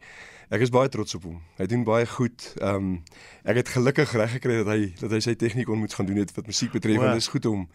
ek 0.54 0.62
is 0.66 0.70
baie 0.74 0.88
trots 0.92 1.16
op 1.18 1.26
hom. 1.28 1.38
Hy 1.58 1.66
doen 1.70 1.82
baie 1.86 2.06
goed. 2.06 2.46
Um 2.62 2.96
ek 3.44 3.60
het 3.62 3.72
gelukkig 3.74 4.12
reg 4.16 4.36
gekry 4.38 4.60
dat 4.62 4.70
hy 4.72 4.80
dat 5.00 5.12
hy 5.16 5.20
sy 5.24 5.34
tegniekon 5.38 5.80
moet 5.82 5.94
gaan 5.96 6.06
doen 6.08 6.20
het 6.22 6.32
wat 6.36 6.48
musiek 6.50 6.72
betref 6.74 7.02
en 7.02 7.14
dit 7.16 7.22
is 7.24 7.30
goed 7.32 7.46
om 7.50 7.68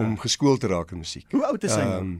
om 0.00 0.16
geskoold 0.22 0.62
te 0.62 0.70
raak 0.70 0.92
in 0.94 1.02
musiek. 1.02 1.26
Hoe 1.34 1.44
oud 1.50 1.64
is 1.66 1.74
hy 1.74 1.86
nou? 1.86 2.00
Um 2.00 2.12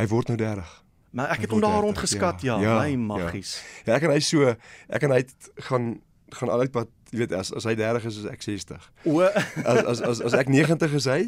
hy 0.00 0.06
word 0.12 0.32
nou 0.32 0.38
30. 0.40 0.72
Maar 1.14 1.30
ek 1.36 1.44
het 1.46 1.54
hom 1.54 1.62
daar 1.62 1.76
30, 1.78 1.84
rond 1.86 1.98
geskat, 2.02 2.42
ja. 2.42 2.58
ja, 2.60 2.74
My 2.80 2.90
ja. 2.90 2.96
maggies. 2.98 3.54
Ja, 3.86 3.94
ek 3.96 4.08
en 4.08 4.14
hy 4.16 4.20
so 4.26 4.50
ek 4.50 5.06
en 5.06 5.14
hy 5.14 5.22
het 5.22 5.50
gaan 5.70 5.94
gaan 6.34 6.50
al 6.50 6.64
uitpad, 6.66 6.88
jy 7.14 7.20
weet 7.22 7.32
as 7.38 7.52
as 7.54 7.66
hy 7.68 7.76
30 7.78 8.08
is, 8.10 8.16
is 8.24 8.24
ek 8.26 8.42
60. 8.42 8.90
O, 9.06 9.20
As 9.22 9.84
as 9.94 10.00
as 10.02 10.22
as 10.30 10.34
ek 10.34 10.50
90 10.50 10.96
is 10.98 11.06
hy 11.06 11.20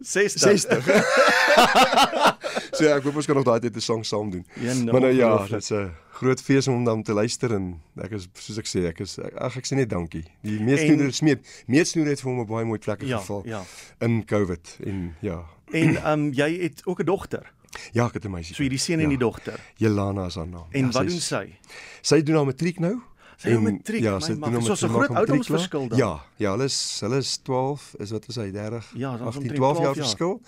60. 0.00 0.40
60. 0.40 0.84
so 2.76 2.84
ja, 2.84 2.96
ek 2.96 3.02
hoop 3.06 3.16
ons 3.16 3.26
kan 3.26 3.36
nog 3.38 3.44
daai 3.46 3.60
tyd 3.60 3.76
'n 3.76 3.80
song 3.84 4.04
saam 4.04 4.30
doen. 4.30 4.44
Ja, 4.60 4.72
nou, 4.74 4.92
maar 4.92 5.00
nou 5.00 5.14
ja, 5.14 5.46
dit's 5.48 5.70
'n 5.72 5.90
groot 6.16 6.40
fees 6.40 6.68
om 6.68 6.84
dan 6.84 7.02
te 7.02 7.12
luister 7.12 7.52
en 7.54 7.80
ek 8.00 8.10
is 8.12 8.28
soos 8.34 8.58
ek 8.58 8.66
sê, 8.66 8.86
ek 8.88 9.00
is 9.00 9.18
ag 9.36 9.56
ek 9.56 9.66
sê 9.66 9.76
net 9.76 9.88
dankie. 9.90 10.24
Die 10.42 10.60
meesnoeder 10.60 11.12
smeet 11.12 11.44
meesnoeder 11.66 12.12
het 12.12 12.20
vir 12.20 12.30
hom 12.30 12.40
'n 12.40 12.46
baie 12.46 12.64
mooi 12.64 12.78
plek 12.78 13.02
Ja, 13.02 13.18
geval 13.18 13.42
ja. 13.46 13.62
in 14.00 14.24
COVID 14.24 14.78
en 14.86 15.14
ja. 15.20 15.44
En 15.72 15.96
ehm 15.96 16.06
um, 16.12 16.32
jy 16.32 16.62
het 16.62 16.82
ook 16.86 17.00
'n 17.00 17.04
dogter. 17.06 17.52
Ja, 17.92 18.06
ek 18.06 18.14
het 18.14 18.24
'n 18.24 18.30
meisie. 18.30 18.54
So 18.54 18.62
jy 18.62 18.68
die 18.68 18.78
seun 18.78 19.00
en 19.00 19.08
die 19.08 19.18
dogter. 19.18 19.60
Jelana 19.76 20.26
is 20.26 20.34
haar 20.36 20.46
naam. 20.48 20.66
En 20.70 20.80
ja, 20.80 20.86
wat 20.86 20.94
sy 20.94 21.06
doen 21.08 21.16
is- 21.16 21.26
sy? 21.26 21.58
Sy 22.02 22.22
doen 22.22 22.36
haar 22.36 22.46
matriek 22.46 22.78
nou. 22.80 23.00
Sy 23.36 23.50
doen 23.52 23.66
En- 23.66 23.72
matriek, 23.74 24.02
Ja, 24.02 24.18
sy 24.20 24.32
doen 24.34 24.42
haar 24.42 24.52
So 24.52 24.56
'n 24.56 24.62
matriek, 24.62 24.76
groot 24.78 24.92
matriek 24.92 25.16
ouderdomsverskil 25.18 25.88
dan. 25.88 25.98
Ja, 25.98 26.20
ja, 26.36 26.50
hulle 26.50 26.64
is 26.64 26.98
hulle 27.00 27.16
is 27.16 27.36
12, 27.36 27.94
is 27.98 28.10
wat 28.10 28.28
is 28.28 28.36
hy 28.36 28.50
30? 28.50 28.92
Ja, 28.96 29.10
dan 29.16 29.28
is 29.28 29.34
18, 29.36 29.40
omtrent 29.42 29.56
12 29.56 29.78
jaar 29.78 29.92
12 29.92 29.96
jaar. 29.96 30.04
verskil. 30.04 30.40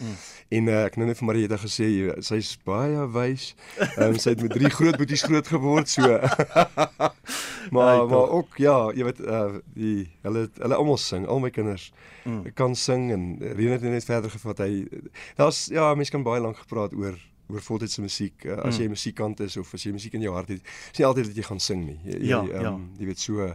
En 0.49 0.67
uh, 0.67 0.79
ek 0.85 0.85
het 0.85 0.97
nou 0.97 1.07
net 1.09 1.19
vir 1.19 1.27
Marieta 1.27 1.57
gesê 1.57 1.89
sy's 2.25 2.57
baie 2.65 3.09
wys. 3.13 3.55
Ehm 3.97 4.17
sy 4.19 4.31
het 4.31 4.43
met 4.43 4.51
drie 4.51 4.71
groot 4.71 4.97
boeties 4.97 5.23
groot 5.23 5.47
geword 5.47 5.89
so. 5.89 6.03
maar 7.75 8.01
Ai, 8.01 8.07
maar 8.07 8.29
ook 8.31 8.57
ja, 8.57 8.91
jy 8.95 9.05
weet 9.05 9.21
uh, 9.21 9.59
die 9.75 10.09
hulle 10.23 10.49
hulle 10.59 10.75
almal 10.75 10.97
sing, 10.97 11.27
al 11.27 11.41
my 11.41 11.51
kinders 11.51 11.93
Mm. 12.29 12.53
kan 12.55 12.75
sing 12.77 13.11
en 13.13 13.39
Rene 13.41 13.71
het 13.79 13.83
net 13.83 14.05
verder 14.05 14.31
gevat. 14.31 14.59
Hy 14.59 14.89
daar's 15.37 15.67
ja, 15.73 15.95
mense 15.95 16.11
kan 16.13 16.23
baie 16.23 16.41
lank 16.41 16.57
gepraat 16.61 16.93
oor 16.93 17.15
oor 17.49 17.61
voltydse 17.61 18.01
musiek 18.01 18.45
uh, 18.45 18.53
as 18.63 18.77
Mm. 18.79 18.83
jy 18.83 18.89
musikant 18.89 19.41
is 19.41 19.57
of 19.57 19.75
as 19.75 19.83
jy 19.85 19.93
musiek 19.93 20.15
in 20.15 20.21
jou 20.23 20.35
hart 20.35 20.49
het. 20.49 20.61
Is 20.93 20.99
nie 20.99 21.07
altyd 21.07 21.27
dat 21.27 21.37
jy 21.37 21.43
gaan 21.43 21.61
sing 21.61 21.85
nie. 21.87 22.01
Jy, 22.05 22.19
Ja, 22.29 22.43
jy, 22.45 22.61
ja. 22.63 22.69
um, 22.73 22.91
jy 22.99 23.07
weet 23.07 23.19
so 23.19 23.55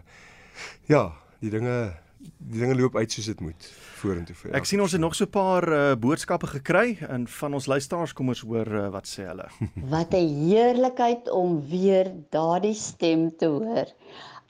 ja, 0.88 1.12
die 1.42 1.50
dinge 1.50 1.94
die 2.40 2.60
dinge 2.60 2.76
loop 2.80 2.96
uit 2.96 3.12
soos 3.12 3.26
dit 3.26 3.40
moet 3.42 3.66
vorentoe 4.00 4.36
vir. 4.36 4.54
Ek 4.56 4.66
sien 4.66 4.80
ons 4.82 4.92
het 4.92 5.02
nog 5.02 5.16
so 5.16 5.26
'n 5.26 5.30
paar 5.30 5.68
uh, 5.68 5.96
boodskappe 5.96 6.48
gekry 6.48 6.98
en 7.10 7.28
van 7.28 7.54
ons 7.54 7.66
luisteraars 7.68 8.14
kom 8.14 8.30
ons 8.30 8.42
hoor 8.42 8.68
uh, 8.68 8.90
wat 8.90 9.06
sê 9.08 9.26
hulle. 9.28 9.48
Wat 9.94 10.14
'n 10.14 10.48
heerlikheid 10.48 11.30
om 11.30 11.60
weer 11.68 12.14
daardie 12.30 12.74
stem 12.74 13.36
te 13.38 13.46
hoor. 13.46 13.86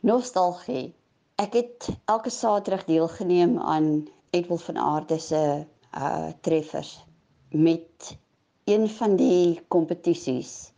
Nostalgie. 0.02 0.94
Ek 1.36 1.54
het 1.54 1.90
elke 2.06 2.30
Saterdag 2.30 2.86
deelgeneem 2.86 3.58
aan 3.60 4.08
Edwil 4.32 4.58
van 4.58 4.78
Aarde 4.78 5.20
se 5.20 5.66
uh 5.98 6.30
treffers 6.42 7.04
met 7.50 8.18
een 8.66 8.88
van 8.90 9.16
die 9.20 9.60
kompetisies. 9.68 10.72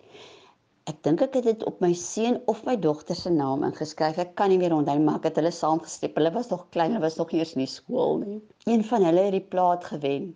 Ek 0.90 1.02
dink 1.06 1.22
ek 1.26 1.38
het 1.40 1.46
dit 1.50 1.64
op 1.66 1.80
my 1.82 1.92
seun 1.98 2.38
of 2.52 2.64
my 2.66 2.76
dogter 2.78 3.18
se 3.18 3.32
naam 3.34 3.64
ingeskryf. 3.66 4.20
Ek 4.22 4.36
kan 4.38 4.52
nie 4.54 4.60
meer 4.62 4.74
onthou 4.74 4.98
nie, 4.98 5.06
maar 5.06 5.18
ek 5.22 5.32
het 5.32 5.40
hulle 5.42 5.54
saamgestep. 5.54 6.18
Hulle 6.18 6.32
was 6.34 6.52
nog 6.54 6.68
klein, 6.76 6.94
hulle 6.94 7.06
was 7.06 7.18
nog 7.18 7.32
nie 7.34 7.42
eens 7.42 7.56
in 7.58 7.64
die 7.64 7.72
skool 7.72 8.20
nie. 8.22 8.42
Een 8.70 8.86
van 8.86 9.06
hulle 9.06 9.28
het 9.28 9.38
die 9.38 9.48
plaat 9.56 9.86
gewen. 9.90 10.36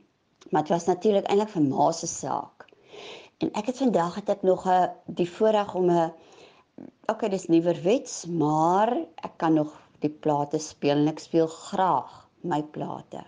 Maar 0.50 0.66
dit 0.66 0.74
was 0.74 0.88
natuurlik 0.90 1.30
eintlik 1.30 1.54
vir 1.54 1.66
ma 1.68 1.92
se 1.94 2.10
saak. 2.10 2.66
En 3.40 3.54
ek 3.62 3.70
het 3.72 3.82
vandag 3.82 4.18
het 4.20 4.30
ek 4.30 4.42
nog 4.44 4.66
'n 4.68 4.90
die 5.06 5.30
voorreg 5.30 5.76
om 5.76 5.90
'n 5.90 6.12
okay, 7.10 7.30
dis 7.30 7.48
nuwerwets, 7.48 8.26
maar 8.26 8.98
ek 9.16 9.38
kan 9.38 9.54
nog 9.54 9.74
die 10.00 10.10
plate 10.10 10.60
speel 10.60 10.98
en 10.98 11.08
ek 11.08 11.20
speel 11.20 11.48
graag 11.48 12.28
my 12.42 12.62
plate. 12.64 13.24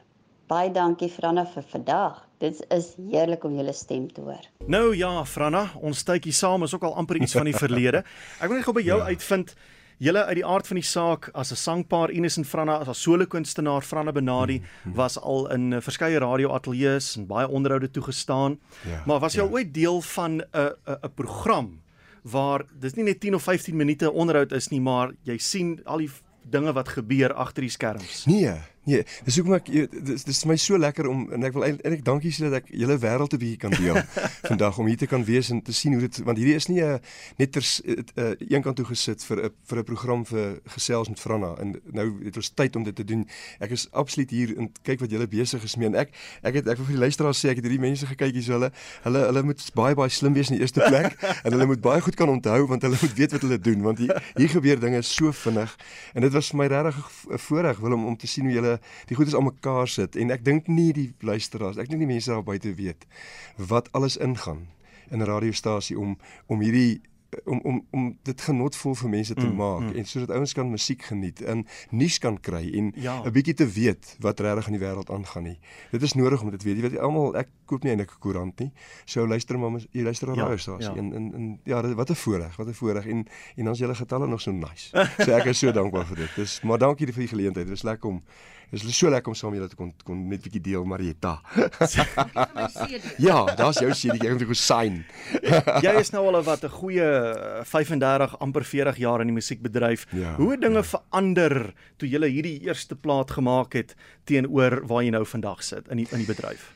Baie 0.52 0.68
dankie 0.76 1.08
Franna 1.08 1.46
vir 1.48 1.64
vandag. 1.72 2.18
Dit 2.44 2.58
is 2.76 2.90
heerlik 3.00 3.46
om 3.48 3.54
julle 3.56 3.72
stem 3.72 4.10
te 4.12 4.24
hoor. 4.26 4.48
Nou 4.68 4.90
ja, 4.98 5.12
Franna, 5.24 5.70
ons 5.80 6.02
tydjie 6.04 6.34
saam 6.36 6.66
is 6.66 6.74
ook 6.76 6.84
al 6.90 6.98
amper 7.00 7.22
iets 7.22 7.38
van 7.38 7.48
die 7.48 7.56
verlede. 7.56 8.02
Ek 8.42 8.50
wil 8.50 8.60
net 8.60 8.68
gou 8.68 8.74
by 8.76 8.84
jou 8.84 8.98
ja. 9.00 9.14
uitvind 9.14 9.56
Julle 10.02 10.24
uit 10.26 10.40
die 10.40 10.46
aard 10.50 10.66
van 10.66 10.80
die 10.80 10.88
saak 10.88 11.28
as 11.38 11.52
'n 11.54 11.60
sangpaar 11.62 12.12
Ines 12.12 12.38
en 12.38 12.46
Franna 12.46 12.80
as 12.82 12.90
'n 12.90 12.94
solo-kunstenaar 12.94 13.84
Franna 13.86 14.12
Benadi 14.12 14.58
-hmm. 14.60 14.96
was 14.96 15.20
al 15.20 15.52
in 15.54 15.72
uh, 15.72 15.80
verskeie 15.80 16.20
radioateljee's 16.20 17.16
en 17.18 17.28
baie 17.28 17.48
onderhoude 17.48 17.92
toegestaan. 17.92 18.60
Ja, 18.90 19.04
maar 19.06 19.20
was 19.20 19.34
jy 19.34 19.42
ja. 19.42 19.48
al 19.48 19.54
ooit 19.54 19.74
deel 19.74 20.02
van 20.02 20.32
'n 20.32 20.44
'n 20.52 20.98
'n 21.06 21.14
program 21.16 21.82
waar 22.24 22.66
dis 22.80 22.94
nie 22.94 23.04
net 23.04 23.20
10 23.20 23.36
of 23.36 23.44
15 23.44 23.76
minute 23.76 24.12
onderhoud 24.12 24.52
is 24.52 24.68
nie, 24.68 24.82
maar 24.82 25.14
jy 25.24 25.38
sien 25.38 25.80
al 25.86 25.98
die 25.98 26.10
dinge 26.50 26.74
wat 26.74 26.90
gebeur 26.90 27.34
agter 27.34 27.62
die 27.62 27.70
skerms. 27.70 28.26
Nee, 28.26 28.58
nee, 28.86 29.04
dis 29.26 29.36
hoekom 29.38 29.54
ek 29.54 29.66
dis 30.06 30.24
dis 30.26 30.40
vir 30.42 30.50
my 30.50 30.56
so 30.58 30.78
lekker 30.78 31.08
om 31.08 31.28
en 31.34 31.44
ek 31.44 31.54
wil 31.54 31.64
eintlik 31.68 32.04
dankie 32.04 32.32
sê 32.34 32.50
dat 32.50 32.64
ek 32.64 32.72
julle 32.74 32.98
wêreld 32.98 33.34
'n 33.34 33.38
bietjie 33.38 33.58
kan 33.62 33.72
deel 33.78 34.00
vandag 34.52 34.78
om 34.80 34.88
hier 34.88 34.98
te 34.98 35.08
kan 35.08 35.24
wees 35.26 35.50
en 35.52 35.62
te 35.62 35.72
sien 35.74 35.94
hoe 35.94 36.02
dit 36.02 36.18
want 36.26 36.38
hierdie 36.38 36.56
is 36.56 36.68
nie 36.68 36.82
'n 36.82 37.00
net 37.38 37.52
ter 37.52 37.62
s- 37.62 37.82
het, 37.86 38.12
uh, 38.18 38.34
een 38.40 38.62
kant 38.62 38.76
toe 38.76 38.86
gesit 38.86 39.24
vir 39.24 39.38
'n 39.46 39.50
vir 39.70 39.78
'n 39.80 39.84
program 39.84 40.26
vir 40.26 40.60
gesels 40.68 41.10
met 41.10 41.20
Franna 41.20 41.56
en 41.62 41.80
nou 41.94 42.08
het 42.26 42.36
ons 42.36 42.50
tyd 42.54 42.76
om 42.76 42.84
dit 42.84 42.96
te 42.96 43.04
doen. 43.04 43.28
Ek 43.60 43.70
is 43.72 43.88
absoluut 43.92 44.30
hier 44.30 44.58
en 44.58 44.72
kyk 44.84 45.00
wat 45.00 45.10
julle 45.12 45.28
besig 45.28 45.64
is 45.64 45.76
mee 45.78 45.88
en 45.88 45.96
ek 45.96 46.10
ek 46.44 46.54
het 46.54 46.68
ek 46.68 46.78
wil 46.78 46.86
vir 46.86 46.96
die 46.96 47.02
luisteraars 47.06 47.40
sê 47.46 47.50
ek 47.50 47.56
het 47.62 47.66
hierdie 47.66 47.80
mense 47.80 48.06
gekyk 48.06 48.34
hier 48.34 48.44
so 48.44 48.54
hulle 48.54 48.72
hulle 49.04 49.20
hulle 49.30 49.44
moet 49.44 49.62
baie 49.76 49.96
baie 49.96 50.10
slim 50.10 50.34
wees 50.34 50.50
in 50.50 50.56
die 50.58 50.62
eerste 50.62 50.82
plek 50.82 51.16
en 51.46 51.52
hulle 51.54 51.66
moet 51.66 51.82
baie 51.82 52.02
goed 52.02 52.16
kan 52.16 52.30
onthou 52.30 52.66
want 52.68 52.82
hulle 52.82 52.98
moet 53.02 53.14
weet 53.16 53.32
wat 53.32 53.42
hulle 53.42 53.60
doen 53.60 53.82
want 53.82 53.98
hier 54.00 54.24
hier 54.38 54.50
gebeur 54.50 54.80
dinge 54.80 55.02
so 55.04 55.32
vinnig 55.32 55.76
en 56.16 56.22
dit 56.22 56.34
was 56.34 56.50
vir 56.50 56.58
my 56.58 56.68
regtig 56.68 56.98
'n 57.32 57.38
voorreg 57.38 57.78
wil 57.80 57.94
om 57.94 58.06
om 58.06 58.18
te 58.18 58.28
sien 58.28 58.46
hoe 58.46 58.54
julle 58.54 58.71
die 59.08 59.16
goedes 59.16 59.36
aan 59.36 59.44
mekaar 59.50 59.88
sit 59.88 60.16
en 60.16 60.32
ek 60.32 60.44
dink 60.46 60.68
nie 60.68 60.92
die 60.94 61.14
luisteraars 61.20 61.78
ek 61.78 61.90
dink 61.90 62.00
die 62.00 62.08
mense 62.14 62.32
daar 62.32 62.44
buite 62.44 62.74
weet 62.76 63.06
wat 63.58 63.90
alles 63.92 64.18
ingaan 64.18 64.68
in 65.12 65.20
'n 65.22 65.26
radiostasie 65.28 65.98
om 66.00 66.18
om 66.48 66.60
hierdie 66.62 67.02
om 67.46 67.60
om 67.64 67.86
om 67.92 68.18
dit 68.28 68.42
genotvol 68.42 68.96
vir 68.96 69.10
mense 69.10 69.34
te 69.34 69.46
Mm, 69.48 69.56
maak 69.56 69.82
mm. 69.82 69.96
en 69.96 70.06
sodat 70.06 70.30
ouens 70.36 70.54
kan 70.54 70.70
musiek 70.70 71.02
geniet 71.02 71.42
en 71.42 71.66
nuus 71.90 72.18
kan 72.20 72.40
kry 72.40 72.72
en 72.76 72.86
'n 72.92 72.94
Ja. 73.02 73.22
bietjie 73.32 73.54
te 73.54 73.68
weet 73.68 74.16
wat 74.20 74.40
regtig 74.40 74.68
in 74.68 74.74
die 74.74 74.82
wêreld 74.86 75.10
aangaan 75.10 75.44
nie. 75.44 75.60
Dit 75.92 76.02
is 76.02 76.14
nodig 76.14 76.42
om 76.42 76.52
dit 76.52 76.64
weet. 76.64 76.76
Jy 76.76 76.82
weet 76.90 77.00
almal 77.00 77.36
ek 77.38 77.48
koop 77.66 77.84
nie 77.84 77.92
eintlik 77.92 78.12
'n 78.12 78.20
koerant 78.20 78.60
nie. 78.60 78.72
So 79.06 79.26
luister 79.28 79.58
maar 79.60 79.80
jy 79.92 80.04
luister 80.04 80.28
na 80.28 80.34
Ja, 80.36 80.42
radiostasie 80.42 80.92
ja. 80.92 80.96
en 80.98 81.14
en 81.14 81.34
en 81.34 81.60
ja, 81.64 81.82
dit, 81.82 81.94
wat 81.94 82.10
'n 82.10 82.16
voorreg, 82.16 82.56
wat 82.58 82.68
'n 82.68 82.74
voorreg 82.74 83.06
en 83.08 83.26
en 83.56 83.68
ons 83.70 83.80
julle 83.80 83.96
getalle 83.96 84.28
nog 84.28 84.42
so 84.42 84.52
nice. 84.52 84.90
So 85.26 85.32
ek 85.32 85.46
is 85.46 85.60
so 85.60 85.72
dankbaar 85.72 86.06
vir 86.06 86.16
dit. 86.18 86.36
Dis 86.36 86.62
maar 86.64 86.78
dankie 86.80 87.06
vir 87.08 87.16
die 87.24 87.28
geleentheid. 87.28 87.66
Dit 87.66 87.76
is 87.76 87.84
lekker 87.84 88.10
om 88.10 88.22
Dit 88.72 88.84
is 88.88 88.96
so 88.96 89.10
lekker 89.12 89.28
om 89.28 89.36
saam 89.36 89.52
met 89.52 89.60
julle 89.60 89.70
te 89.70 89.76
kon 89.76 89.90
kon 90.08 90.20
net 90.32 90.46
bietjie 90.46 90.62
deel 90.64 90.86
Marietta. 90.88 91.34
ja, 93.28 93.44
daar's 93.60 93.82
jou 93.84 93.92
CD. 93.92 94.16
Ek 94.24 94.38
moet 94.38 94.46
gou 94.48 94.56
sign. 94.56 95.02
Jy 95.86 95.96
is 96.00 96.14
nou 96.16 96.24
al 96.30 96.40
'n 96.40 96.46
wat 96.48 96.64
'n 96.64 96.72
goeie 96.72 97.04
eh, 97.04 97.66
35 97.68 98.38
amper 98.40 98.64
40 98.64 98.98
jaar 99.04 99.20
in 99.22 99.28
die 99.28 99.36
musiekbedryf. 99.36 100.08
Ja, 100.16 100.36
Hoe 100.40 100.56
dinge 100.58 100.84
verander 100.84 101.74
toe 101.98 102.08
jy 102.08 102.24
hierdie 102.32 102.62
eerste 102.64 102.96
plaat 102.96 103.32
gemaak 103.32 103.74
het 103.74 103.96
teenoor 104.24 104.88
waar 104.88 105.04
jy 105.04 105.12
nou 105.12 105.26
vandag 105.26 105.64
sit 105.64 105.88
in 105.92 105.98
die 105.98 106.08
in 106.12 106.24
die 106.24 106.32
bedryf? 106.32 106.72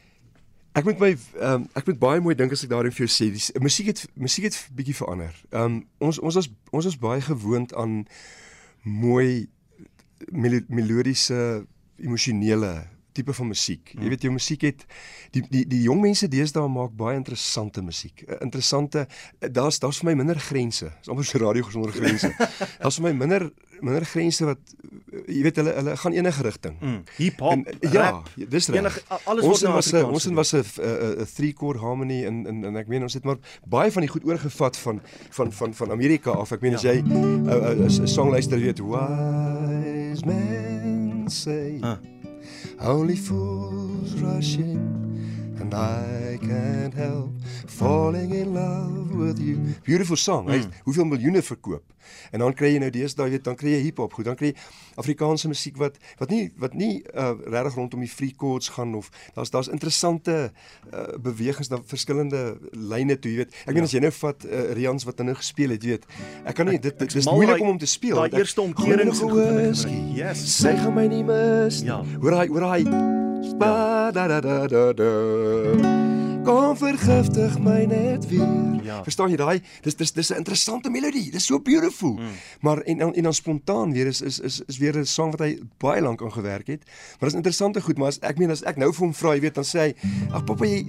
Ek 0.76 0.84
moet 0.84 1.00
my 1.00 1.16
ehm 1.16 1.54
um, 1.54 1.68
ek 1.80 1.88
moet 1.88 2.00
baie 2.00 2.20
mooi 2.20 2.36
dink 2.36 2.52
as 2.52 2.64
ek 2.64 2.70
daarin 2.70 2.92
vir 2.92 3.08
jou 3.08 3.12
sê. 3.14 3.32
Die 3.32 3.64
musiek 3.64 3.88
het 3.88 4.04
musiek 4.20 4.52
het 4.52 4.68
bietjie 4.76 4.96
verander. 4.96 5.32
Ehm 5.52 5.64
um, 5.64 5.88
ons 6.00 6.20
ons 6.20 6.36
was 6.36 6.50
ons 6.72 6.86
was 6.86 7.00
baie 7.00 7.22
gewoond 7.24 7.72
aan 7.74 8.04
mooi 8.84 9.48
melo 10.32 10.60
melodiese 10.68 11.64
emosionele 12.00 12.88
tipe 13.16 13.32
van 13.34 13.48
musiek. 13.48 13.94
Jy 13.96 14.10
weet 14.12 14.22
jou 14.28 14.32
musiek 14.34 14.62
het 14.68 14.86
die 15.32 15.42
die 15.50 15.64
die 15.66 15.82
jong 15.86 16.02
mense 16.02 16.28
deesdae 16.28 16.68
maak 16.68 16.92
baie 17.00 17.16
interessante 17.16 17.82
musiek. 17.82 18.26
Uh, 18.28 18.36
Interessante 18.44 19.08
uh, 19.08 19.50
daar's 19.50 19.80
daar's 19.80 20.00
vir 20.02 20.10
my 20.10 20.16
minder 20.20 20.36
grense. 20.40 20.92
Dis 21.00 21.08
amper 21.10 21.24
so 21.24 21.40
radio 21.40 21.64
sonder 21.72 21.92
grense. 21.96 22.28
daar's 22.82 22.96
vir 23.00 23.04
my 23.08 23.14
minder 23.14 23.52
minder 23.82 24.04
grense 24.06 24.44
wat 24.46 24.58
uh, 25.14 25.22
jy 25.32 25.44
weet 25.44 25.56
hulle 25.56 25.72
hulle 25.78 25.96
gaan 25.98 26.12
enige 26.12 26.44
rigting. 26.44 26.76
Mm. 26.82 27.02
Hip 27.16 27.40
hop, 27.40 27.52
En, 27.54 27.66
ja, 27.92 28.02
rap, 28.10 28.30
dis 28.36 28.68
reg. 28.68 28.80
enige- 28.82 29.04
alles 29.24 29.44
ons 29.44 29.48
word 29.48 29.62
nou 29.64 29.74
was 29.76 29.88
Afrikaans 29.94 30.12
ons 30.12 30.26
was 30.36 30.54
'n 30.54 30.58
'n 30.60 31.22
'n 31.22 31.26
three 31.36 31.54
chord 31.56 31.80
harmony 31.80 32.26
en 32.26 32.46
en 32.48 32.66
en 32.66 32.76
ek 32.76 32.88
meen 32.92 33.02
ons 33.04 33.14
het 33.14 33.24
maar 33.24 33.38
baie 33.66 33.92
van 33.92 34.02
die 34.02 34.10
goed 34.12 34.26
oorgevat 34.28 34.76
van 34.78 35.00
van 35.32 35.52
van 35.52 35.74
van 35.74 35.92
Amerika 35.92 36.32
af. 36.32 36.52
Ek 36.52 36.60
meen 36.62 36.76
as 36.76 36.82
Ja. 36.84 36.92
jy 36.92 37.00
'n 37.00 37.80
'n 38.04 38.08
songluister 38.08 38.60
weet 38.60 38.80
wise 38.84 40.26
say 41.32 41.80
Ah. 41.84 41.98
Only 42.82 43.16
fools 43.16 44.14
rush 44.22 44.58
in 44.58 44.80
and 45.60 45.74
I 45.74 46.38
can't 46.42 46.94
help 46.94 47.32
falling 47.68 48.32
in 48.32 48.54
love 48.54 49.05
with 49.16 49.40
you. 49.40 49.76
Beautiful 49.84 50.20
song. 50.20 50.50
Hy 50.50 50.62
het 50.64 50.82
hoeveel 50.84 51.06
miljoene 51.06 51.42
verkoop. 51.42 51.84
En 52.32 52.40
dan 52.40 52.54
kry 52.54 52.74
jy 52.76 52.82
nou 52.84 52.92
deesdae 52.94 53.30
weet 53.34 53.46
dan 53.46 53.58
kry 53.60 53.76
jy 53.76 53.82
hiphop 53.88 54.14
goed, 54.14 54.28
dan 54.28 54.38
kry 54.40 54.52
jy 54.52 54.56
Afrikaanse 55.02 55.50
musiek 55.52 55.78
wat 55.82 55.98
wat 56.20 56.32
nie 56.34 56.50
wat 56.62 56.76
nie 56.78 57.02
uh, 57.14 57.34
regtig 57.44 57.78
rondom 57.80 58.04
die 58.06 58.12
free 58.12 58.36
chords 58.38 58.70
gaan 58.76 58.96
of 59.00 59.10
daar's 59.36 59.52
daar's 59.54 59.72
interessante 59.72 60.36
uh, 60.46 61.06
bewegings 61.18 61.72
na 61.74 61.82
verskillende 61.86 62.44
lyne 62.72 63.18
toe, 63.20 63.32
jy 63.34 63.44
weet. 63.44 63.58
Ek 63.66 63.74
ja. 63.74 63.78
meen 63.80 63.90
as 63.90 63.96
jy 63.96 64.04
nou 64.06 64.14
vat 64.20 64.48
uh, 64.48 64.64
Rians 64.78 65.08
wat 65.10 65.24
nou 65.26 65.38
gespeel 65.38 65.76
het, 65.76 65.84
jy 65.84 65.98
weet. 65.98 66.10
Ek 66.46 66.58
kan 66.58 66.70
nie 66.70 66.80
dit 66.80 67.06
dit 67.06 67.20
is 67.22 67.30
moeilik 67.30 67.62
om 67.62 67.74
hom 67.74 67.82
te 67.82 67.90
speel. 67.90 68.22
Daai 68.22 68.42
eerste 68.42 68.64
omkering 68.64 69.14
is 69.14 69.24
goed. 69.24 69.86
Yes. 70.16 70.44
Sy 70.60 70.76
gaan 70.80 70.96
my 70.96 71.08
nie 71.12 71.24
mis. 71.26 71.84
Ja. 71.86 72.02
Hoor 72.22 72.40
hy 72.42 72.50
hoor 72.54 72.70
hy. 72.74 72.84
Ba 73.60 74.12
da 74.16 74.28
da 74.28 74.42
da 74.44 74.60
da 74.68 74.92
da. 74.94 76.15
Kom 76.46 76.78
vergiftig 76.78 77.60
my 77.60 77.86
net 77.90 78.28
weer. 78.30 78.76
Ja. 78.86 79.00
Verstaan 79.04 79.32
jy 79.34 79.38
daai? 79.40 79.62
Dis 79.82 79.96
dis 79.98 80.12
dis 80.14 80.30
'n 80.30 80.38
interessante 80.38 80.90
melodie. 80.90 81.32
Dis 81.32 81.46
so 81.46 81.60
beautiful. 81.60 82.14
Mm. 82.14 82.36
Maar 82.62 82.82
en 82.82 83.00
en 83.14 83.24
dan 83.24 83.34
spontaan 83.34 83.94
weer 83.94 84.08
is 84.08 84.22
is 84.22 84.40
is 84.40 84.62
is 84.68 84.78
weer 84.78 84.98
'n 84.98 85.06
sang 85.06 85.32
wat 85.32 85.40
hy 85.40 85.60
baie 85.78 86.02
lank 86.02 86.22
aan 86.22 86.32
gewerk 86.32 86.68
het. 86.68 86.84
Maar 87.20 87.30
dis 87.30 87.34
interessante 87.34 87.82
goed, 87.82 87.98
maar 87.98 88.08
as 88.08 88.20
ek 88.20 88.38
meen 88.38 88.52
as 88.52 88.64
ek 88.64 88.78
nou 88.78 88.94
vir 88.94 89.04
hom 89.06 89.14
vra, 89.14 89.34
jy 89.34 89.40
weet, 89.40 89.56
dan 89.56 89.64
sê 89.64 89.80
hy, 89.80 89.96
"Ag 90.32 90.44
pappa, 90.44 90.66
jy 90.66 90.86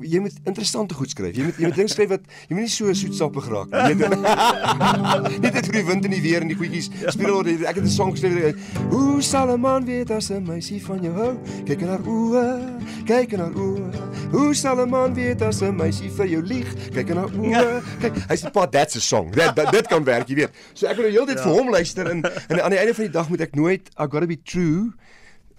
jy 0.00 0.20
moet 0.20 0.34
interessante 0.44 0.94
goed 0.94 1.10
skryf. 1.10 1.36
Jy 1.36 1.42
moet 1.42 1.56
jy 1.56 1.64
moet 1.64 1.76
ding 1.76 1.88
skryf 1.88 2.08
wat 2.08 2.20
jy 2.48 2.54
moet 2.54 2.62
nie 2.62 2.68
so 2.68 2.92
soetsappig 2.92 3.48
raak 3.48 3.70
nie." 3.70 3.94
Net 5.42 5.52
dit 5.52 5.66
vir 5.66 5.72
die 5.72 5.84
wind 5.84 6.04
en 6.04 6.10
die 6.10 6.22
weer 6.22 6.40
en 6.40 6.48
die 6.48 6.56
goedjies. 6.56 6.90
Speel 7.06 7.34
oor 7.34 7.46
ek 7.46 7.74
het 7.74 7.84
'n 7.84 7.88
sang 7.88 8.12
geskryf. 8.12 8.56
Hoe 8.90 9.22
sal 9.22 9.50
'n 9.50 9.60
man 9.60 9.84
weet 9.84 10.10
as 10.10 10.30
'n 10.30 10.42
meisie 10.46 10.84
van 10.84 11.02
jou 11.02 11.14
hou? 11.14 11.38
Kyk 11.64 11.80
in 11.80 11.88
haar 11.88 12.06
oë, 12.06 12.78
kyk 13.04 13.32
in 13.32 13.40
haar 13.40 13.54
oë. 13.54 13.90
Hoe 14.30 14.54
sal 14.54 14.78
'n 14.78 14.90
man 15.00 15.14
weet 15.14 15.42
as 15.42 15.60
'n 15.62 15.76
meisie 15.76 16.10
vir 16.12 16.26
jou 16.26 16.42
lieg? 16.42 16.68
Kyk 16.92 17.08
in 17.12 17.16
haar 17.16 17.32
oë. 17.32 17.50
Ja. 17.50 17.80
Kyk, 18.00 18.18
hy 18.28 18.36
sê 18.36 18.50
pa, 18.52 18.66
that's 18.66 18.96
a 18.96 19.00
song. 19.00 19.30
That, 19.32 19.56
that 19.56 19.72
dit 19.72 19.86
kan 19.88 20.04
werk, 20.04 20.28
jy 20.28 20.36
weet. 20.42 20.56
So 20.74 20.88
ek 20.90 20.98
wil 21.00 21.08
die 21.08 21.16
hele 21.16 21.26
tyd 21.30 21.40
ja. 21.40 21.44
vir 21.46 21.56
hom 21.56 21.70
luister 21.72 22.10
en 22.10 22.24
en 22.24 22.60
aan 22.60 22.74
die 22.74 22.80
einde 22.80 22.94
van 22.94 23.08
die 23.08 23.14
dag 23.14 23.28
moet 23.32 23.40
ek 23.40 23.56
nooit 23.56 23.88
I 23.96 24.06
got 24.06 24.20
to 24.20 24.28
be 24.28 24.36
true 24.36 24.92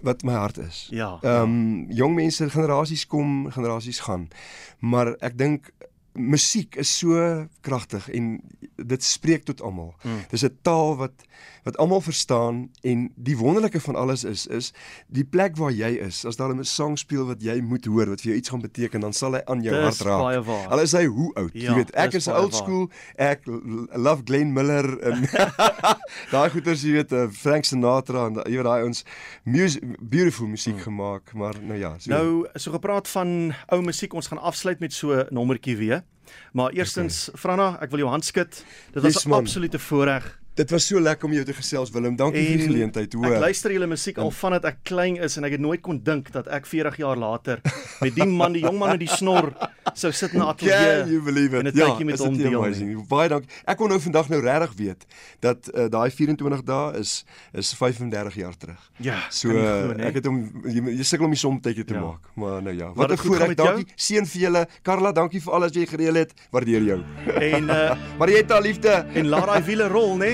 wat 0.02 0.22
my 0.22 0.34
hart 0.38 0.58
is. 0.62 0.86
Ja. 0.90 1.18
Ehm 1.22 1.42
um, 1.42 1.86
jong 1.90 2.14
mense, 2.14 2.50
generasies 2.50 3.06
kom, 3.06 3.50
generasies 3.50 4.02
gaan. 4.06 4.28
Maar 4.78 5.14
ek 5.20 5.38
dink 5.38 5.70
musiek 6.12 6.76
is 6.76 6.98
so 6.98 7.46
kragtig 7.60 8.08
en 8.12 8.40
dit 8.76 9.04
spreek 9.04 9.44
tot 9.44 9.62
almal. 9.62 9.94
Mm. 10.02 10.24
Dis 10.30 10.44
'n 10.44 10.58
taal 10.62 10.96
wat 10.96 11.24
wat 11.62 11.76
almal 11.76 12.00
verstaan 12.00 12.70
en 12.80 13.12
die 13.14 13.36
wonderlike 13.38 13.80
van 13.80 13.94
alles 13.94 14.24
is 14.24 14.46
is 14.46 14.72
die 15.06 15.24
plek 15.24 15.56
waar 15.56 15.70
jy 15.70 15.90
is. 16.02 16.24
As 16.26 16.36
daar 16.36 16.54
'n 16.54 16.64
sang 16.64 16.98
speel 16.98 17.26
wat 17.26 17.42
jy 17.42 17.60
moet 17.60 17.84
hoor 17.84 18.08
wat 18.08 18.20
vir 18.20 18.28
jou 18.28 18.36
iets 18.36 18.48
gaan 18.48 18.60
beteken, 18.60 19.00
dan 19.00 19.12
sal 19.12 19.32
hy 19.32 19.40
aan 19.44 19.62
jou 19.62 19.74
dis 19.74 19.82
hart 19.82 20.00
raak. 20.00 20.70
Al 20.70 20.80
is 20.80 20.92
hy 20.92 21.04
hoe 21.04 21.34
oud, 21.34 21.50
ja, 21.54 21.70
jy 21.70 21.74
weet, 21.74 21.90
ek 21.94 22.12
is 22.12 22.28
old 22.28 22.54
school, 22.54 22.90
ek 23.14 23.40
love 23.94 24.22
Glenn 24.24 24.52
Miller 24.52 24.98
en 25.00 25.28
daai 26.34 26.50
goeters 26.50 26.82
jy 26.82 26.92
weet, 26.92 27.12
uh, 27.12 27.28
Frank 27.30 27.64
Sinatra 27.64 28.26
en 28.26 28.34
jy 28.34 28.56
weet 28.56 28.64
daai 28.64 28.84
ons 28.84 29.04
beautiful 30.00 30.46
musiek 30.46 30.74
mm. 30.74 30.82
gemaak, 30.82 31.32
maar 31.32 31.54
nou 31.62 31.78
ja. 31.78 31.98
So. 31.98 32.10
Nou 32.10 32.46
so 32.54 32.70
gepraat 32.72 33.08
van 33.08 33.54
ou 33.68 33.82
musiek, 33.82 34.14
ons 34.14 34.26
gaan 34.26 34.42
afsluit 34.42 34.80
met 34.80 34.92
so 34.92 35.12
'n 35.14 35.26
nommertjie 35.30 35.76
weer. 35.76 36.01
Maar 36.52 36.70
eerstens 36.70 37.28
okay. 37.28 37.40
Franna, 37.40 37.68
ek 37.80 37.90
wil 37.90 37.98
jou 37.98 38.10
hand 38.10 38.24
skud. 38.24 38.64
Dit 38.92 39.02
was 39.02 39.24
'n 39.26 39.32
absolute 39.32 39.78
voorreg 39.78 40.41
Dit 40.54 40.70
was 40.70 40.84
so 40.86 41.00
lekker 41.00 41.24
om 41.24 41.32
jou 41.32 41.44
te 41.48 41.54
gesels 41.56 41.90
Willem. 41.90 42.16
Dankie 42.16 42.42
en 42.42 42.50
vir 42.50 42.58
die 42.60 42.66
geleentheid. 42.66 43.14
Hoor. 43.16 43.38
Ek 43.38 43.44
luister 43.46 43.72
julle 43.72 43.86
musiek 43.88 44.18
al 44.20 44.28
vandat 44.36 44.66
ek 44.68 44.82
klein 44.84 45.14
is 45.24 45.38
en 45.40 45.46
ek 45.48 45.54
het 45.56 45.62
nooit 45.64 45.80
kon 45.80 45.96
dink 46.04 46.28
dat 46.34 46.50
ek 46.52 46.66
40 46.68 46.98
jaar 47.00 47.16
later 47.16 47.62
met 48.02 48.12
die 48.18 48.26
man, 48.28 48.52
die 48.52 48.60
jong 48.60 48.76
man 48.76 48.92
met 48.92 49.00
die 49.00 49.08
snor 49.08 49.48
sou 49.96 50.10
sit 50.12 50.34
in 50.36 50.42
'n 50.42 50.50
ateljee. 50.52 51.20
En 51.56 51.64
dit 51.70 51.78
tydjie 51.78 52.04
met 52.04 52.20
hom 52.20 52.36
deel. 52.36 52.66
Baie 53.08 53.30
dankie. 53.32 53.48
Ek 53.64 53.80
kon 53.80 53.88
nou 53.88 54.00
vandag 54.00 54.28
nou 54.28 54.42
regtig 54.44 54.74
weet 54.76 55.06
dat 55.40 55.70
uh, 55.72 55.86
daai 55.88 56.10
24 56.10 56.62
dae 56.68 57.00
is 57.00 57.24
is 57.56 57.72
35 57.72 58.36
jaar 58.36 58.56
terug. 58.56 58.90
Ja. 59.00 59.24
So 59.30 59.48
uh, 59.48 59.96
ek 60.04 60.20
het 60.20 60.28
hom 60.28 60.44
jy, 60.68 60.84
jy 60.98 61.08
sukkel 61.08 61.30
om 61.30 61.32
die 61.32 61.40
som 61.40 61.56
tydjie 61.60 61.88
te 61.88 61.96
ja. 61.96 62.04
maak. 62.04 62.28
Maar 62.36 62.60
nou 62.62 62.76
ja. 62.76 62.92
Wat 62.92 63.12
'n 63.12 63.16
voorreg. 63.16 63.56
Dankie. 63.56 63.88
Seën 63.96 64.26
vir 64.26 64.40
julle. 64.40 64.66
Karla, 64.82 65.12
dankie 65.12 65.40
vir 65.40 65.52
alles 65.52 65.72
wat 65.72 65.80
jy 65.80 65.86
gereël 65.86 66.20
het. 66.26 66.36
Waardeer 66.52 66.84
jou. 66.92 67.00
En 67.40 67.64
uh 67.64 67.96
maar 68.18 68.28
jy 68.28 68.44
het 68.44 68.52
al 68.52 68.62
liefde 68.62 69.06
en 69.14 69.26
laat 69.32 69.46
daai 69.46 69.62
wiele 69.64 69.88
rol, 69.88 70.16
né? 70.20 70.30